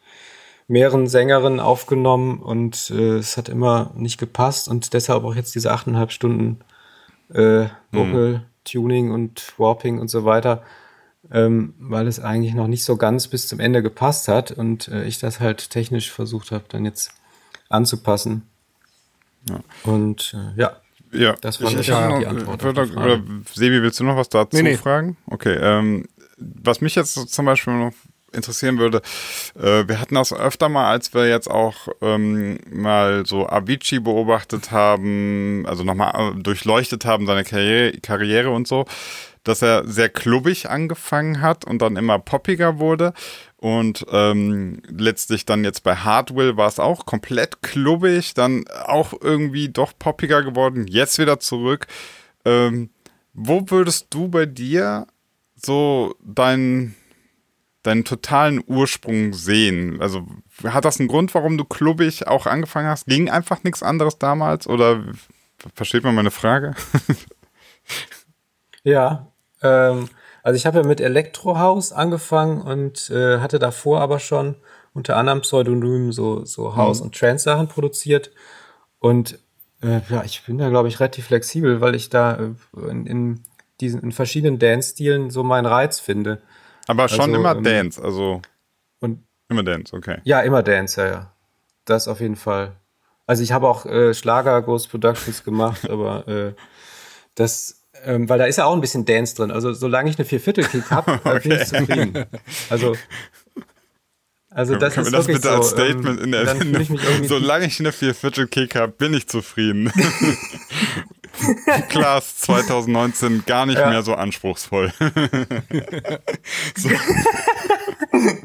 mehreren 0.69 1.07
Sängerinnen 1.07 1.61
aufgenommen 1.61 2.41
und 2.41 2.91
äh, 2.91 3.17
es 3.17 3.39
hat 3.39 3.49
immer 3.49 3.93
nicht 3.97 4.19
gepasst 4.19 4.69
und 4.69 4.93
deshalb 4.93 5.25
auch 5.25 5.35
jetzt 5.35 5.55
diese 5.55 5.73
achteinhalb 5.73 6.13
Stunden 6.13 6.61
äh, 7.33 7.69
Vocal 7.91 8.45
Tuning 8.71 9.11
und 9.11 9.59
Warping 9.59 9.99
und 9.99 10.09
so 10.09 10.25
weiter 10.25 10.63
ähm, 11.31 11.75
weil 11.79 12.07
es 12.07 12.21
eigentlich 12.21 12.55
noch 12.55 12.67
nicht 12.67 12.85
so 12.85 12.97
ganz 12.97 13.29
bis 13.29 13.47
zum 13.49 13.61
Ende 13.61 13.83
gepasst 13.83 14.29
hat 14.29 14.53
und 14.53 14.89
äh, 14.89 15.05
ich 15.05 15.19
das 15.19 15.41
halt 15.41 15.71
technisch 15.71 16.11
versucht 16.11 16.51
habe, 16.51 16.65
dann 16.69 16.85
jetzt 16.85 17.13
anzupassen. 17.69 18.49
Ja. 19.49 19.61
Und 19.85 20.35
äh, 20.35 20.61
ja. 20.61 20.77
Ja, 21.13 21.35
das 21.41 21.61
war 21.61 21.73
ich, 21.73 21.79
ich 21.79 21.87
ja 21.89 22.21
die 22.21 22.27
Antwort. 22.27 22.63
Würde, 22.63 22.83
oder 22.93 23.21
Sebi, 23.53 23.83
willst 23.83 23.99
du 23.99 24.05
noch 24.05 24.17
was 24.17 24.29
dazu 24.29 24.57
nee, 24.57 24.63
nee. 24.63 24.77
fragen? 24.77 25.17
Okay, 25.27 25.57
ähm, 25.61 26.07
was 26.37 26.81
mich 26.81 26.95
jetzt 26.95 27.15
zum 27.15 27.47
Beispiel 27.47 27.75
noch 27.75 27.93
interessieren 28.33 28.79
würde, 28.79 29.03
äh, 29.59 29.87
wir 29.89 30.01
hatten 30.01 30.15
das 30.15 30.33
öfter 30.33 30.69
mal, 30.69 30.91
als 30.91 31.15
wir 31.15 31.29
jetzt 31.29 31.51
auch 31.51 31.89
ähm, 32.01 32.59
mal 32.71 33.27
so 33.27 33.49
Avicii 33.49 34.01
beobachtet 34.01 34.71
haben, 34.71 35.65
also 35.67 35.85
nochmal 35.85 36.33
äh, 36.37 36.43
durchleuchtet 36.43 37.05
haben, 37.05 37.27
seine 37.27 37.45
Karriere, 37.45 37.99
Karriere 38.01 38.51
und 38.51 38.69
so, 38.69 38.87
dass 39.45 39.63
er 39.63 39.87
sehr 39.87 40.09
klubbig 40.09 40.69
angefangen 40.69 41.41
hat 41.41 41.65
und 41.65 41.81
dann 41.81 41.97
immer 41.97 42.19
poppiger 42.19 42.79
wurde. 42.79 43.13
Und 43.57 44.07
ähm, 44.11 44.83
letztlich 44.89 45.45
dann 45.45 45.65
jetzt 45.65 45.83
bei 45.83 45.97
Hardwill 45.97 46.57
war 46.57 46.69
es 46.69 46.79
auch 46.79 47.05
komplett 47.05 47.63
klubbig, 47.63 48.35
dann 48.35 48.65
auch 48.87 49.13
irgendwie 49.21 49.69
doch 49.69 49.93
poppiger 49.99 50.43
geworden, 50.43 50.87
jetzt 50.87 51.19
wieder 51.19 51.41
zurück. 51.41 51.87
Ähm, 52.45 52.91
wo 53.33 53.65
würdest 53.69 54.07
du 54.11 54.29
bei 54.29 54.47
dir 54.47 55.07
so 55.55 56.15
deinen 56.23 56.97
deinen 57.83 58.05
totalen 58.05 58.63
Ursprung 58.67 59.33
sehen? 59.33 60.01
Also 60.01 60.27
hat 60.65 60.85
das 60.85 61.01
einen 61.01 61.09
Grund, 61.09 61.35
warum 61.35 61.57
du 61.59 61.65
klubbig 61.65 62.27
auch 62.27 62.47
angefangen 62.47 62.89
hast? 62.89 63.07
Ging 63.07 63.31
einfach 63.31 63.63
nichts 63.65 63.83
anderes 63.83 64.19
damals 64.19 64.67
oder 64.67 65.05
versteht 65.75 66.05
man 66.05 66.15
meine 66.15 66.31
Frage? 66.31 66.75
Ja, 68.83 69.33
ähm, 69.63 70.09
also 70.43 70.57
ich 70.57 70.67
habe 70.67 70.79
ja 70.79 70.87
mit 70.87 71.01
Elektrohaus 71.01 71.93
angefangen 71.93 72.63
und 72.63 73.11
äh, 73.11 73.39
hatte 73.39 73.59
davor 73.59 74.01
aber 74.01 74.19
schon 74.19 74.57
unter 74.95 75.17
anderem 75.17 75.43
Pseudonym 75.43 76.13
so, 76.13 76.45
so 76.45 76.77
House- 76.77 77.01
mhm. 77.01 77.07
und 77.07 77.19
Trance-Sachen 77.19 77.69
produziert. 77.69 78.31
Und 78.99 79.39
äh, 79.83 80.01
ja, 80.09 80.25
ich 80.25 80.45
bin 80.45 80.59
da, 80.59 80.69
glaube 80.69 80.89
ich, 80.89 81.01
relativ 81.01 81.27
flexibel, 81.27 81.81
weil 81.81 81.95
ich 81.95 82.09
da 82.09 82.37
äh, 82.37 82.91
in, 82.91 83.07
in, 83.07 83.41
diesen 83.81 84.03
in 84.03 84.13
verschiedenen 84.13 84.59
Dance-Stilen 84.59 85.31
so 85.31 85.43
meinen 85.43 85.67
Reiz 85.67 86.01
finde. 86.01 86.43
Aber 86.91 87.09
schon 87.09 87.21
also, 87.21 87.37
immer 87.37 87.57
ähm, 87.57 87.63
Dance, 87.63 88.03
also 88.03 88.43
und, 88.99 89.23
immer 89.49 89.63
Dance, 89.63 89.95
okay. 89.95 90.19
Ja, 90.25 90.41
immer 90.41 90.65
Dance, 90.65 91.01
ja, 91.01 91.09
ja. 91.09 91.33
Das 91.85 92.09
auf 92.09 92.21
jeden 92.21 92.35
Fall. 92.35 92.73
Also 93.27 93.45
ich 93.45 93.53
habe 93.53 93.69
auch 93.69 93.87
äh, 93.87 94.13
Schlager 94.13 94.61
Ghost 94.63 94.91
Productions 94.91 95.45
gemacht, 95.45 95.89
aber 95.89 96.27
äh, 96.27 96.53
das 97.37 97.77
ähm, 98.05 98.29
weil 98.29 98.39
da 98.39 98.47
ist 98.47 98.57
ja 98.57 98.65
auch 98.65 98.75
ein 98.75 98.81
bisschen 98.81 99.05
Dance 99.05 99.37
drin. 99.37 99.53
Also 99.53 99.73
solange 99.73 100.11
ich 100.11 100.19
eine 100.19 100.25
Vierviertel-Kick 100.25 100.91
habe, 100.91 101.21
okay. 101.25 101.41
bin 101.49 101.53
ich 101.53 101.67
zufrieden. 101.67 102.27
Also 102.71 102.97
also 104.51 104.75
das 104.75 104.95
Können 104.95 105.07
ist 105.07 105.13
wir 105.13 105.19
das 105.19 105.27
bitte 105.29 105.43
so, 105.43 105.49
als 105.51 105.71
Statement 105.71 106.19
ähm, 106.19 106.25
in 106.25 106.33
der 106.33 106.47
Sendung? 106.47 106.83
Ich 106.83 107.29
Solange 107.29 107.67
ich 107.67 107.79
eine 107.79 107.93
Vierviertel-Kick 107.93 108.75
habe, 108.75 108.93
bin 108.93 109.15
ich 109.15 109.29
zufrieden. 109.29 109.93
Klaas 111.89 112.37
2019 112.39 113.45
gar 113.47 113.67
nicht 113.67 113.79
ja. 113.79 113.89
mehr 113.89 114.03
so 114.03 114.15
anspruchsvoll. 114.15 114.93
so. 116.77 116.89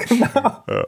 genau. 0.08 0.64
Ja. 0.68 0.86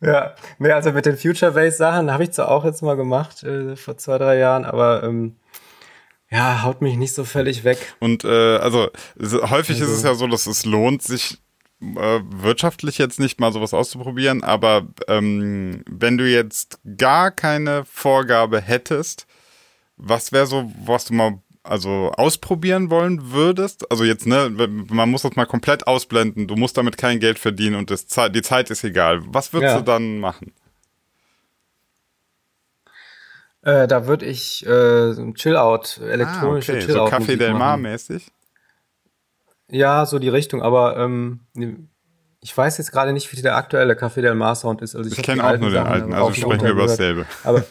Ja, 0.00 0.34
nee, 0.58 0.70
also 0.70 0.92
mit 0.92 1.06
den 1.06 1.16
Future 1.16 1.52
Base 1.52 1.78
Sachen 1.78 2.10
habe 2.12 2.24
ich 2.24 2.32
zwar 2.32 2.50
auch 2.50 2.64
jetzt 2.64 2.82
mal 2.82 2.96
gemacht 2.96 3.42
äh, 3.42 3.74
vor 3.74 3.96
zwei, 3.96 4.18
drei 4.18 4.36
Jahren, 4.36 4.66
aber 4.66 5.02
ähm, 5.02 5.36
ja, 6.30 6.62
haut 6.62 6.82
mich 6.82 6.96
nicht 6.96 7.14
so 7.14 7.24
völlig 7.24 7.64
weg. 7.64 7.94
Und 8.00 8.24
äh, 8.24 8.56
also 8.56 8.90
häufig 9.18 9.80
also. 9.80 9.84
ist 9.84 9.98
es 9.98 10.02
ja 10.02 10.14
so, 10.14 10.26
dass 10.26 10.46
es 10.46 10.66
lohnt, 10.66 11.02
sich 11.02 11.38
äh, 11.80 12.20
wirtschaftlich 12.24 12.98
jetzt 12.98 13.18
nicht 13.18 13.40
mal 13.40 13.52
sowas 13.52 13.72
auszuprobieren, 13.72 14.42
aber 14.42 14.86
ähm, 15.08 15.84
wenn 15.88 16.18
du 16.18 16.28
jetzt 16.28 16.80
gar 16.98 17.30
keine 17.30 17.84
Vorgabe 17.84 18.60
hättest, 18.60 19.26
was 19.96 20.32
wäre 20.32 20.46
so, 20.46 20.70
was 20.84 21.06
du 21.06 21.14
mal 21.14 21.38
also 21.62 22.12
ausprobieren 22.16 22.90
wollen 22.90 23.32
würdest? 23.32 23.90
Also 23.90 24.04
jetzt, 24.04 24.26
ne, 24.26 24.50
man 24.50 25.10
muss 25.10 25.22
das 25.22 25.34
mal 25.34 25.46
komplett 25.46 25.86
ausblenden, 25.86 26.46
du 26.46 26.56
musst 26.56 26.76
damit 26.76 26.96
kein 26.96 27.20
Geld 27.20 27.38
verdienen 27.38 27.76
und 27.76 27.90
das, 27.90 28.06
die 28.06 28.42
Zeit 28.42 28.70
ist 28.70 28.84
egal. 28.84 29.20
Was 29.26 29.52
würdest 29.52 29.74
ja. 29.74 29.78
du 29.78 29.84
dann 29.84 30.18
machen? 30.18 30.52
Äh, 33.62 33.88
da 33.88 34.06
würde 34.06 34.26
ich 34.26 34.64
äh, 34.66 35.32
Chill-Out, 35.32 36.00
elektronische 36.06 36.72
ah, 36.72 36.76
okay. 36.76 36.86
Chill-Out. 36.86 37.10
So 37.10 37.16
Café 37.16 37.36
Del 37.36 37.54
Mar 37.54 37.78
mäßig? 37.78 38.30
Ja, 39.70 40.04
so 40.04 40.18
die 40.18 40.28
Richtung, 40.28 40.62
aber 40.62 40.98
ähm, 40.98 41.40
ich 42.40 42.54
weiß 42.54 42.76
jetzt 42.76 42.92
gerade 42.92 43.14
nicht, 43.14 43.32
wie 43.32 43.40
der 43.40 43.56
aktuelle 43.56 43.94
Café 43.94 44.20
Del 44.20 44.34
Mar 44.34 44.54
Sound 44.54 44.82
ist. 44.82 44.94
Also 44.94 45.10
ich, 45.10 45.16
ich 45.16 45.24
kenne 45.24 45.42
auch 45.42 45.56
nur 45.56 45.70
den 45.70 45.78
alten, 45.78 46.12
also 46.12 46.34
sprechen 46.34 46.62
wir 46.62 46.72
über 46.72 46.82
dasselbe. 46.82 47.24
Aber 47.42 47.64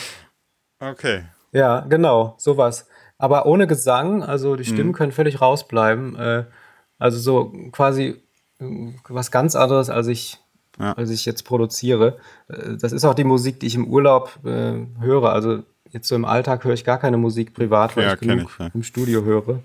okay. 0.80 1.24
Ja, 1.54 1.80
genau, 1.80 2.34
sowas. 2.36 2.86
Aber 3.16 3.46
ohne 3.46 3.66
Gesang, 3.66 4.22
also 4.22 4.56
die 4.56 4.64
Stimmen 4.64 4.88
mhm. 4.88 4.94
können 4.94 5.12
völlig 5.12 5.40
rausbleiben. 5.40 6.16
Äh, 6.16 6.44
also 6.98 7.18
so 7.18 7.52
quasi 7.72 8.20
äh, 8.60 8.92
was 9.08 9.30
ganz 9.30 9.54
anderes, 9.54 9.88
als 9.88 10.08
ich 10.08 10.38
ja. 10.78 10.92
als 10.92 11.10
ich 11.10 11.24
jetzt 11.24 11.44
produziere. 11.44 12.18
Äh, 12.48 12.76
das 12.76 12.92
ist 12.92 13.04
auch 13.04 13.14
die 13.14 13.24
Musik, 13.24 13.60
die 13.60 13.66
ich 13.66 13.76
im 13.76 13.86
Urlaub 13.86 14.38
äh, 14.44 14.74
höre. 15.00 15.32
Also 15.32 15.62
jetzt 15.90 16.08
so 16.08 16.16
im 16.16 16.24
Alltag 16.24 16.64
höre 16.64 16.74
ich 16.74 16.84
gar 16.84 16.98
keine 16.98 17.16
Musik 17.16 17.54
privat, 17.54 17.96
weil 17.96 18.04
ja, 18.04 18.14
ich 18.14 18.20
genug 18.20 18.50
ich, 18.52 18.58
ja. 18.58 18.70
im 18.74 18.82
Studio 18.82 19.22
höre. 19.22 19.60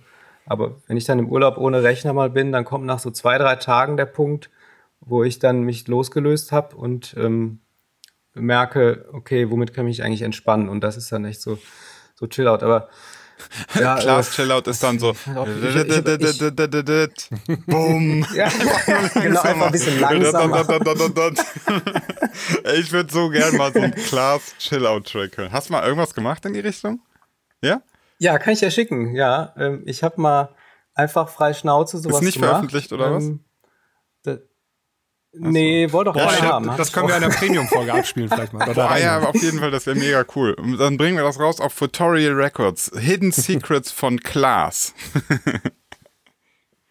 Aber 0.45 0.75
wenn 0.87 0.97
ich 0.97 1.05
dann 1.05 1.19
im 1.19 1.29
Urlaub 1.29 1.57
ohne 1.57 1.83
Rechner 1.83 2.13
mal 2.13 2.29
bin, 2.29 2.51
dann 2.51 2.65
kommt 2.65 2.85
nach 2.85 2.99
so 2.99 3.11
zwei, 3.11 3.37
drei 3.37 3.55
Tagen 3.55 3.97
der 3.97 4.05
Punkt, 4.05 4.49
wo 4.99 5.23
ich 5.23 5.39
dann 5.39 5.61
mich 5.61 5.87
losgelöst 5.87 6.51
habe 6.51 6.75
und 6.75 7.15
ähm, 7.17 7.59
merke, 8.39 9.05
okay, 9.13 9.49
womit 9.49 9.73
kann 9.73 9.87
ich 9.87 9.99
mich 9.99 10.05
eigentlich 10.05 10.21
entspannen? 10.21 10.69
Und 10.69 10.81
das 10.81 10.97
ist 10.97 11.11
dann 11.11 11.25
echt 11.25 11.41
so, 11.41 11.57
so 12.15 12.27
chill 12.27 12.47
out. 12.47 12.63
Aber 12.63 12.89
ja, 13.75 13.97
Klaas 13.97 14.29
äh, 14.29 14.35
Chillout 14.35 14.69
ist 14.69 14.83
dann 14.83 14.99
so. 14.99 15.15
Boom. 17.67 18.25
Ja, 18.33 18.49
genau, 19.13 19.41
einfach 19.41 19.67
ein 19.67 19.71
bisschen 19.71 19.99
langsamer. 19.99 20.61
ich 22.75 22.91
würde 22.91 23.11
so 23.11 23.29
gern 23.29 23.57
mal 23.57 23.73
so 23.73 23.79
einen 23.79 23.93
Klaas 23.93 24.55
Chillout-Track 24.59 25.37
hören. 25.37 25.51
Hast 25.51 25.69
du 25.69 25.73
mal 25.73 25.83
irgendwas 25.83 26.13
gemacht 26.13 26.45
in 26.45 26.53
die 26.53 26.59
Richtung? 26.59 27.01
Ja? 27.61 27.81
Ja, 28.17 28.37
kann 28.37 28.53
ich 28.53 28.61
ja 28.61 28.71
schicken, 28.71 29.15
ja. 29.15 29.53
Ähm, 29.57 29.83
ich 29.85 30.03
habe 30.03 30.21
mal 30.21 30.55
einfach 30.93 31.29
frei 31.29 31.53
Schnauze 31.53 31.97
sowas 31.97 32.19
gemacht. 32.19 32.23
Ist 32.23 32.35
nicht 32.35 32.45
veröffentlicht 32.45 32.91
oder 32.91 33.13
was? 33.13 33.31
Nee, 35.31 35.87
so. 35.87 35.93
wollte 35.93 36.11
doch 36.11 36.17
ja, 36.17 36.41
haben. 36.41 36.67
Das, 36.67 36.77
das 36.77 36.93
können 36.93 37.07
wir 37.07 37.15
in 37.15 37.21
der 37.21 37.29
Premium-Folge 37.29 37.93
abspielen 37.93 38.29
vielleicht 38.29 38.53
mal. 38.53 38.67
Ah 38.77 38.97
ja, 38.97 39.19
auf 39.19 39.35
jeden 39.35 39.59
Fall, 39.59 39.71
das 39.71 39.85
wäre 39.85 39.95
mega 39.97 40.25
cool. 40.35 40.53
Und 40.53 40.77
dann 40.77 40.97
bringen 40.97 41.17
wir 41.17 41.23
das 41.23 41.39
raus 41.39 41.59
auf 41.59 41.77
Tutorial 41.77 42.33
Records. 42.33 42.91
Hidden 42.97 43.31
Secrets 43.31 43.91
von 43.91 44.19
Klaas. 44.19 44.93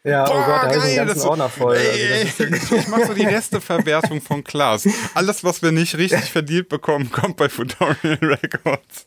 Ja, 0.04 0.24
oh 0.24 0.32
Boah, 0.32 0.40
oh 0.40 0.46
Gott, 0.46 0.62
da 0.62 0.78
geil, 0.78 1.08
ist 1.08 1.22
ein 1.22 1.28
Ordner 1.28 1.48
voll. 1.50 1.76
Ey, 1.76 2.22
also 2.22 2.44
ey, 2.44 2.54
ich 2.80 2.88
mach 2.88 3.04
so 3.04 3.12
die 3.12 3.26
Resteverwertung 3.26 4.22
von 4.22 4.42
Klaas. 4.42 4.88
Alles, 5.12 5.44
was 5.44 5.60
wir 5.60 5.70
nicht 5.70 5.98
richtig 5.98 6.30
verdient 6.30 6.70
bekommen, 6.70 7.10
kommt 7.10 7.36
bei 7.36 7.48
Tutorial 7.48 8.18
Records. 8.22 9.06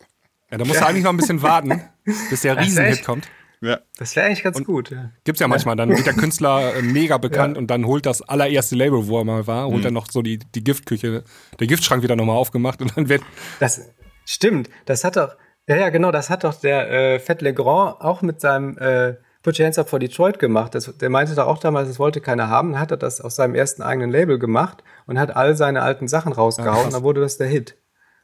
Ja, 0.52 0.58
da 0.58 0.66
musst 0.66 0.76
du 0.76 0.84
ja. 0.84 0.88
eigentlich 0.88 1.04
noch 1.04 1.12
ein 1.12 1.18
bisschen 1.18 1.42
warten, 1.42 1.82
bis 2.30 2.42
der 2.42 2.58
Riesenhit 2.58 3.04
kommt. 3.04 3.28
Ja. 3.62 3.80
Das 3.97 4.16
wäre 4.16 4.26
eigentlich 4.26 4.43
ganz 4.43 4.57
und 4.57 4.66
gut. 4.66 4.89
Ja. 4.89 5.12
Gibt's 5.24 5.39
ja 5.39 5.47
manchmal. 5.47 5.76
Dann 5.76 5.89
wird 5.89 6.05
der 6.05 6.14
Künstler 6.14 6.76
äh, 6.76 6.82
mega 6.82 7.18
bekannt 7.18 7.55
ja. 7.55 7.59
und 7.59 7.68
dann 7.68 7.86
holt 7.86 8.07
das 8.07 8.22
allererste 8.24 8.76
Label, 8.76 9.07
wo 9.07 9.20
er 9.20 9.24
mal 9.24 9.45
war, 9.45 9.68
holt 9.68 9.80
mhm. 9.80 9.86
er 9.86 9.91
noch 9.91 10.07
so 10.09 10.24
die, 10.24 10.39
die 10.39 10.64
Giftküche, 10.64 11.24
der 11.59 11.68
Giftschrank 11.68 12.01
wieder 12.01 12.16
nochmal 12.16 12.38
aufgemacht 12.38 12.82
und 12.82 12.97
dann 12.97 13.07
wird. 13.07 13.22
Das 13.59 13.89
stimmt. 14.26 14.70
Das 14.86 15.03
hat 15.03 15.16
doch, 15.16 15.36
ja, 15.68 15.76
ja, 15.76 15.89
genau, 15.89 16.12
das 16.12 16.32
hat 16.32 16.43
doch 16.43 16.55
der 16.55 16.89
äh, 16.91 17.20
Fett 17.20 17.41
Legrand 17.41 18.01
auch 18.01 18.24
mit 18.24 18.41
seinem 18.41 18.78
äh, 18.80 19.16
Put 19.43 19.59
Your 19.59 19.66
Hands 19.66 19.78
Up 19.78 19.89
for 19.89 19.99
Detroit 19.99 20.39
gemacht. 20.39 20.74
Das, 20.74 20.97
der 20.97 21.09
meinte 21.09 21.36
doch 21.36 21.45
auch 21.45 21.59
damals, 21.59 21.88
das 21.88 21.99
wollte 21.99 22.20
keiner 22.20 22.49
haben. 22.49 22.72
Dann 22.72 22.82
hat 22.82 22.91
er 22.91 22.97
das 22.97 23.22
aus 23.22 23.36
seinem 23.36 23.53
ersten 23.53 23.84
eigenen 23.84 24.09
Label 24.09 24.39
gemacht 24.39 24.84
und 25.05 25.20
hat 25.20 25.36
all 25.36 25.55
seine 25.55 25.84
alten 25.84 26.07
Sachen 26.07 26.34
rausgehauen. 26.34 26.86
und 26.86 26.93
dann 26.93 27.03
wurde 27.03 27.22
das 27.22 27.38
der 27.38 27.47
Hit. 27.47 27.78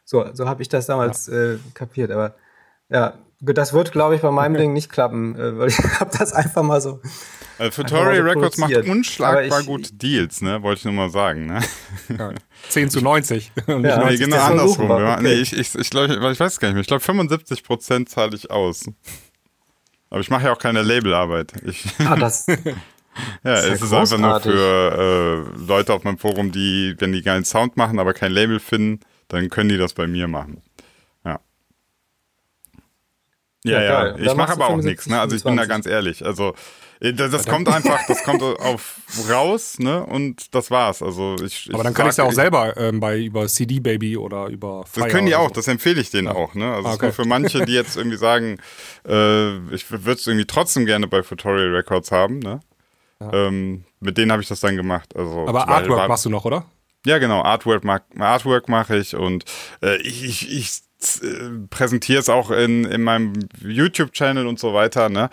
So, 0.03 0.25
so 0.33 0.47
habe 0.47 0.61
ich 0.61 0.69
das 0.69 0.87
damals 0.87 1.27
ja. 1.27 1.53
äh, 1.53 1.57
kapiert. 1.73 2.11
Aber 2.11 2.35
ja, 2.89 3.13
das 3.39 3.73
wird, 3.73 3.91
glaube 3.91 4.15
ich, 4.15 4.21
bei 4.21 4.31
meinem 4.31 4.53
okay. 4.53 4.63
Ding 4.63 4.73
nicht 4.73 4.91
klappen, 4.91 5.35
äh, 5.35 5.57
weil 5.57 5.69
ich 5.69 5.77
habe 5.99 6.15
das 6.17 6.33
einfach 6.33 6.63
mal 6.63 6.81
so 6.81 7.01
Also 7.59 7.71
Futori 7.83 8.19
Records 8.19 8.57
macht 8.57 8.75
unschlagbar 8.75 9.59
ich- 9.61 9.65
gute 9.67 9.93
Deals, 9.93 10.41
ne? 10.41 10.61
Wollte 10.63 10.79
ich 10.79 10.85
nur 10.85 10.93
mal 10.93 11.09
sagen, 11.09 11.45
ne? 11.45 11.61
Ja, 12.17 12.31
10 12.69 12.89
zu 12.89 13.01
90. 13.01 13.51
Und 13.67 13.81
nicht 13.81 13.89
Ja. 13.91 13.97
90 13.99 14.19
Nee, 14.19 14.25
genau 14.25 14.37
andersrum. 14.43 14.89
okay. 14.91 15.17
Nee, 15.21 15.33
ich, 15.33 15.53
ich, 15.57 15.75
ich, 15.75 15.89
glaub, 15.89 16.09
ich, 16.09 16.15
ich 16.17 16.21
weiß 16.39 16.53
es 16.53 16.59
gar 16.59 16.67
nicht 16.69 16.75
mehr. 16.75 16.81
Ich 16.81 16.87
glaube, 16.87 17.01
75 17.03 17.63
Prozent 17.63 18.09
zahle 18.09 18.35
ich 18.35 18.49
aus. 18.49 18.85
Aber 20.09 20.21
ich 20.21 20.29
mache 20.29 20.45
ja 20.45 20.53
auch 20.53 20.59
keine 20.59 20.81
Labelarbeit. 20.83 21.51
Ich, 21.65 21.85
Ah, 21.99 22.15
das, 22.15 22.47
ja, 22.47 22.55
ja 23.43 23.53
es 23.53 23.81
ist 23.81 23.93
einfach 23.93 24.17
nur 24.17 24.39
für 24.39 25.45
äh, 25.55 25.59
Leute 25.67 25.93
auf 25.93 26.03
meinem 26.05 26.17
Forum, 26.17 26.51
die, 26.51 26.95
wenn 26.99 27.11
die 27.11 27.21
geilen 27.21 27.43
Sound 27.45 27.75
machen, 27.77 27.99
aber 27.99 28.13
kein 28.13 28.31
Label 28.31 28.59
finden, 28.59 29.01
dann 29.27 29.49
können 29.49 29.67
die 29.69 29.77
das 29.77 29.93
bei 29.93 30.07
mir 30.07 30.27
machen. 30.29 30.61
Ja. 31.25 31.39
Ja, 33.67 33.81
Ja, 33.81 34.07
ja. 34.07 34.15
Ich 34.17 34.35
mache 34.35 34.53
aber 34.53 34.65
auch 34.65 34.69
75, 34.75 34.85
nichts, 34.91 35.07
ne? 35.07 35.19
Also 35.19 35.35
ich 35.35 35.43
bin 35.43 35.55
da 35.57 35.63
25. 35.63 35.69
ganz 35.69 35.85
ehrlich. 35.85 36.25
Also 36.25 36.53
äh, 36.99 37.13
das, 37.13 37.31
das 37.31 37.45
kommt 37.45 37.67
einfach, 37.69 37.99
das 38.07 38.23
kommt 38.23 38.41
auf 38.59 38.95
raus, 39.29 39.79
ne? 39.79 40.03
Und 40.05 40.53
das 40.55 40.71
war's. 40.71 41.01
Also 41.01 41.35
ich, 41.43 41.69
Aber 41.73 41.83
dann 41.83 41.93
kann 41.93 42.05
ich 42.07 42.11
es 42.11 42.17
ja 42.17 42.23
auch 42.23 42.31
selber 42.31 42.75
ähm, 42.77 42.99
bei 42.99 43.19
über 43.19 43.47
CD 43.47 43.79
Baby 43.79 44.17
oder 44.17 44.47
über 44.47 44.81
Das 44.83 44.91
Fire 44.91 45.07
können 45.09 45.27
die 45.27 45.35
auch, 45.35 45.49
so. 45.49 45.55
das 45.55 45.67
empfehle 45.67 46.01
ich 46.01 46.09
denen 46.09 46.27
auch. 46.27 46.53
Ne? 46.55 46.73
Also 46.73 46.87
Ah, 46.89 46.93
ist 46.93 47.01
nur 47.01 47.09
okay. 47.11 47.21
für 47.21 47.27
manche, 47.27 47.65
die 47.65 47.73
jetzt 47.73 47.97
irgendwie 47.97 48.17
sagen, 48.17 48.57
äh, 49.07 49.57
ich 49.73 49.89
würde 49.91 50.11
es 50.13 50.25
irgendwie 50.27 50.45
trotzdem 50.47 50.85
gerne 50.85 51.07
bei 51.07 51.21
Tutorial 51.21 51.75
Records 51.75 52.11
haben. 52.11 52.39
Ne? 52.39 52.59
Ähm, 53.19 53.83
mit 53.99 54.17
denen 54.17 54.31
habe 54.31 54.41
ich 54.41 54.47
das 54.47 54.59
dann 54.59 54.75
gemacht. 54.75 55.15
Also, 55.15 55.47
Aber 55.47 55.67
Artwork 55.67 55.99
war- 55.99 56.07
machst 56.07 56.25
du 56.25 56.29
noch, 56.29 56.45
oder? 56.45 56.65
Ja, 57.05 57.19
genau, 57.19 57.41
Artwork, 57.41 57.83
Artwork 58.19 58.67
mache 58.69 58.97
ich 58.97 59.15
und 59.15 59.45
äh, 59.81 59.95
ich, 60.01 60.23
ich, 60.25 60.51
ich 60.51 60.71
präsentiere 61.69 62.19
es 62.19 62.29
auch 62.29 62.49
in, 62.51 62.85
in 62.85 63.03
meinem 63.03 63.33
YouTube-Channel 63.61 64.47
und 64.47 64.59
so 64.59 64.73
weiter. 64.73 65.09
Ne? 65.09 65.29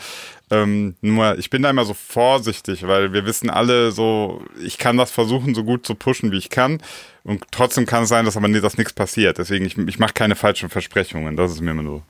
Ähm, 0.51 0.95
nur, 1.01 1.39
ich 1.39 1.51
bin 1.51 1.63
da 1.63 1.71
immer 1.71 1.85
so 1.85 1.95
vorsichtig, 1.95 2.87
weil 2.87 3.13
wir 3.13 3.25
wissen 3.25 3.49
alle 3.51 3.91
so, 3.93 4.45
ich 4.63 4.79
kann 4.79 4.97
das 4.97 5.11
versuchen, 5.11 5.55
so 5.55 5.65
gut 5.65 5.87
zu 5.87 5.95
pushen, 5.95 6.33
wie 6.33 6.39
ich 6.39 6.51
kann. 6.51 6.83
Und 7.23 7.45
trotzdem 7.51 7.87
kann 7.87 8.03
es 8.03 8.11
sein, 8.11 8.27
dass 8.27 8.37
aber 8.37 8.49
nie, 8.49 8.61
dass 8.61 8.77
nichts 8.77 8.93
passiert. 8.93 9.39
Deswegen, 9.39 9.65
ich, 9.65 9.79
ich 9.79 9.99
mache 9.99 10.13
keine 10.13 10.37
falschen 10.37 10.69
Versprechungen. 10.69 11.37
Das 11.37 11.53
ist 11.53 11.61
mir 11.61 11.71
immer 11.71 11.83
so, 11.83 12.03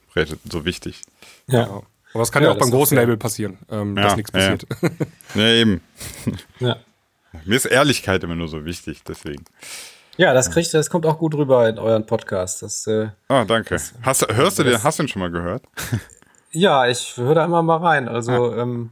so 0.51 0.65
wichtig. 0.65 1.03
ja. 1.47 1.83
Aber 2.13 2.23
das 2.23 2.31
kann 2.31 2.45
Ja, 2.45 2.51
ja, 2.51 2.55
auch 2.55 2.61
beim 2.61 2.71
großen. 2.71 2.97
Label 2.97 3.17
passieren, 3.17 3.59
ähm, 3.69 3.97
Ja, 3.97 4.05
dass 4.05 4.17
nichts 4.17 4.31
ja, 4.33 4.41
ja. 4.41 4.51
passiert. 4.53 4.67
Ja, 5.35 5.49
eben. 5.49 5.81
ja. 6.61 6.77
Mir 7.45 7.57
ist 7.57 7.65
Ehrlichkeit 7.65 8.23
immer 8.23 8.37
nur 8.37 8.47
so 8.47 8.65
wichtig, 8.65 9.03
deswegen. 9.03 9.45
Ja, 10.17 10.33
das 10.33 10.51
kriegt, 10.51 10.73
das 10.75 10.91
kommt 10.91 11.07
auch 11.07 11.19
gut 11.19 11.35
rüber 11.35 11.69
in 11.69 11.79
euren 11.79 12.07
Podcast. 12.07 12.62
Das, 12.62 12.87
äh, 12.87 13.09
Ah, 13.29 13.45
danke. 13.45 13.77
Hast, 14.03 14.23
du- 14.23 14.35
hörst 14.35 14.59
du 14.59 14.62
den, 14.62 14.73
das- 14.73 14.85
hast 14.85 14.99
du 14.99 15.03
den 15.03 15.09
schon 15.09 15.21
mal 15.21 15.31
gehört? 15.31 15.65
ja, 16.53 16.87
ich 16.87 17.17
höre 17.17 17.35
da 17.35 17.45
immer 17.45 17.62
mal 17.62 17.79
rein. 17.79 18.09
Also, 18.09 18.55
ähm, 18.55 18.91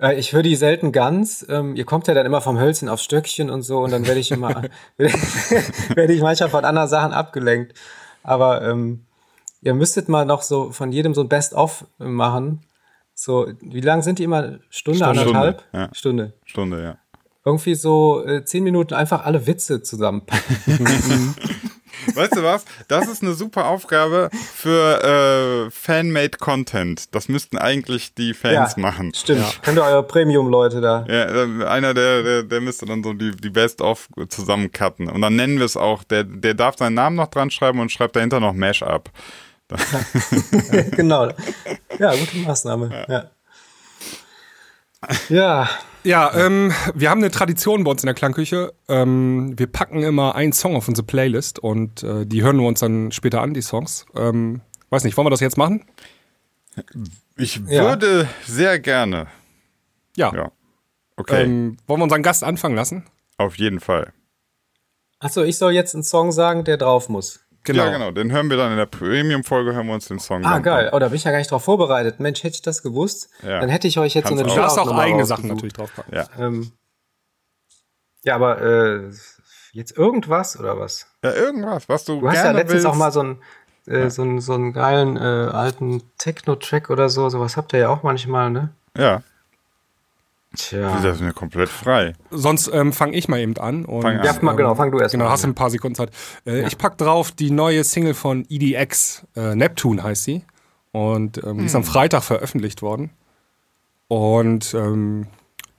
äh, 0.00 0.14
ich 0.14 0.32
höre 0.32 0.42
die 0.42 0.54
selten 0.56 0.92
ganz. 0.92 1.44
Ähm, 1.48 1.74
ihr 1.74 1.84
kommt 1.84 2.06
ja 2.06 2.14
dann 2.14 2.24
immer 2.26 2.40
vom 2.40 2.58
Hölzchen 2.60 2.88
aufs 2.88 3.02
Stöckchen 3.02 3.50
und 3.50 3.62
so 3.62 3.80
und 3.80 3.90
dann 3.90 4.06
werde 4.06 4.20
ich 4.20 4.30
immer, 4.30 4.62
werde 4.96 6.12
ich 6.12 6.22
manchmal 6.22 6.50
von 6.50 6.64
anderen 6.64 6.88
Sachen 6.88 7.12
abgelenkt. 7.12 7.76
Aber 8.22 8.62
ähm, 8.62 9.06
ihr 9.60 9.74
müsstet 9.74 10.08
mal 10.08 10.24
noch 10.24 10.42
so 10.42 10.70
von 10.70 10.92
jedem 10.92 11.14
so 11.14 11.22
ein 11.22 11.28
Best-of 11.28 11.84
machen. 11.98 12.64
So, 13.14 13.48
wie 13.60 13.80
lang 13.80 14.02
sind 14.02 14.18
die 14.20 14.24
immer? 14.24 14.60
Stunde, 14.70 15.00
Stunde. 15.04 15.20
anderthalb? 15.20 15.62
Stunde, 15.62 15.78
ja. 15.82 15.88
Stunde. 15.94 16.32
Stunde, 16.44 16.82
ja. 16.82 16.96
Irgendwie 17.44 17.74
so 17.74 18.24
äh, 18.26 18.44
zehn 18.44 18.64
Minuten 18.64 18.94
einfach 18.94 19.24
alle 19.24 19.46
Witze 19.46 19.82
zusammenpacken. 19.82 21.34
Weißt 22.14 22.36
du 22.36 22.42
was? 22.42 22.64
Das 22.88 23.08
ist 23.08 23.22
eine 23.22 23.34
super 23.34 23.66
Aufgabe 23.66 24.30
für 24.32 25.66
äh, 25.66 25.70
Fan-made 25.70 26.38
Content. 26.38 27.14
Das 27.14 27.28
müssten 27.28 27.58
eigentlich 27.58 28.14
die 28.14 28.34
Fans 28.34 28.76
machen. 28.76 29.12
Stimmt. 29.14 29.60
Könnt 29.62 29.78
ihr 29.78 29.84
eure 29.84 30.02
Premium-Leute 30.02 30.80
da. 30.80 31.04
Ja, 31.08 31.44
äh, 31.44 31.66
einer, 31.66 31.94
der, 31.94 32.22
der, 32.22 32.42
der 32.44 32.60
müsste 32.60 32.86
dann 32.86 33.02
so 33.02 33.12
die, 33.12 33.32
die 33.32 33.50
Best-of 33.50 34.08
zusammencutten. 34.28 35.08
Und 35.08 35.20
dann 35.20 35.36
nennen 35.36 35.58
wir 35.58 35.66
es 35.66 35.76
auch, 35.76 36.04
der, 36.04 36.24
der 36.24 36.54
darf 36.54 36.76
seinen 36.78 36.94
Namen 36.94 37.16
noch 37.16 37.28
dran 37.28 37.50
schreiben 37.50 37.80
und 37.80 37.92
schreibt 37.92 38.16
dahinter 38.16 38.40
noch 38.40 38.52
Mash-up. 38.54 39.10
genau. 40.96 41.28
Ja, 41.98 42.14
gute 42.14 42.36
Maßnahme. 42.38 43.06
Ja. 43.08 43.30
Ja, 45.28 45.68
Ja, 46.02 46.32
ähm, 46.34 46.72
wir 46.94 47.10
haben 47.10 47.18
eine 47.20 47.30
Tradition 47.30 47.84
bei 47.84 47.90
uns 47.90 48.02
in 48.02 48.06
der 48.06 48.14
Klangküche. 48.14 48.72
Ähm, 48.88 49.58
wir 49.58 49.66
packen 49.66 50.02
immer 50.02 50.34
einen 50.34 50.52
Song 50.52 50.76
auf 50.76 50.88
unsere 50.88 51.06
Playlist 51.06 51.58
und 51.58 52.02
äh, 52.02 52.24
die 52.26 52.42
hören 52.42 52.58
wir 52.58 52.66
uns 52.66 52.80
dann 52.80 53.12
später 53.12 53.40
an, 53.42 53.52
die 53.54 53.62
Songs. 53.62 54.06
Ähm, 54.16 54.60
weiß 54.90 55.04
nicht, 55.04 55.16
wollen 55.16 55.26
wir 55.26 55.30
das 55.30 55.40
jetzt 55.40 55.58
machen? 55.58 55.84
Ich 57.36 57.56
Ja. 57.66 57.84
würde 57.84 58.28
sehr 58.46 58.78
gerne. 58.78 59.26
Ja. 60.16 60.32
Ja. 60.34 60.52
Okay, 61.16 61.44
Ähm, 61.44 61.76
wollen 61.86 62.00
wir 62.00 62.04
unseren 62.04 62.22
Gast 62.22 62.44
anfangen 62.44 62.76
lassen? 62.76 63.04
auf 63.36 63.56
jeden 63.56 63.80
Fall. 63.80 64.12
achso, 65.18 65.42
ich 65.42 65.56
soll 65.58 65.72
jetzt 65.72 65.94
einen 65.94 66.04
Song 66.04 66.30
sagen, 66.32 66.64
der 66.64 66.76
drauf 66.78 67.08
muss. 67.10 67.40
Genau. 67.64 67.84
Ja, 67.84 67.90
genau. 67.92 68.10
Den 68.10 68.32
hören 68.32 68.48
wir 68.48 68.56
dann 68.56 68.70
in 68.72 68.78
der 68.78 68.86
Premium-Folge, 68.86 69.74
hören 69.74 69.86
wir 69.86 69.94
uns 69.94 70.08
den 70.08 70.18
Song 70.18 70.44
Ah, 70.44 70.54
dann 70.54 70.62
geil. 70.62 70.88
an. 70.88 70.94
Oh, 70.94 70.98
da 70.98 71.08
bin 71.08 71.16
ich 71.16 71.24
ja 71.24 71.30
gar 71.30 71.38
nicht 71.38 71.50
drauf 71.50 71.62
vorbereitet. 71.64 72.18
Mensch, 72.18 72.42
hätte 72.42 72.54
ich 72.54 72.62
das 72.62 72.82
gewusst, 72.82 73.28
Ja. 73.42 73.60
dann 73.60 73.68
hätte 73.68 73.86
ich 73.86 73.98
euch 73.98 74.14
jetzt 74.14 74.28
so 74.28 74.34
Kannst 74.34 74.44
eine 74.44 74.50
auch. 74.52 74.56
Du 74.56 74.60
darfst 74.62 74.78
auch 74.78 74.96
eigene 74.98 75.26
Sachen 75.26 75.48
natürlich 75.48 75.74
draufpacken. 75.74 76.14
Ja. 76.14 76.26
Ähm, 76.38 76.72
ja, 78.24 78.34
aber 78.34 78.60
äh, 78.62 79.10
jetzt 79.72 79.96
irgendwas 79.96 80.58
oder 80.58 80.78
was? 80.78 81.06
ja, 81.24 81.32
irgendwas, 81.34 81.88
was 81.88 82.04
du, 82.04 82.20
Du 82.20 82.28
hast 82.28 82.36
ja 82.36 82.50
letztens 82.50 82.72
willst. 82.84 82.86
auch 82.86 82.94
mal 82.96 83.12
so 83.12 83.20
einen, 83.20 83.42
äh, 83.86 84.08
so 84.10 84.22
einen, 84.22 84.40
so 84.40 84.54
einen 84.54 84.72
geilen 84.72 85.16
äh, 85.16 85.20
alten 85.20 86.02
Techno-Track 86.18 86.90
oder 86.90 87.08
so. 87.08 87.28
Sowas 87.28 87.56
habt 87.56 87.72
ihr 87.72 87.80
ja 87.80 87.88
auch 87.88 88.02
manchmal, 88.02 88.50
ne? 88.50 88.70
Ja, 88.96 89.22
Tja. 90.56 91.00
das 91.00 91.16
ist 91.16 91.22
mir 91.22 91.32
komplett 91.32 91.68
frei. 91.68 92.14
Sonst 92.30 92.68
ähm, 92.72 92.92
fange 92.92 93.16
ich 93.16 93.28
mal 93.28 93.38
eben 93.38 93.56
an. 93.58 93.84
Und, 93.84 94.02
Fang 94.02 94.18
an. 94.18 94.24
Ja, 94.24 94.36
mal, 94.42 94.54
genau, 94.56 94.74
fang 94.74 94.90
du 94.90 94.98
erst 94.98 95.12
Genau, 95.12 95.26
mal 95.26 95.30
hast 95.30 95.42
du 95.44 95.46
an. 95.46 95.52
ein 95.52 95.54
paar 95.54 95.70
Sekunden 95.70 95.94
Zeit. 95.94 96.10
Äh, 96.44 96.66
Ich 96.66 96.76
pack 96.76 96.98
drauf 96.98 97.30
die 97.30 97.50
neue 97.52 97.84
Single 97.84 98.14
von 98.14 98.44
EDX, 98.48 99.26
äh, 99.36 99.54
Neptune 99.54 100.02
heißt 100.02 100.24
sie. 100.24 100.44
Und 100.92 101.42
ähm, 101.44 101.58
die 101.58 101.66
ist 101.66 101.76
am 101.76 101.84
Freitag 101.84 102.24
veröffentlicht 102.24 102.82
worden. 102.82 103.10
Und 104.08 104.74
ähm, 104.74 105.28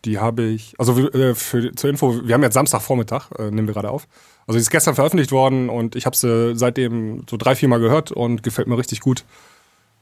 die 0.05 0.19
habe 0.19 0.43
ich, 0.43 0.73
also 0.77 0.97
äh, 1.09 1.35
für, 1.35 1.75
zur 1.75 1.89
Info, 1.89 2.25
wir 2.25 2.33
haben 2.33 2.41
jetzt 2.43 2.53
Samstagvormittag, 2.53 3.29
äh, 3.37 3.51
nehmen 3.51 3.67
wir 3.67 3.73
gerade 3.73 3.91
auf. 3.91 4.07
Also 4.47 4.57
die 4.57 4.61
ist 4.61 4.71
gestern 4.71 4.95
veröffentlicht 4.95 5.33
worden 5.33 5.69
und 5.69 5.95
ich 5.97 6.05
habe 6.05 6.15
sie 6.15 6.55
seitdem 6.55 7.25
so 7.29 7.35
drei, 7.37 7.55
vier 7.55 7.67
Mal 7.67 7.79
gehört 7.81 8.11
und 8.13 8.41
gefällt 8.41 8.67
mir 8.69 8.77
richtig 8.77 9.01
gut. 9.01 9.25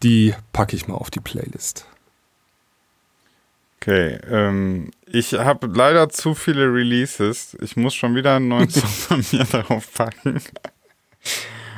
Die 0.04 0.34
packe 0.54 0.76
ich 0.76 0.88
mal 0.88 0.94
auf 0.96 1.10
die 1.10 1.20
Playlist. 1.20 1.86
Okay, 3.82 4.20
ähm, 4.30 4.92
ich 5.06 5.34
habe 5.34 5.68
leider 5.68 6.10
zu 6.10 6.36
viele 6.36 6.66
Releases. 6.66 7.56
Ich 7.62 7.78
muss 7.78 7.96
schon 7.96 8.14
wieder 8.14 8.36
einen 8.36 8.50
neuen 8.50 8.70
Song 8.70 8.90
von 9.24 9.26
mir 9.32 9.46
darauf 9.46 9.94
packen. 9.94 10.42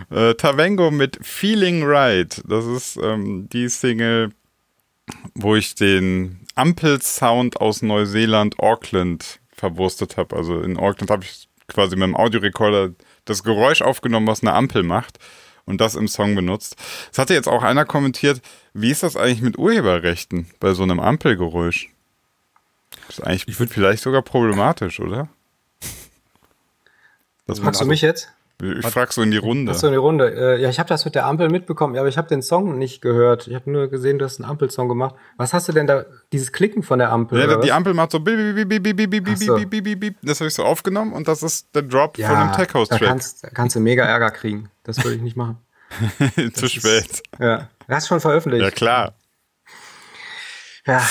äh, 0.10 0.34
Tavengo 0.34 0.90
mit 0.90 1.20
Feeling 1.22 1.84
Right. 1.84 2.42
Das 2.48 2.66
ist 2.66 2.98
ähm, 2.98 3.48
die 3.54 3.70
Single, 3.70 4.32
wo 5.36 5.56
ich 5.56 5.76
den 5.76 6.40
Ampel-Sound 6.56 7.62
aus 7.62 7.84
Neuseeland, 7.84 8.58
Auckland 8.58 9.40
verwurstet 9.52 10.18
habe. 10.18 10.36
Also 10.36 10.60
in 10.60 10.78
Auckland 10.78 11.12
habe 11.12 11.24
ich 11.24 11.48
quasi 11.68 11.96
mit 11.96 12.04
dem 12.04 12.16
Audiorekorder 12.16 12.94
das 13.26 13.44
Geräusch 13.44 13.84
aufgenommen, 13.84 14.26
was 14.26 14.42
eine 14.42 14.54
Ampel 14.54 14.82
macht 14.82 15.20
und 15.72 15.82
das 15.82 15.96
im 15.96 16.08
Song 16.08 16.36
benutzt. 16.36 16.76
Es 17.12 17.18
hatte 17.18 17.34
jetzt 17.34 17.48
auch 17.48 17.64
einer 17.64 17.86
kommentiert, 17.86 18.42
wie 18.74 18.92
ist 18.92 19.04
das 19.04 19.16
eigentlich 19.16 19.42
mit 19.42 19.58
Urheberrechten 19.58 20.48
bei 20.60 20.74
so 20.74 20.84
einem 20.84 21.00
Ampelgeräusch? 21.00 21.90
Das 23.08 23.20
ist 23.20 23.26
eigentlich 23.26 23.58
vielleicht 23.70 24.04
sogar 24.04 24.22
problematisch, 24.22 25.00
oder? 25.00 25.28
Das 27.48 27.60
Fragst 27.60 27.82
du 27.82 27.86
mich 27.86 28.02
jetzt? 28.02 28.30
Ich 28.62 28.86
frag 28.88 29.12
so 29.12 29.22
in 29.22 29.32
die 29.32 29.38
Runde. 29.38 29.72
Achso, 29.72 29.88
in 29.88 29.94
die 29.94 29.98
Runde. 29.98 30.34
Äh, 30.34 30.62
ja, 30.62 30.70
ich 30.70 30.78
habe 30.80 30.88
das 30.88 31.04
mit 31.06 31.16
der 31.16 31.26
Ampel 31.26 31.50
mitbekommen, 31.50 31.96
ja, 31.96 32.02
aber 32.02 32.10
ich 32.10 32.18
habe 32.18 32.28
den 32.28 32.42
Song 32.42 32.78
nicht 32.78 33.02
gehört. 33.02 33.48
Ich 33.48 33.56
habe 33.56 33.72
nur 33.72 33.88
gesehen, 33.88 34.20
du 34.20 34.26
hast 34.26 34.40
einen 34.40 34.50
Ampelsong 34.50 34.88
gemacht. 34.88 35.16
Was 35.38 35.54
hast 35.54 35.68
du 35.68 35.72
denn 35.74 35.88
da, 35.88 36.06
dieses 36.32 36.52
Klicken 36.52 36.84
von 36.84 37.00
der 37.00 37.12
Ampel? 37.12 37.40
Ja, 37.40 37.48
die 37.58 37.70
was? 37.70 37.72
Ampel 37.72 37.94
macht 37.94 38.12
so 38.12 38.20
bip, 38.20 38.38
bip, 38.56 38.70
bip, 38.70 38.84
bip, 38.84 38.96
bip, 38.98 39.10
bip, 39.10 39.28
Ach 39.32 39.38
so. 39.38 39.56
bip, 39.56 39.70
bip, 39.70 39.84
bip, 39.84 40.00
bip. 40.00 40.16
Das 40.22 40.40
habe 40.40 40.48
ich 40.50 40.54
so 40.54 40.64
aufgenommen 40.64 41.14
und 41.14 41.28
das 41.28 41.42
ist 41.44 41.74
der 41.74 41.82
Drop 41.82 42.18
ja, 42.18 42.28
von 42.30 42.38
dem 42.48 42.52
Tech 42.56 42.74
House 42.74 42.90
da 42.90 42.98
Track. 42.98 43.08
kannst, 43.08 43.44
da 43.44 43.50
kannst 43.50 43.76
du 43.76 43.80
mega 43.80 44.04
Ärger 44.04 44.32
kriegen. 44.32 44.70
Das 44.84 45.04
würde 45.04 45.16
ich 45.16 45.22
nicht 45.22 45.36
machen. 45.38 45.58
Zu 46.54 46.68
spät. 46.70 47.24
Ja, 47.40 47.68
du 47.88 47.94
hast 47.96 48.08
schon 48.08 48.20
veröffentlicht. 48.20 48.64
Ja, 48.64 48.72
klar. 48.72 49.14
Ja, 50.86 51.02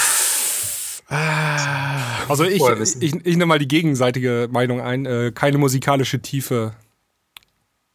Also 2.29 2.45
ich, 2.45 2.61
wissen. 2.61 3.03
ich, 3.03 3.15
ich 3.15 3.37
nehme 3.37 3.47
mal 3.47 3.59
die 3.59 3.67
gegenseitige 3.69 4.49
Meinung 4.51 4.81
ein. 4.81 5.07
Äh, 5.07 5.33
keine 5.35 5.59
musikalische 5.59 6.21
Tiefe. 6.21 6.73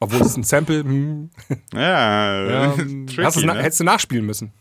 Obwohl 0.05 0.21
es 0.21 0.37
ein 0.37 0.43
Sample. 0.43 0.79
Hm, 0.83 1.29
Ja, 1.73 2.73
ähm, 2.77 3.07
tricky, 3.13 3.45
ne? 3.45 3.55
Hättest 3.55 3.79
du 3.79 3.83
nachspielen 3.83 4.25
müssen. 4.25 4.53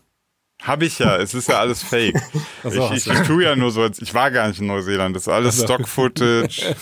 Hab 0.62 0.82
ich 0.82 0.98
ja, 0.98 1.16
es 1.18 1.34
ist 1.34 1.48
ja 1.48 1.58
alles 1.58 1.82
fake. 1.82 2.14
So, 2.62 2.90
ich, 2.94 3.06
ich, 3.06 3.12
ich 3.12 3.20
tue 3.26 3.44
ja 3.44 3.54
nur 3.54 3.70
so, 3.70 3.82
als 3.82 4.00
ich 4.00 4.14
war 4.14 4.30
gar 4.30 4.48
nicht 4.48 4.58
in 4.58 4.66
Neuseeland. 4.66 5.14
Das 5.14 5.24
ist 5.24 5.28
alles 5.28 5.56
Ach 5.56 5.58
so. 5.58 5.64
Stock-Footage. 5.74 6.74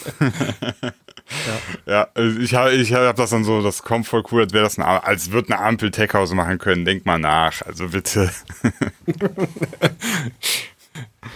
ja. 1.87 2.07
also 2.15 2.39
ich 2.39 2.55
habe 2.55 2.71
ich 2.73 2.93
hab 2.93 3.17
das 3.17 3.31
dann 3.31 3.43
so, 3.43 3.61
das 3.63 3.83
kommt 3.83 4.07
voll 4.07 4.23
cool, 4.31 4.43
als 4.43 4.53
wäre 4.53 4.63
das 4.63 4.79
eine, 4.79 5.03
als 5.03 5.33
wird 5.33 5.51
eine 5.51 5.61
Ampel 5.61 5.91
Tech 5.91 6.13
House 6.15 6.33
machen 6.35 6.59
können. 6.59 6.85
Denk 6.85 7.05
mal 7.05 7.19
nach, 7.19 7.63
also 7.63 7.89
bitte. 7.89 8.31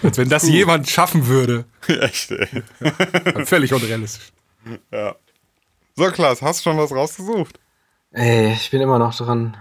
Als 0.05 0.19
wenn 0.19 0.29
das 0.29 0.49
jemand 0.49 0.89
schaffen 0.89 1.27
würde. 1.27 1.65
Echt, 1.89 2.31
ey. 2.31 2.47
Völlig 3.47 3.73
unrealistisch. 3.73 4.31
Ja. 4.93 5.17
So, 5.99 6.11
Klaas, 6.11 6.43
hast 6.43 6.61
du 6.61 6.65
schon 6.71 6.77
was 6.79 6.93
rausgesucht? 6.93 7.59
Ey, 8.11 8.53
ich 8.53 8.71
bin 8.71 8.83
immer 8.83 8.99
noch 8.99 9.15
dran. 9.17 9.57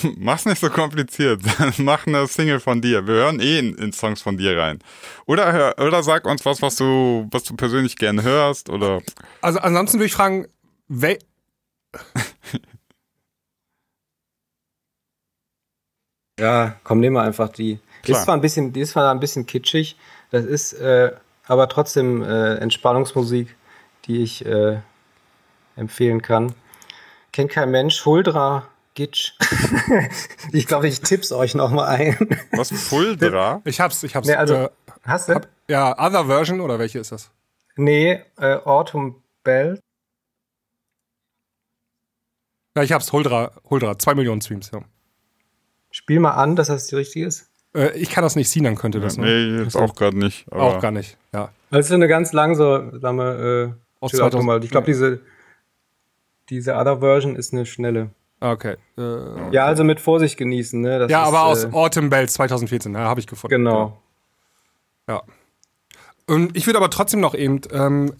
Mach's 0.16 0.44
nicht 0.44 0.60
so 0.60 0.70
kompliziert. 0.70 1.40
Mach 1.78 2.04
eine 2.06 2.26
Single 2.26 2.58
von 2.58 2.80
dir. 2.80 3.06
Wir 3.06 3.14
hören 3.14 3.38
eh 3.38 3.60
in, 3.60 3.74
in 3.76 3.92
Songs 3.92 4.20
von 4.20 4.36
dir 4.36 4.58
rein. 4.58 4.80
Oder, 5.26 5.52
hör- 5.52 5.78
oder 5.78 6.02
sag 6.02 6.26
uns 6.26 6.44
was, 6.44 6.60
was 6.62 6.74
du, 6.76 7.28
was 7.30 7.44
du 7.44 7.54
persönlich 7.54 7.96
gerne 7.96 8.24
hörst. 8.24 8.70
Oder 8.70 9.02
Also 9.40 9.60
ansonsten 9.60 9.98
würde 9.98 10.06
ich 10.06 10.14
fragen, 10.14 10.48
wel 10.88 11.18
Ja, 16.40 16.76
komm, 16.84 16.98
nehmen 17.00 17.14
wir 17.16 17.22
einfach 17.22 17.48
die. 17.50 17.78
Die 18.06 18.12
ist 18.12 18.22
zwar 18.24 18.34
ein 18.34 18.40
bisschen, 18.40 18.72
die 18.72 18.80
ist 18.80 18.90
zwar 18.92 19.10
ein 19.12 19.18
bisschen 19.20 19.46
kitschig, 19.46 19.96
das 20.30 20.44
ist 20.44 20.72
äh, 20.74 21.12
aber 21.46 21.68
trotzdem 21.68 22.22
äh, 22.22 22.54
Entspannungsmusik, 22.56 23.56
die 24.06 24.22
ich 24.22 24.46
äh, 24.46 24.80
empfehlen 25.78 26.22
kann. 26.22 26.54
Kennt 27.32 27.50
kein 27.50 27.70
Mensch, 27.70 28.04
Huldra 28.04 28.68
Gitsch. 28.94 29.34
ich 30.52 30.66
glaube, 30.66 30.88
ich 30.88 31.00
tipp's 31.00 31.30
euch 31.30 31.54
nochmal 31.54 31.86
ein. 31.88 32.16
was? 32.50 32.70
Fuldra? 32.70 33.62
ich 33.64 33.80
hab's, 33.80 34.02
ich 34.02 34.16
hab's. 34.16 34.26
nee, 34.26 34.34
also, 34.34 34.54
äh, 34.54 34.68
hast 35.04 35.28
du? 35.28 35.34
hab, 35.34 35.48
ja, 35.68 35.96
Other 35.98 36.26
Version 36.26 36.60
oder 36.60 36.78
welche 36.78 36.98
ist 36.98 37.12
das? 37.12 37.30
Nee, 37.76 38.20
äh, 38.38 38.56
Autumn 38.56 39.22
Bell. 39.44 39.78
Ja, 42.76 42.82
ich 42.82 42.92
hab's, 42.92 43.12
Huldra, 43.12 43.52
Huldra, 43.70 43.98
zwei 43.98 44.14
Millionen 44.14 44.40
Streams, 44.40 44.70
ja. 44.72 44.80
Spiel 45.90 46.18
mal 46.18 46.32
an, 46.32 46.56
dass 46.56 46.66
das 46.66 46.88
die 46.88 46.96
richtige 46.96 47.26
ist. 47.26 47.48
Äh, 47.74 47.96
ich 47.96 48.10
kann 48.10 48.22
das 48.22 48.34
nicht, 48.34 48.50
Sinan 48.50 48.74
könnte 48.74 49.00
das, 49.00 49.16
ne? 49.16 49.26
Nee, 49.26 49.62
jetzt 49.62 49.76
auch 49.76 49.94
gerade 49.94 50.18
nicht. 50.18 50.50
Aber 50.50 50.62
Auch 50.62 50.80
gar 50.80 50.90
nicht, 50.90 51.16
ja. 51.32 51.50
Das 51.70 51.86
ist 51.86 51.92
eine 51.92 52.08
ganz 52.08 52.32
langsame 52.32 53.74
äh, 53.76 54.04
Aus 54.04 54.10
chill 54.10 54.22
out 54.22 54.32
2000 54.32 54.34
Nummer. 54.34 54.64
Ich 54.64 54.70
glaube, 54.70 54.86
diese, 54.86 55.20
diese 56.50 56.74
Other 56.74 56.98
Version 57.00 57.36
ist 57.36 57.52
eine 57.52 57.66
schnelle. 57.66 58.10
Okay. 58.40 58.76
Äh, 58.96 59.52
Ja, 59.52 59.66
also 59.66 59.84
mit 59.84 60.00
Vorsicht 60.00 60.36
genießen, 60.36 60.80
ne? 60.80 60.98
Das 61.00 61.10
ja, 61.10 61.22
ist, 61.22 61.28
aber 61.28 61.42
aus 61.44 61.64
äh, 61.64 61.70
Autumn 61.72 62.08
Bells 62.10 62.34
2014, 62.34 62.94
ja, 62.94 63.00
habe 63.00 63.20
ich 63.20 63.26
gefunden. 63.26 63.50
Genau. 63.56 64.00
Ja. 65.08 65.22
Und 66.26 66.56
ich 66.56 66.66
würde 66.66 66.78
aber 66.78 66.90
trotzdem 66.90 67.20
noch 67.20 67.34
eben 67.34 67.60
ähm, 67.72 68.12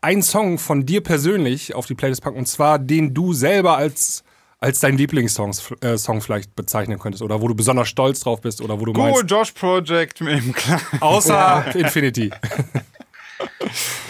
einen 0.00 0.22
Song 0.22 0.58
von 0.58 0.86
dir 0.86 1.02
persönlich 1.02 1.74
auf 1.74 1.86
die 1.86 1.94
Playlist 1.94 2.22
packen, 2.22 2.36
und 2.38 2.46
zwar 2.46 2.78
den 2.78 3.14
du 3.14 3.32
selber 3.32 3.76
als, 3.76 4.24
als 4.58 4.80
dein 4.80 4.96
Lieblingssong 4.96 5.54
äh, 5.82 5.98
Song 5.98 6.20
vielleicht 6.20 6.56
bezeichnen 6.56 6.98
könntest 6.98 7.22
oder 7.22 7.40
wo 7.40 7.48
du 7.48 7.54
besonders 7.54 7.88
stolz 7.88 8.20
drauf 8.20 8.40
bist 8.40 8.60
oder 8.60 8.80
wo 8.80 8.86
du 8.86 8.92
Go 8.92 9.02
meinst, 9.02 9.30
Josh 9.30 9.52
Project 9.52 10.20
mit 10.20 10.42
dem 10.42 10.52
Klar. 10.52 10.80
außer 11.00 11.74
Infinity. 11.76 12.30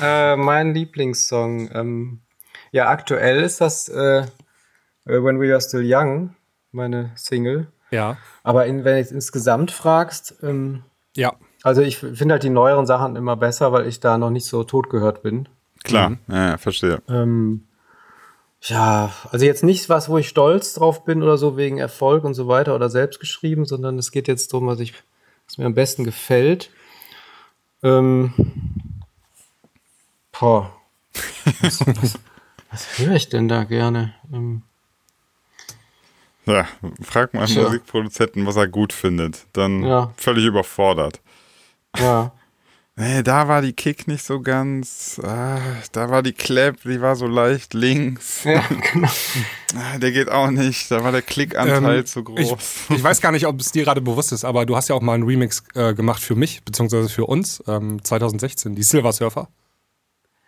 Äh, 0.02 0.36
mein 0.36 0.74
Lieblingssong. 0.74 1.70
Ähm, 1.72 2.20
ja, 2.75 2.89
aktuell 2.89 3.41
ist 3.43 3.61
das 3.61 3.89
äh, 3.89 4.27
When 5.05 5.41
We 5.41 5.53
Are 5.53 5.61
Still 5.61 5.83
Young, 5.85 6.35
meine 6.72 7.12
Single. 7.14 7.68
ja. 7.91 8.16
Aber 8.43 8.66
in, 8.66 8.85
wenn 8.85 8.95
du 8.95 8.99
jetzt 8.99 9.12
insgesamt 9.12 9.70
fragst, 9.70 10.35
ähm, 10.43 10.83
Ja. 11.16 11.35
also 11.62 11.83
ich 11.83 11.99
finde 11.99 12.33
halt 12.33 12.43
die 12.43 12.51
neueren 12.51 12.85
Sachen 12.87 13.14
immer 13.14 13.37
besser, 13.37 13.70
weil 13.72 13.87
ich 13.87 14.01
da 14.01 14.18
noch 14.18 14.31
nicht 14.31 14.47
so 14.47 14.64
tot 14.64 14.91
gehört 14.91 15.22
bin. 15.22 15.49
Klar, 15.85 16.16
ja, 16.27 16.49
ja, 16.51 16.57
verstehe. 16.59 17.01
Ähm, 17.09 17.68
ja, 18.62 19.12
also 19.31 19.45
jetzt 19.45 19.62
nicht 19.62 19.89
was, 19.89 20.09
wo 20.09 20.18
ich 20.18 20.29
stolz 20.29 20.75
drauf 20.75 21.05
bin 21.05 21.22
oder 21.22 21.37
so 21.39 21.57
wegen 21.57 21.79
Erfolg 21.79 22.25
und 22.25 22.35
so 22.35 22.49
weiter 22.49 22.75
oder 22.75 22.91
selbst 22.91 23.20
geschrieben, 23.20 23.66
sondern 23.66 23.99
es 23.99 24.11
geht 24.11 24.27
jetzt 24.27 24.53
darum, 24.53 24.66
was, 24.66 24.81
ich, 24.81 24.95
was 25.47 25.59
mir 25.59 25.66
am 25.66 25.75
besten 25.75 26.03
gefällt. 26.03 26.70
Ähm, 27.83 28.33
boah. 30.33 30.72
Was, 31.61 31.81
was, 31.87 32.18
was 32.75 32.99
höre 32.99 33.14
ich 33.14 33.29
denn 33.29 33.49
da 33.49 33.64
gerne? 33.64 34.14
Ähm, 34.33 34.62
Ja, 36.47 36.66
frag 37.03 37.33
mal 37.33 37.45
einen 37.45 37.53
Tja. 37.55 37.62
Musikproduzenten, 37.62 38.45
was 38.47 38.57
er 38.57 38.68
gut 38.68 38.93
findet. 38.93 39.47
Dann 39.55 39.83
Ja. 39.83 40.12
völlig 40.16 40.45
überfordert. 40.45 41.20
ja. 41.97 42.33
Nee, 42.97 43.25
da 43.25 43.49
war 43.49 43.61
die 43.61 43.72
Kick 43.72 44.07
nicht 44.07 44.22
so 44.25 44.41
ganz. 44.41 45.20
Ah, 45.25 45.59
da 45.91 46.11
war 46.11 46.22
die 46.22 46.33
Clap, 46.33 46.77
die 46.85 47.01
war 47.01 47.16
so 47.16 47.27
leicht 47.27 47.75
links. 47.75 48.45
ja, 48.45 48.62
genau. 48.93 49.09
Ah, 49.77 49.99
der 49.99 50.12
geht 50.12 50.31
auch 50.31 50.49
nicht. 50.53 50.89
Da 50.93 51.03
war 51.03 51.11
der 51.11 51.22
Klickanteil 51.22 51.99
Ähm, 51.99 52.07
zu 52.07 52.20
Ich, 52.20 52.25
groß. 52.51 52.77
ich 52.91 53.03
weiß 53.03 53.20
gar 53.20 53.33
nicht, 53.33 53.49
ob 53.49 53.59
es 53.59 53.72
dir 53.72 53.83
gerade 53.83 54.01
bewusst 54.01 54.31
ist, 54.31 54.45
aber 54.45 54.64
du 54.64 54.77
hast 54.77 54.87
ja 54.91 54.95
auch 54.95 55.01
mal 55.03 55.14
einen 55.14 55.25
Remix 55.25 55.64
äh, 55.75 55.93
gemacht 55.93 56.22
für 56.22 56.37
mich, 56.37 56.62
beziehungsweise 56.62 57.09
für 57.09 57.27
uns, 57.27 57.61
ähm, 57.66 57.99
2016, 58.05 58.77
die 58.77 58.85
Silver 58.85 59.12
Surfer. 59.12 59.49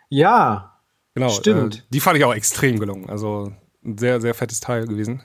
Ja, 0.08 0.75
Genau. 1.16 1.30
Stimmt. 1.30 1.76
Äh, 1.78 1.82
die 1.94 2.00
fand 2.00 2.18
ich 2.18 2.24
auch 2.24 2.34
extrem 2.34 2.78
gelungen. 2.78 3.08
Also 3.08 3.50
ein 3.82 3.96
sehr, 3.98 4.20
sehr 4.20 4.34
fettes 4.34 4.60
Teil 4.60 4.86
gewesen. 4.86 5.22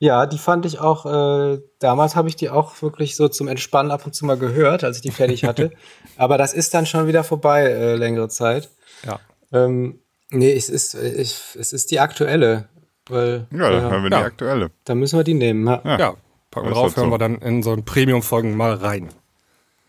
Ja, 0.00 0.26
die 0.26 0.38
fand 0.38 0.66
ich 0.66 0.80
auch, 0.80 1.06
äh, 1.06 1.60
damals 1.78 2.16
habe 2.16 2.28
ich 2.28 2.34
die 2.34 2.50
auch 2.50 2.82
wirklich 2.82 3.14
so 3.14 3.28
zum 3.28 3.46
Entspannen 3.46 3.92
ab 3.92 4.04
und 4.06 4.12
zu 4.14 4.26
mal 4.26 4.36
gehört, 4.36 4.82
als 4.82 4.96
ich 4.96 5.02
die 5.02 5.12
fertig 5.12 5.44
hatte. 5.44 5.70
Aber 6.16 6.36
das 6.36 6.52
ist 6.52 6.74
dann 6.74 6.84
schon 6.84 7.06
wieder 7.06 7.22
vorbei, 7.22 7.62
äh, 7.66 7.94
längere 7.94 8.28
Zeit. 8.28 8.70
Ja. 9.06 9.20
Ähm, 9.52 10.00
nee, 10.30 10.52
es 10.52 10.68
ist, 10.68 10.94
ich, 10.94 11.40
es 11.56 11.72
ist 11.72 11.90
die 11.92 12.00
aktuelle. 12.00 12.68
Weil, 13.08 13.46
Ja, 13.52 13.70
dann 13.70 13.82
hören 13.90 14.02
wir 14.02 14.10
Ja. 14.10 14.18
die 14.18 14.24
aktuelle. 14.24 14.70
da 14.84 14.94
müssen 14.96 15.16
wir 15.18 15.24
die 15.24 15.34
nehmen. 15.34 15.66
Ja. 15.66 15.80
Ja. 15.84 15.98
Ja, 15.98 16.14
packen 16.50 16.66
wir 16.68 16.72
drauf, 16.74 16.96
hören 16.96 17.06
so. 17.08 17.14
wir 17.14 17.18
dann 17.18 17.36
in 17.38 17.62
so 17.62 17.72
einen 17.72 17.84
Premium-Folgen 17.84 18.56
mal 18.56 18.74
rein. 18.74 19.10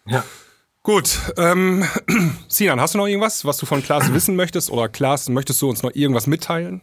ja. 0.06 0.24
Gut, 0.84 1.20
ähm, 1.38 1.86
Sinan, 2.48 2.82
hast 2.82 2.96
du 2.96 2.98
noch 2.98 3.08
irgendwas, 3.08 3.46
was 3.46 3.58
du 3.58 3.66
von 3.66 3.84
Klaas 3.84 4.14
wissen 4.14 4.36
möchtest? 4.36 4.72
Oder 4.72 4.90
Klaas, 4.90 5.30
möchtest 5.30 5.62
du 5.62 5.70
uns 5.70 5.84
noch 5.84 5.94
irgendwas 5.94 6.28
mitteilen? 6.28 6.82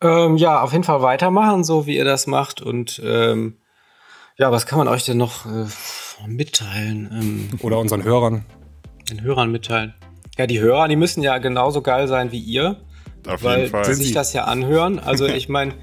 Ähm, 0.00 0.36
ja, 0.36 0.60
auf 0.60 0.72
jeden 0.72 0.84
Fall 0.84 1.02
weitermachen, 1.02 1.64
so 1.64 1.86
wie 1.86 1.96
ihr 1.96 2.04
das 2.04 2.26
macht. 2.26 2.60
Und 2.60 3.00
ähm, 3.04 3.58
ja, 4.36 4.52
was 4.52 4.66
kann 4.66 4.78
man 4.78 4.88
euch 4.88 5.04
denn 5.04 5.16
noch 5.16 5.46
äh, 5.46 5.66
mitteilen? 6.26 7.08
Ähm, 7.12 7.58
Oder 7.62 7.78
unseren 7.78 8.02
Hörern? 8.02 8.44
den 9.08 9.22
Hörern 9.22 9.52
mitteilen. 9.52 9.94
Ja, 10.36 10.46
die 10.46 10.60
Hörer, 10.60 10.88
die 10.88 10.96
müssen 10.96 11.22
ja 11.22 11.38
genauso 11.38 11.80
geil 11.80 12.08
sein 12.08 12.32
wie 12.32 12.40
ihr. 12.40 12.76
Auf 13.26 13.42
weil 13.42 13.60
jeden 13.60 13.70
Fall. 13.70 13.84
sie 13.84 13.94
sich 13.94 14.12
das 14.12 14.32
ja 14.32 14.44
anhören. 14.44 14.98
Also 14.98 15.26
ich 15.26 15.48
meine, 15.48 15.74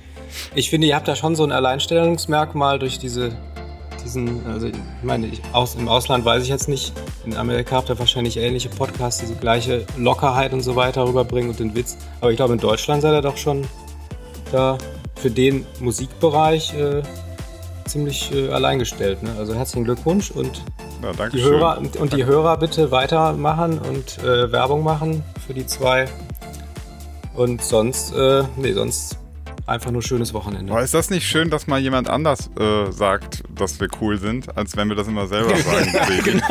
ich 0.55 0.69
finde, 0.69 0.87
ihr 0.87 0.95
habt 0.95 1.07
da 1.07 1.15
schon 1.15 1.35
so 1.35 1.43
ein 1.43 1.51
Alleinstellungsmerkmal 1.51 2.79
durch 2.79 2.99
diese, 2.99 3.35
diesen, 4.03 4.45
also 4.45 4.67
ich 4.67 4.75
meine, 5.01 5.27
ich, 5.27 5.41
aus, 5.51 5.75
im 5.75 5.87
Ausland 5.87 6.25
weiß 6.25 6.43
ich 6.43 6.49
jetzt 6.49 6.67
nicht, 6.67 6.93
in 7.25 7.35
Amerika 7.35 7.77
habt 7.77 7.89
ihr 7.89 7.97
wahrscheinlich 7.99 8.37
ähnliche 8.37 8.69
Podcasts, 8.69 9.21
die 9.21 9.27
die 9.27 9.39
gleiche 9.39 9.85
Lockerheit 9.97 10.53
und 10.53 10.61
so 10.61 10.75
weiter 10.75 11.07
rüberbringen 11.07 11.49
und 11.49 11.59
den 11.59 11.75
Witz. 11.75 11.97
Aber 12.21 12.31
ich 12.31 12.37
glaube, 12.37 12.53
in 12.53 12.59
Deutschland 12.59 13.01
seid 13.01 13.13
ihr 13.13 13.21
doch 13.21 13.37
schon 13.37 13.65
da 14.51 14.77
für 15.15 15.31
den 15.31 15.65
Musikbereich 15.79 16.73
äh, 16.73 17.01
ziemlich 17.85 18.33
äh, 18.33 18.49
alleingestellt. 18.49 19.23
Ne? 19.23 19.31
Also 19.37 19.53
herzlichen 19.53 19.85
Glückwunsch 19.85 20.31
und 20.31 20.61
Ja, 21.01 21.29
die. 21.29 21.41
Hörer 21.41 21.77
und, 21.77 21.95
und 21.97 22.13
die 22.13 22.25
Hörer 22.25 22.57
bitte 22.57 22.91
weitermachen 22.91 23.79
und 23.79 24.19
äh, 24.19 24.51
Werbung 24.51 24.83
machen 24.83 25.23
für 25.45 25.53
die 25.53 25.65
zwei. 25.65 26.05
Und 27.35 27.63
sonst, 27.63 28.13
äh, 28.13 28.43
nee, 28.57 28.73
sonst 28.73 29.17
einfach 29.65 29.91
nur 29.91 30.01
schönes 30.01 30.33
Wochenende. 30.33 30.71
Aber 30.71 30.81
ist 30.81 30.93
das 30.93 31.09
nicht 31.09 31.25
schön, 31.25 31.49
dass 31.49 31.67
mal 31.67 31.79
jemand 31.79 32.09
anders 32.09 32.49
äh, 32.59 32.91
sagt, 32.91 33.43
dass 33.55 33.79
wir 33.79 33.87
cool 34.01 34.19
sind, 34.19 34.55
als 34.57 34.75
wenn 34.75 34.89
wir 34.89 34.95
das 34.95 35.07
immer 35.07 35.27
selber 35.27 35.55
sagen? 35.57 35.91
Baby? 36.07 36.41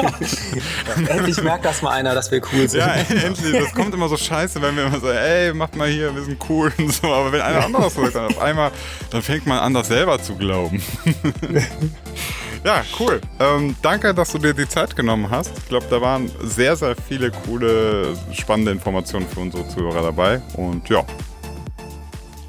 Endlich 1.09 1.43
merkt 1.43 1.65
das 1.65 1.83
mal 1.83 1.91
einer, 1.91 2.15
dass 2.15 2.31
wir 2.31 2.41
cool 2.53 2.69
sind. 2.69 2.81
Ja, 2.81 2.95
endlich. 2.95 3.53
Das 3.53 3.75
kommt 3.75 3.95
immer 3.95 4.09
so 4.09 4.17
scheiße, 4.17 4.61
wenn 4.63 4.77
wir 4.77 4.87
immer 4.87 5.01
sagen, 5.01 5.19
ey, 5.19 5.53
macht 5.55 5.77
mal 5.77 5.89
hier, 5.89 6.15
wir 6.15 6.23
sind 6.23 6.39
cool 6.49 6.73
und 6.79 6.93
so. 6.93 7.09
Aber 7.09 7.33
wenn 7.33 7.41
einer 7.41 7.65
anderes 7.65 7.95
sagt, 7.95 8.15
dann 8.15 8.27
auf 8.27 8.41
einmal, 8.41 8.71
dann 9.11 9.23
fängt 9.23 9.47
man 9.47 9.59
an, 9.59 9.75
das 9.75 9.89
selber 9.89 10.21
zu 10.21 10.35
glauben. 10.37 10.83
ja, 12.65 12.83
cool. 12.99 13.21
Ähm, 13.41 13.77
danke, 13.83 14.15
dass 14.15 14.33
du 14.33 14.39
dir 14.39 14.55
die 14.55 14.69
Zeit 14.69 14.97
genommen 14.97 15.31
hast. 15.31 15.53
Ich 15.59 15.69
glaube, 15.69 15.87
da 15.91 16.01
waren 16.01 16.31
sehr, 16.43 16.77
sehr 16.77 16.95
viele 16.97 17.31
coole, 17.31 18.17
spannende 18.33 18.73
Informationen 18.73 19.27
für 19.29 19.41
unsere 19.41 19.69
Zuhörer 19.69 20.03
dabei. 20.03 20.41
Und 20.57 20.89
ja, 20.89 21.05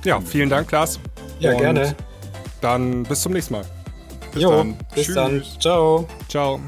Ja, 0.03 0.19
vielen 0.21 0.49
Dank, 0.49 0.67
Klaas. 0.67 0.99
Ja, 1.39 1.51
Und 1.51 1.57
gerne. 1.59 1.95
Dann 2.61 3.03
bis 3.03 3.21
zum 3.21 3.33
nächsten 3.33 3.53
Mal. 3.55 3.65
bis 4.33 4.43
Jo, 4.43 4.51
dann. 4.51 4.77
bis 4.95 5.05
Tschüss. 5.05 5.15
dann. 5.15 5.43
Ciao. 5.59 6.07
Ciao. 6.29 6.59